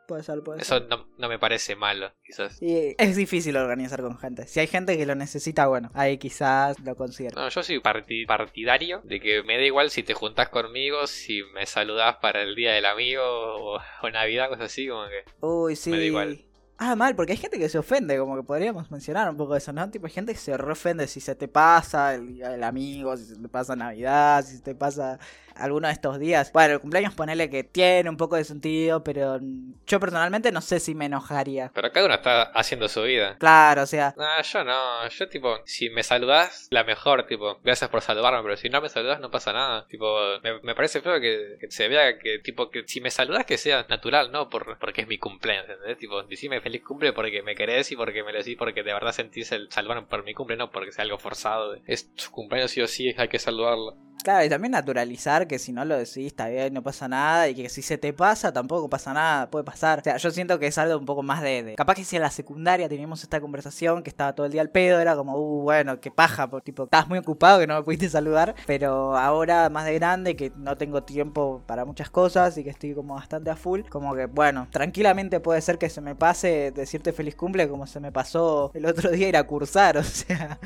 Puede 0.08 0.24
ser, 0.24 0.42
puede 0.42 0.62
Eso 0.62 0.80
ser. 0.80 0.88
no, 0.88 1.06
no 1.18 1.28
me 1.30 1.38
parece 1.38 1.76
malo, 1.76 2.14
quizás. 2.24 2.62
Y 2.62 2.96
es 2.98 3.16
difícil 3.18 3.58
organizar 3.58 4.02
con 4.02 4.18
gente. 4.18 4.48
Si 4.48 4.60
hay 4.62 4.68
gente 4.68 4.98
que 4.98 5.06
lo 5.06 5.16
necesita, 5.16 5.68
bueno, 5.68 5.92
ahí 5.94 6.18
quizás 6.18 6.80
lo 6.80 6.96
considero. 6.96 7.40
No, 7.42 7.50
yo 7.50 7.62
soy 7.62 7.80
parti- 7.80 8.26
partidario 8.26 9.02
de 9.04 9.20
que 9.20 9.44
me 9.44 9.58
da 9.58 9.64
igual 9.64 9.90
si 9.92 10.04
te 10.04 10.14
juntás 10.14 10.48
conmigo, 10.50 11.06
si 11.08 11.44
me 11.54 11.66
saludás 11.66 12.16
para 12.22 12.42
el 12.42 12.56
día 12.56 12.72
del 12.72 12.86
amigo 12.86 13.22
o, 13.24 13.80
o 14.02 14.10
Navidad, 14.10 14.48
cosas 14.48 14.66
así, 14.68 14.88
como 14.88 15.04
que... 15.10 15.26
Uy, 15.46 15.76
sí. 15.76 15.92
Me 15.92 15.98
da 15.98 16.04
igual. 16.06 16.44
Ah, 16.80 16.96
mal, 16.96 17.16
porque 17.16 17.32
hay 17.32 17.40
gente 17.40 17.58
que 17.58 17.70
se 17.70 17.80
ofende, 17.80 18.20
como 18.20 18.36
que 18.38 18.44
podríamos 18.44 18.92
mencionar 18.92 19.28
un 19.32 19.36
poco 19.36 19.54
de 19.54 19.58
eso, 19.58 19.74
¿no? 19.74 19.90
Tipo, 19.90 20.06
hay 20.06 20.14
gente 20.14 20.34
que 20.34 20.38
se 20.40 20.56
re 20.56 20.72
ofende 20.72 21.08
si 21.08 21.20
se 21.20 21.34
te 21.34 21.48
pasa 21.48 22.14
el 22.14 22.28
día 22.36 22.50
del 22.50 22.64
amigo, 22.64 23.18
si 23.18 23.26
se 23.26 23.36
te 23.36 23.50
pasa 23.50 23.76
Navidad, 23.76 24.46
si 24.46 24.58
se 24.58 24.62
te 24.62 24.76
pasa 24.76 25.20
alguno 25.60 25.88
de 25.88 25.94
estos 25.94 26.20
días. 26.20 26.52
Bueno, 26.54 26.74
el 26.76 26.80
cumpleaños 26.80 27.14
ponele 27.14 27.50
que 27.50 27.64
tiene 27.64 28.10
un 28.10 28.18
poco 28.18 28.36
de 28.36 28.44
sentido, 28.44 29.04
pero 29.04 29.40
yo 29.86 30.00
personalmente 30.00 30.52
no 30.52 30.62
sé 30.62 30.80
si 30.80 30.96
me 30.96 31.06
enojaría. 31.06 31.72
Pero 31.74 31.92
cada 31.92 32.06
uno 32.06 32.16
está 32.16 32.44
haciendo 32.44 32.88
su 32.88 33.04
vida. 33.04 33.38
Claro, 33.38 33.84
o 33.84 33.86
sea, 33.86 34.14
No, 34.18 34.42
yo 34.42 34.64
no, 34.64 35.08
yo 35.10 35.30
tipo, 35.30 35.58
si 35.66 35.90
me 35.90 36.04
saludás, 36.04 36.68
la 36.72 36.84
mejor, 36.84 37.26
tipo, 37.28 37.60
gracias 37.64 37.90
por 37.90 38.02
saludarme, 38.02 38.42
pero 38.44 38.58
si 38.58 38.70
no 38.70 38.82
me 38.82 38.90
saludás 38.90 39.20
no 39.20 39.32
pasa 39.32 39.54
nada. 39.54 39.88
Tipo, 39.88 40.40
me, 40.44 40.60
me 40.62 40.76
parece 40.76 41.02
feo 41.02 41.20
que, 41.20 41.58
que 41.60 41.72
se 41.72 41.88
vea 41.88 42.18
que, 42.20 42.40
tipo, 42.40 42.70
que 42.70 42.84
si 42.88 43.02
me 43.02 43.12
saludás 43.12 43.46
que 43.46 43.58
sea 43.58 43.86
natural, 43.90 44.32
no 44.32 44.50
por, 44.50 44.78
porque 44.80 45.02
es 45.02 45.08
mi 45.08 45.18
cumpleaños, 45.18 45.70
¿entendés? 45.70 45.98
Tipo, 45.98 46.24
decime 46.24 46.62
feliz 46.62 46.84
cumple 46.84 47.14
porque 47.14 47.42
me 47.42 47.56
querés 47.56 47.92
y 47.92 47.96
porque 47.96 48.24
me 48.24 48.32
lo 48.32 48.40
decís 48.40 48.56
porque 48.58 48.84
de 48.84 48.94
verdad 48.94 49.12
sentís 49.12 49.52
el 49.52 49.72
saludarme 49.72 50.08
por 50.08 50.24
mi 50.24 50.34
cumple, 50.34 50.58
no 50.58 50.72
porque 50.72 50.92
sea 50.92 51.04
algo 51.04 51.18
forzado. 51.18 51.76
Es 51.86 52.12
su 52.16 52.32
cumpleaños 52.32 52.72
sí 52.72 52.82
o 52.82 52.88
sí, 52.88 53.14
hay 53.18 53.28
que 53.28 53.40
saludarlo. 53.40 53.96
Claro, 54.24 54.46
y 54.46 54.50
también 54.50 54.72
naturalizar 54.72 55.48
que 55.48 55.60
si 55.60 55.72
no 55.72 55.86
lo 55.86 55.98
decís 55.98 56.28
está 56.28 56.48
bien, 56.50 56.74
no 56.74 56.84
pasa 56.84 57.08
nada, 57.08 57.48
y 57.50 57.56
que 57.56 57.70
si 57.70 57.82
se 57.82 57.98
te 57.98 58.14
pasa 58.14 58.52
tampoco 58.52 58.90
pasa 58.90 59.14
nada, 59.14 59.50
puede 59.50 59.64
pasar. 59.64 60.00
O 60.00 60.04
sea, 60.04 60.18
yo 60.18 60.32
siento 60.32 60.60
que 60.60 60.68
es 60.68 60.78
algo 60.78 60.98
un 60.98 61.06
poco 61.06 61.24
más 61.24 61.42
de... 61.42 61.76
Capaz 61.78 61.96
que 61.96 62.04
si 62.04 62.16
en 62.16 62.22
la 62.22 62.32
secundaria 62.32 62.90
teníamos 62.90 63.24
esta 63.24 63.40
conversación 63.42 64.04
que 64.04 64.10
estaba 64.10 64.34
todo 64.34 64.46
el 64.46 64.52
día 64.52 64.62
al 64.62 64.70
pedo, 64.70 65.00
era 65.00 65.16
como, 65.16 65.38
uh, 65.38 65.62
bueno, 65.64 66.00
qué 66.00 66.12
paja, 66.12 66.50
por, 66.50 66.62
tipo, 66.62 66.84
estabas 66.84 67.08
muy 67.08 67.20
ocupado 67.20 67.60
que 67.60 67.68
no 67.68 67.76
me 67.76 67.84
pudiste 67.84 68.10
saludar, 68.10 68.56
pero 68.66 69.18
ahora 69.18 69.70
más 69.70 69.86
de 69.86 69.94
grande 69.96 70.36
que 70.36 70.52
no 70.56 70.78
tengo 70.78 71.04
tiempo 71.04 71.64
para 71.66 71.86
muchas 71.86 72.10
cosas 72.10 72.58
y 72.58 72.64
que 72.64 72.70
estoy 72.70 72.94
como 72.94 73.16
bastante 73.16 73.50
a 73.50 73.56
full, 73.56 73.82
como 73.90 74.16
que, 74.16 74.26
bueno, 74.26 74.68
tranquilamente 74.72 75.40
puede 75.40 75.62
ser 75.62 75.78
que 75.78 75.90
se 75.90 76.02
me 76.02 76.16
pase 76.16 76.72
decirte 76.72 77.14
feliz 77.14 77.36
cumple 77.36 77.68
como 77.70 77.88
se 77.88 78.00
me 78.00 78.12
pasó 78.12 78.72
el 78.74 78.86
otro 78.86 79.12
día 79.12 79.30
ir 79.30 79.38
a 79.38 79.44
cursar, 79.44 79.98
o 79.98 80.04
sea... 80.04 80.60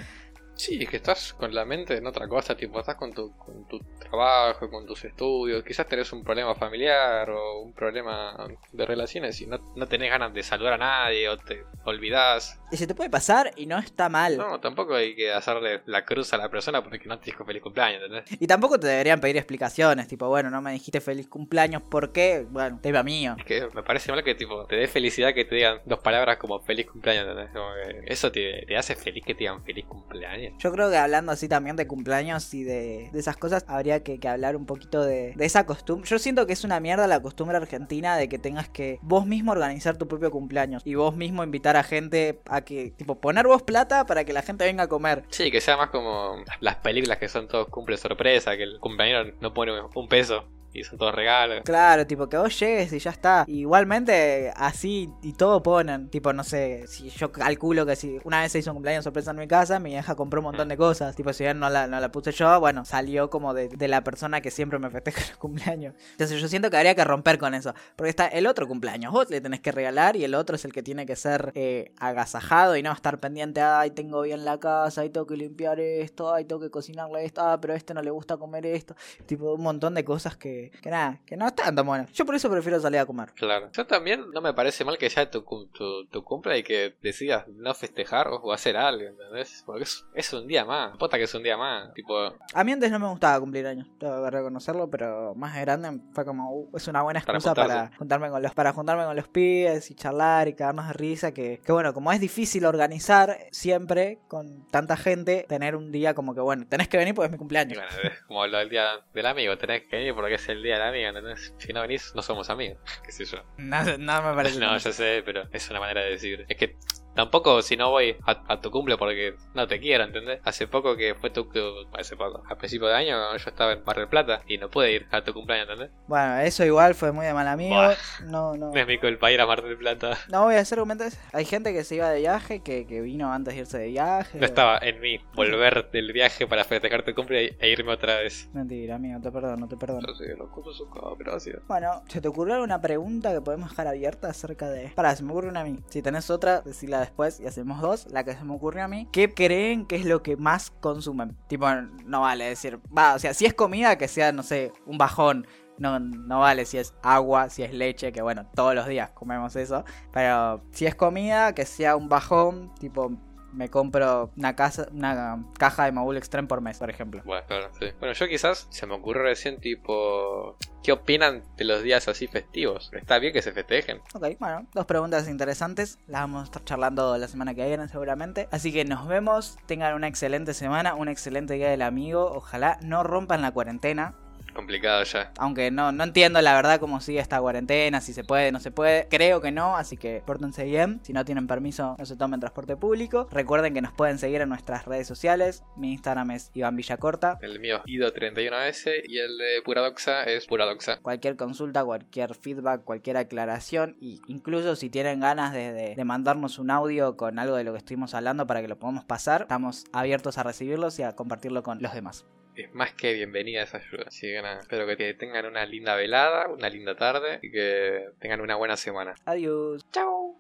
Sí, 0.62 0.78
es 0.80 0.90
que 0.90 0.98
estás 0.98 1.34
con 1.34 1.56
la 1.56 1.66
mente 1.66 1.98
en 1.98 2.06
otra 2.06 2.28
cosa, 2.28 2.56
tipo, 2.56 2.80
estás 2.80 2.94
con 2.94 3.12
tu, 3.12 3.36
con 3.36 3.68
tu 3.68 3.80
trabajo, 3.98 4.70
con 4.70 4.86
tus 4.86 5.04
estudios, 5.06 5.64
quizás 5.64 5.88
tenés 5.88 6.14
un 6.14 6.24
problema 6.24 6.54
familiar 6.54 7.32
o 7.32 7.62
un 7.62 7.74
problema 7.74 8.38
de 8.72 8.86
relaciones 8.86 9.42
y 9.42 9.48
no, 9.48 9.58
no 9.76 9.88
tenés 9.88 10.12
ganas 10.12 10.32
de 10.32 10.44
saludar 10.44 10.74
a 10.74 10.78
nadie 10.78 11.28
o 11.30 11.36
te 11.36 11.64
olvidás. 11.86 12.62
Y 12.72 12.78
se 12.78 12.86
te 12.86 12.94
puede 12.94 13.10
pasar 13.10 13.52
y 13.56 13.66
no 13.66 13.80
está 13.80 14.08
mal. 14.08 14.38
No, 14.38 14.60
tampoco 14.60 14.94
hay 14.94 15.16
que 15.16 15.32
hacerle 15.34 15.82
la 15.88 16.06
cruz 16.06 16.32
a 16.34 16.38
la 16.38 16.48
persona 16.50 16.84
porque 16.84 17.08
no 17.08 17.18
te 17.18 17.32
dijo 17.32 17.44
feliz 17.44 17.64
cumpleaños, 17.64 18.04
¿entendés? 18.04 18.40
Y 18.40 18.46
tampoco 18.46 18.80
te 18.80 18.86
deberían 18.86 19.20
pedir 19.20 19.38
explicaciones, 19.38 20.08
tipo, 20.08 20.28
bueno, 20.28 20.52
no 20.52 20.62
me 20.62 20.74
dijiste 20.74 21.02
feliz 21.02 21.28
cumpleaños, 21.28 21.82
¿por 21.82 22.12
qué? 22.12 22.46
Bueno, 22.48 22.80
tema 22.84 23.02
mío. 23.02 23.36
Es 23.40 23.46
que 23.46 23.68
me 23.74 23.82
parece 23.82 24.12
mal 24.12 24.24
que 24.24 24.36
tipo 24.36 24.68
te 24.68 24.76
dé 24.76 24.88
felicidad 24.88 25.34
que 25.34 25.44
te 25.44 25.56
digan 25.56 25.82
dos 25.86 26.02
palabras 26.02 26.38
como 26.38 26.60
feliz 26.60 26.86
cumpleaños, 26.86 27.28
¿entendés? 27.28 27.52
Como 27.52 27.74
que 27.74 28.14
eso 28.14 28.32
te, 28.32 28.64
te 28.68 28.78
hace 28.78 28.96
feliz 28.96 29.26
que 29.26 29.34
te 29.34 29.40
digan 29.40 29.64
feliz 29.64 29.86
cumpleaños. 29.86 30.51
Yo 30.60 30.72
creo 30.72 30.90
que 30.90 30.98
hablando 30.98 31.32
así 31.32 31.48
también 31.48 31.76
de 31.76 31.88
cumpleaños 31.88 32.54
y 32.54 32.64
de, 32.64 33.10
de 33.12 33.20
esas 33.20 33.38
cosas, 33.38 33.66
habría 33.68 34.04
que, 34.04 34.20
que 34.20 34.28
hablar 34.28 34.56
un 34.56 34.66
poquito 34.66 35.04
de, 35.04 35.34
de 35.36 35.46
esa 35.46 35.66
costumbre. 35.66 36.08
Yo 36.10 36.20
siento 36.20 36.46
que 36.46 36.54
es 36.54 36.64
una 36.64 36.80
mierda 36.80 37.08
la 37.08 37.22
costumbre 37.22 37.58
argentina 37.58 38.18
de 38.18 38.30
que 38.30 38.40
tengas 38.40 38.70
que 38.70 39.00
vos 39.02 39.26
mismo 39.26 39.52
organizar 39.52 39.98
tu 39.98 40.08
propio 40.08 40.32
cumpleaños 40.32 40.82
y 40.86 40.96
vos 40.96 41.16
mismo 41.16 41.44
invitar 41.44 41.78
a 41.78 41.84
gente 41.84 42.42
a 42.46 42.62
que, 42.62 42.92
tipo, 42.92 43.20
poner 43.20 43.48
vos 43.48 43.64
plata 43.64 44.06
para 44.06 44.24
que 44.24 44.34
la 44.34 44.42
gente 44.42 44.66
venga 44.66 44.84
a 44.84 44.88
comer. 44.88 45.24
Sí, 45.30 45.52
que 45.52 45.62
sea 45.62 45.78
más 45.78 45.90
como 45.90 46.36
las 46.60 46.76
películas 46.78 47.18
que 47.18 47.28
son 47.28 47.48
todos 47.48 47.68
cumple 47.68 47.98
sorpresa, 47.98 48.58
que 48.58 48.64
el 48.64 48.80
cumpleaños 48.80 49.34
no 49.42 49.54
pone 49.54 49.72
un 49.94 50.08
peso. 50.08 50.46
Y 50.74 50.84
son 50.84 50.98
todos 50.98 51.14
regalos. 51.14 51.62
Claro, 51.64 52.08
tipo 52.08 52.30
que 52.30 52.38
vos 52.38 52.58
llegues 52.60 52.94
y 52.94 53.00
ya 53.00 53.12
está. 53.12 53.44
Igualmente, 53.48 54.52
así 54.56 55.10
y 55.22 55.34
todo 55.34 55.62
ponen. 55.62 56.10
Tipo, 56.10 56.34
no 56.34 56.44
sé, 56.44 56.88
si 56.88 57.10
yo 57.10 57.32
calculo 57.32 57.86
que 57.86 57.96
si 57.96 58.20
una 58.24 58.42
vez 58.42 58.52
se 58.52 58.60
hizo 58.60 58.72
un 58.72 58.76
cumpleaños 58.76 59.04
sorpresa 59.04 59.32
en 59.32 59.38
mi 59.38 59.48
casa, 59.48 59.80
mi 59.80 59.96
hija 59.96 60.16
compró 60.16 60.40
un 60.40 60.46
montón 60.46 60.70
de 60.70 60.78
cosas. 60.78 61.16
Tipo, 61.16 61.34
si 61.34 61.44
bien 61.44 61.60
no 61.60 61.70
la, 61.70 61.88
no 61.88 62.00
la 62.00 62.12
puse 62.12 62.32
yo, 62.32 62.60
bueno, 62.60 62.86
salió 62.86 63.30
como 63.30 63.54
de, 63.54 63.68
de 63.70 63.88
la 63.88 64.04
persona 64.04 64.42
que 64.42 64.52
siempre 64.52 64.80
me 64.80 64.90
festeja 64.90 65.22
los 65.30 65.38
cumpleaños. 65.38 65.96
Entonces 66.12 66.40
yo 66.42 66.48
siento 66.48 66.70
que 66.70 66.78
habría 66.78 66.96
que 66.96 67.04
romper 67.04 67.38
con 67.38 67.54
eso. 67.54 67.74
Porque 67.96 68.10
está 68.10 68.28
el 68.28 68.48
otro 68.48 68.68
cumpleaños. 68.68 69.12
Vos 69.12 69.30
le 69.30 69.42
tenés 69.42 69.60
que 69.60 69.72
regalar 69.72 70.16
y 70.16 70.24
el 70.24 70.36
otro 70.36 70.56
es 70.56 70.66
el 70.66 70.74
que 70.74 70.84
tiene 70.84 71.06
que 71.06 71.16
ser 71.16 71.52
eh, 71.56 71.92
agasajado 71.98 72.78
y 72.78 72.84
no 72.84 72.92
estar 72.92 73.20
pendiente. 73.20 73.62
Ay, 73.62 73.92
tengo 73.92 74.22
bien 74.22 74.46
la 74.46 74.60
casa, 74.60 75.02
ay, 75.02 75.10
tengo 75.10 75.28
que 75.28 75.36
limpiar 75.36 75.80
esto, 75.80 76.34
ay, 76.34 76.46
tengo 76.46 76.62
que 76.62 76.70
cocinarle 76.70 77.26
esto, 77.26 77.42
ah, 77.42 77.60
pero 77.60 77.74
a 77.74 77.78
este 77.78 77.94
no 77.94 78.02
le 78.02 78.12
gusta 78.12 78.38
comer 78.38 78.66
esto. 78.66 78.96
Tipo, 79.26 79.54
un 79.54 79.62
montón 79.62 79.94
de 79.94 80.06
cosas 80.06 80.38
que, 80.38 80.61
que 80.70 80.90
nada, 80.90 81.20
que 81.26 81.36
no 81.36 81.48
están 81.48 81.76
tan 81.76 81.86
buenas. 81.86 82.12
Yo 82.14 82.26
por 82.26 82.36
eso 82.36 82.50
prefiero 82.50 82.80
salir 82.80 83.00
a 83.00 83.06
comer. 83.06 83.32
Claro. 83.36 83.70
Yo 83.74 83.86
también 83.86 84.30
no 84.34 84.42
me 84.42 84.54
parece 84.54 84.86
mal 84.86 84.98
que 84.98 85.10
ya 85.10 85.30
tu, 85.30 85.42
tu, 85.74 86.06
tu 86.08 86.24
cumple 86.24 86.60
y 86.60 86.64
que 86.64 86.96
decidas 87.02 87.48
no 87.48 87.74
festejar 87.74 88.28
o 88.30 88.52
hacer 88.54 88.78
algo, 88.78 89.08
¿entendés? 89.08 89.64
Porque 89.66 89.84
es, 89.84 90.06
es 90.14 90.34
un 90.34 90.48
día 90.48 90.66
más. 90.66 90.96
Pota 90.98 91.18
que 91.18 91.24
es 91.24 91.34
un 91.34 91.44
día 91.44 91.58
más. 91.58 91.94
Tipo, 91.94 92.34
A 92.54 92.64
mí 92.64 92.72
antes 92.72 92.92
no 92.92 93.00
me 93.00 93.08
gustaba 93.08 93.40
cumplir 93.40 93.66
años, 93.68 93.88
tengo 94.00 94.24
que 94.24 94.30
reconocerlo, 94.30 94.90
pero 94.90 95.34
más 95.36 95.56
de 95.56 95.62
grande 95.62 96.00
fue 96.14 96.26
como, 96.26 96.52
uh, 96.52 96.78
es 96.78 96.88
una 96.88 97.02
buena 97.02 97.22
Para 97.22 97.38
excusa 97.38 97.56
para, 97.56 97.74
juntarse. 97.74 97.98
juntarme 97.98 98.30
con 98.30 98.42
los, 98.42 98.54
para 98.54 98.74
juntarme 98.74 99.06
con 99.06 99.16
los 99.16 99.28
pibes 99.28 99.90
y 99.92 99.96
charlar 99.96 100.48
y 100.48 100.54
cagarnos 100.54 100.88
de 100.88 100.94
risa, 100.94 101.34
que, 101.34 101.60
que 101.66 101.72
bueno, 101.72 101.94
como 101.94 102.12
es 102.12 102.20
difícil 102.20 102.66
organizar 102.66 103.38
siempre 103.52 104.20
con 104.28 104.66
tanta 104.68 104.98
gente, 104.98 105.46
tener 105.48 105.76
un 105.76 105.92
día 105.92 106.14
como 106.14 106.34
que 106.36 106.42
bueno, 106.42 106.66
tenés 106.68 106.88
que 106.88 106.98
venir 106.98 107.14
porque 107.16 107.28
es 107.28 107.32
mi 107.32 107.38
cumpleaños. 107.38 107.78
bueno, 107.78 108.16
como 108.28 108.48
lo 108.48 108.58
del 108.58 108.70
día 108.70 108.88
del 109.14 109.26
amigo. 109.26 109.58
Tenés 109.58 109.84
que 109.84 109.96
venir 109.98 110.14
porque 110.14 110.36
es 110.36 110.48
el 110.52 110.64
día 110.64 110.76
del 110.76 110.84
amigo, 110.88 111.08
¿entendés? 111.10 111.54
Si 111.58 111.74
no 111.74 111.82
venís, 111.82 112.12
no 112.16 112.22
somos 112.22 112.50
amigos. 112.50 112.80
¿Qué 113.04 113.12
sé 113.12 113.26
yo? 113.26 113.44
No, 113.58 113.84
no 113.98 114.22
me 114.22 114.36
parece 114.36 114.60
No, 114.60 114.78
yo 114.78 114.92
sé, 114.92 115.24
pero 115.26 115.48
es 115.52 115.70
una 115.70 115.80
manera 115.80 116.02
de 116.02 116.12
decir. 116.12 116.46
Es 116.48 116.58
que 116.58 116.78
tampoco 117.16 117.62
si 117.62 117.78
no 117.78 117.90
voy 117.90 118.16
a, 118.26 118.42
a 118.48 118.62
tu 118.62 118.72
cumple 118.72 118.98
porque 118.98 119.36
no 119.54 119.68
te 119.68 119.80
quiero, 119.80 120.04
¿entendés? 120.04 120.40
Hace 120.44 120.68
poco 120.68 120.96
que 120.96 121.16
fue 121.16 121.30
tu. 121.30 121.50
que- 121.50 121.62
Hace 121.98 122.16
poco. 122.16 122.44
A 122.50 122.56
principio 122.56 122.88
de 122.88 122.96
año 122.96 123.18
yo 123.38 123.50
estaba 123.50 123.74
en 123.74 123.84
Mar 123.84 123.98
del 123.98 124.08
Plata 124.08 124.42
y 124.48 124.58
no 124.58 124.70
pude 124.70 124.92
ir 124.94 125.08
a 125.12 125.24
tu 125.24 125.34
cumpleaños, 125.34 125.70
¿entendés? 125.70 125.92
Bueno, 126.08 126.40
eso 126.40 126.66
igual 126.66 126.96
fue 126.96 127.12
muy 127.12 127.26
de 127.26 127.34
mal 127.34 127.48
amigo. 127.48 127.76
Buah. 127.76 127.96
No, 128.26 128.56
no. 128.56 128.72
No 128.72 128.76
es 128.80 128.88
mi 128.88 128.98
culpa 128.98 129.32
ir 129.32 129.42
a 129.42 129.46
Mar 129.46 129.62
del 129.64 129.78
Plata. 129.78 130.18
No 130.30 130.44
voy 130.44 130.56
a 130.56 130.60
hacer 130.60 130.80
argumentos. 130.80 131.18
Hay 131.34 131.46
gente 131.46 131.74
que 131.74 131.84
se 131.84 131.96
iba 131.96 132.10
de 132.10 132.20
viaje, 132.20 132.62
que, 132.62 132.86
que 132.88 133.02
vino 133.02 133.32
antes 133.32 133.54
de 133.54 133.60
irse 133.62 133.78
de 133.78 133.88
viaje. 133.88 134.40
No 134.40 134.46
estaba 134.46 134.78
en 134.82 135.00
mí 135.00 135.20
volver 135.36 135.90
del 135.92 136.12
viaje 136.14 136.48
para 136.48 136.64
festejar 136.64 137.04
tu 137.04 137.14
cumple 137.14 137.56
e 137.60 137.70
irme 137.70 137.92
otra 137.94 138.18
vez. 138.20 138.50
Mentira, 138.54 138.96
amigo, 138.96 139.20
te 139.22 139.32
perdono, 139.32 139.68
te 139.68 139.78
perdono. 139.78 140.08
Yo 140.08 141.16
gracias. 141.18 141.60
Bueno, 141.68 142.04
¿se 142.08 142.22
te 142.22 142.28
ocurrió 142.28 142.56
alguna 142.56 142.80
pregunta 142.82 143.32
que 143.34 143.42
podemos 143.42 143.70
dejar 143.70 143.88
abierta 143.88 144.30
acerca 144.30 144.70
de... 144.70 144.90
Pará, 144.90 145.16
se 145.16 145.24
me 145.24 145.32
ocurre 145.32 145.50
una 145.50 145.62
a 145.62 145.64
mí. 145.64 145.80
Si 145.90 146.02
tenés 146.02 146.30
otra, 146.30 146.62
decila 146.62 147.01
después 147.02 147.40
y 147.40 147.48
hacemos 147.48 147.82
dos. 147.82 148.08
La 148.12 148.24
que 148.24 148.34
se 148.34 148.44
me 148.44 148.54
ocurrió 148.54 148.84
a 148.86 148.88
mí. 148.88 149.08
¿Qué 149.12 149.34
creen 149.34 149.86
que 149.86 149.98
es 149.98 150.06
lo 150.06 150.24
que 150.24 150.38
más 150.38 150.72
consumen? 150.80 151.38
Tipo, 151.48 151.68
no 152.06 152.22
vale 152.22 152.46
decir... 152.46 152.80
Va, 152.96 153.16
o 153.16 153.20
sea, 153.20 153.34
si 153.34 153.46
es 153.46 153.54
comida, 153.54 153.98
que 153.98 154.08
sea, 154.08 154.32
no 154.32 154.44
sé, 154.44 154.72
un 154.86 154.98
bajón. 154.98 155.48
No, 155.78 156.00
no 156.00 156.40
vale 156.40 156.66
si 156.66 156.78
es 156.78 156.94
agua, 157.02 157.50
si 157.50 157.64
es 157.64 157.74
leche, 157.74 158.12
que 158.12 158.22
bueno, 158.22 158.46
todos 158.54 158.76
los 158.76 158.88
días 158.88 159.10
comemos 159.12 159.56
eso. 159.56 159.84
Pero 160.14 160.62
si 160.72 160.86
es 160.86 160.96
comida, 160.96 161.54
que 161.54 161.66
sea 161.66 161.96
un 161.96 162.08
bajón, 162.08 162.74
tipo... 162.80 163.12
Me 163.54 163.70
compro 163.70 164.32
una, 164.38 164.56
casa, 164.56 164.88
una 164.92 165.46
caja 165.58 165.86
de 165.86 165.92
Mabul 165.92 166.18
Extreme 166.18 166.48
por 166.48 166.62
mes, 166.62 166.78
por 166.80 166.90
ejemplo. 166.90 167.22
Bueno, 167.26 167.44
claro, 167.48 167.70
sí. 167.80 167.88
Bueno, 168.00 168.14
yo 168.14 168.28
quizás 168.28 168.68
se 168.70 168.86
me 168.88 168.94
ocurrió 168.94 169.24
recién, 169.24 169.60
tipo. 169.60 170.58
¿Qué 170.84 170.92
opinan 170.92 171.44
de 171.58 171.66
los 171.66 171.84
días 171.84 172.08
así 172.08 172.28
festivos? 172.28 172.90
Está 172.94 173.20
bien 173.20 173.34
que 173.34 173.42
se 173.42 173.52
festejen. 173.52 174.00
Ok, 174.16 174.26
bueno, 174.40 174.66
dos 174.74 174.86
preguntas 174.86 175.28
interesantes. 175.28 176.00
Las 176.08 176.22
vamos 176.22 176.42
a 176.42 176.46
estar 176.46 176.64
charlando 176.64 177.18
la 177.18 177.28
semana 177.28 177.54
que 177.54 177.68
viene 177.68 177.88
seguramente. 177.88 178.48
Así 178.52 178.74
que 178.74 178.84
nos 178.84 179.08
vemos. 179.08 179.58
Tengan 179.68 179.94
una 179.94 180.08
excelente 180.08 180.54
semana, 180.54 180.96
un 180.96 181.08
excelente 181.08 181.54
día 181.54 181.70
del 181.70 181.84
amigo. 181.84 182.32
Ojalá 182.34 182.80
no 182.82 183.04
rompan 183.04 183.42
la 183.42 183.52
cuarentena. 183.52 184.16
Complicado 184.54 185.04
ya. 185.04 185.32
Aunque 185.38 185.72
no, 185.72 185.92
no 185.92 186.04
entiendo 186.04 186.42
la 186.42 186.54
verdad 186.56 186.80
cómo 186.80 187.00
sigue 187.02 187.20
esta 187.20 187.40
cuarentena, 187.40 188.02
si 188.02 188.14
se 188.14 188.24
puede, 188.24 188.52
no 188.52 188.60
se 188.60 188.72
puede. 188.72 189.08
Creo 189.10 189.42
que 189.42 189.52
no, 189.52 189.78
así 189.78 189.98
que 189.98 190.22
pórtense 190.26 190.64
bien. 190.66 191.00
Si 191.04 191.14
no 191.14 191.24
tienen 191.26 191.48
permiso, 191.48 191.96
no 191.98 192.06
se 192.06 192.16
tomen 192.16 192.40
transporte 192.40 192.76
público. 192.76 193.28
Recuerden 193.32 193.74
que 193.74 193.82
nos 193.82 193.94
pueden 193.94 194.18
seguir 194.20 194.42
en 194.42 194.50
nuestras 194.50 194.86
redes 194.86 195.08
sociales. 195.08 195.64
Mi 195.76 195.92
Instagram 195.94 196.32
es 196.32 196.52
Iván 196.54 196.76
Villacorta. 196.76 197.38
El 197.42 197.60
mío 197.60 197.78
es 197.78 197.84
Ido31S 197.86 199.04
y 199.08 199.18
el 199.20 199.38
de 199.38 199.62
Puradoxa 199.64 200.24
es 200.24 200.46
Puradoxa. 200.48 200.98
Cualquier 201.02 201.36
consulta, 201.36 201.84
cualquier 201.84 202.36
feedback, 202.36 202.84
cualquier 202.84 203.18
aclaración, 203.18 203.96
y 204.00 204.22
incluso 204.28 204.76
si 204.76 204.90
tienen 204.90 205.20
ganas 205.20 205.54
de, 205.54 205.72
de- 205.74 205.96
de 205.96 206.06
mandarnos 206.06 206.60
un 206.60 206.72
audio 206.72 207.18
con 207.18 207.40
algo 207.40 207.56
de 207.56 207.64
lo 207.64 207.72
que 207.74 207.78
estuvimos 207.80 208.14
hablando 208.14 208.48
para 208.48 208.62
que 208.62 208.68
lo 208.68 208.78
podamos 208.78 209.06
pasar, 209.06 209.44
estamos 209.44 209.86
abiertos 209.94 210.38
a 210.38 210.44
recibirlos 210.44 211.00
y 211.00 211.04
a 211.04 211.16
compartirlo 211.16 211.64
con 211.64 211.82
los 211.82 211.94
demás. 211.94 212.26
Es 212.56 212.74
más 212.74 212.94
que 212.94 213.14
bienvenida 213.14 213.64
esa 213.64 213.78
ayuda. 213.78 214.06
Así 214.08 214.28
que 214.28 214.42
nada, 214.42 214.60
espero 214.60 214.86
que 214.88 215.14
tengan 215.14 215.46
una 215.46 215.66
linda 215.66 215.96
velada, 215.96 216.48
una 216.48 216.70
linda 216.70 216.96
tarde 216.96 217.40
y 217.42 217.52
que 217.52 218.10
tengan 218.20 218.42
una 218.42 218.56
buena 218.56 218.78
semana. 218.78 219.16
Adiós. 219.26 219.86
Chao. 219.92 220.36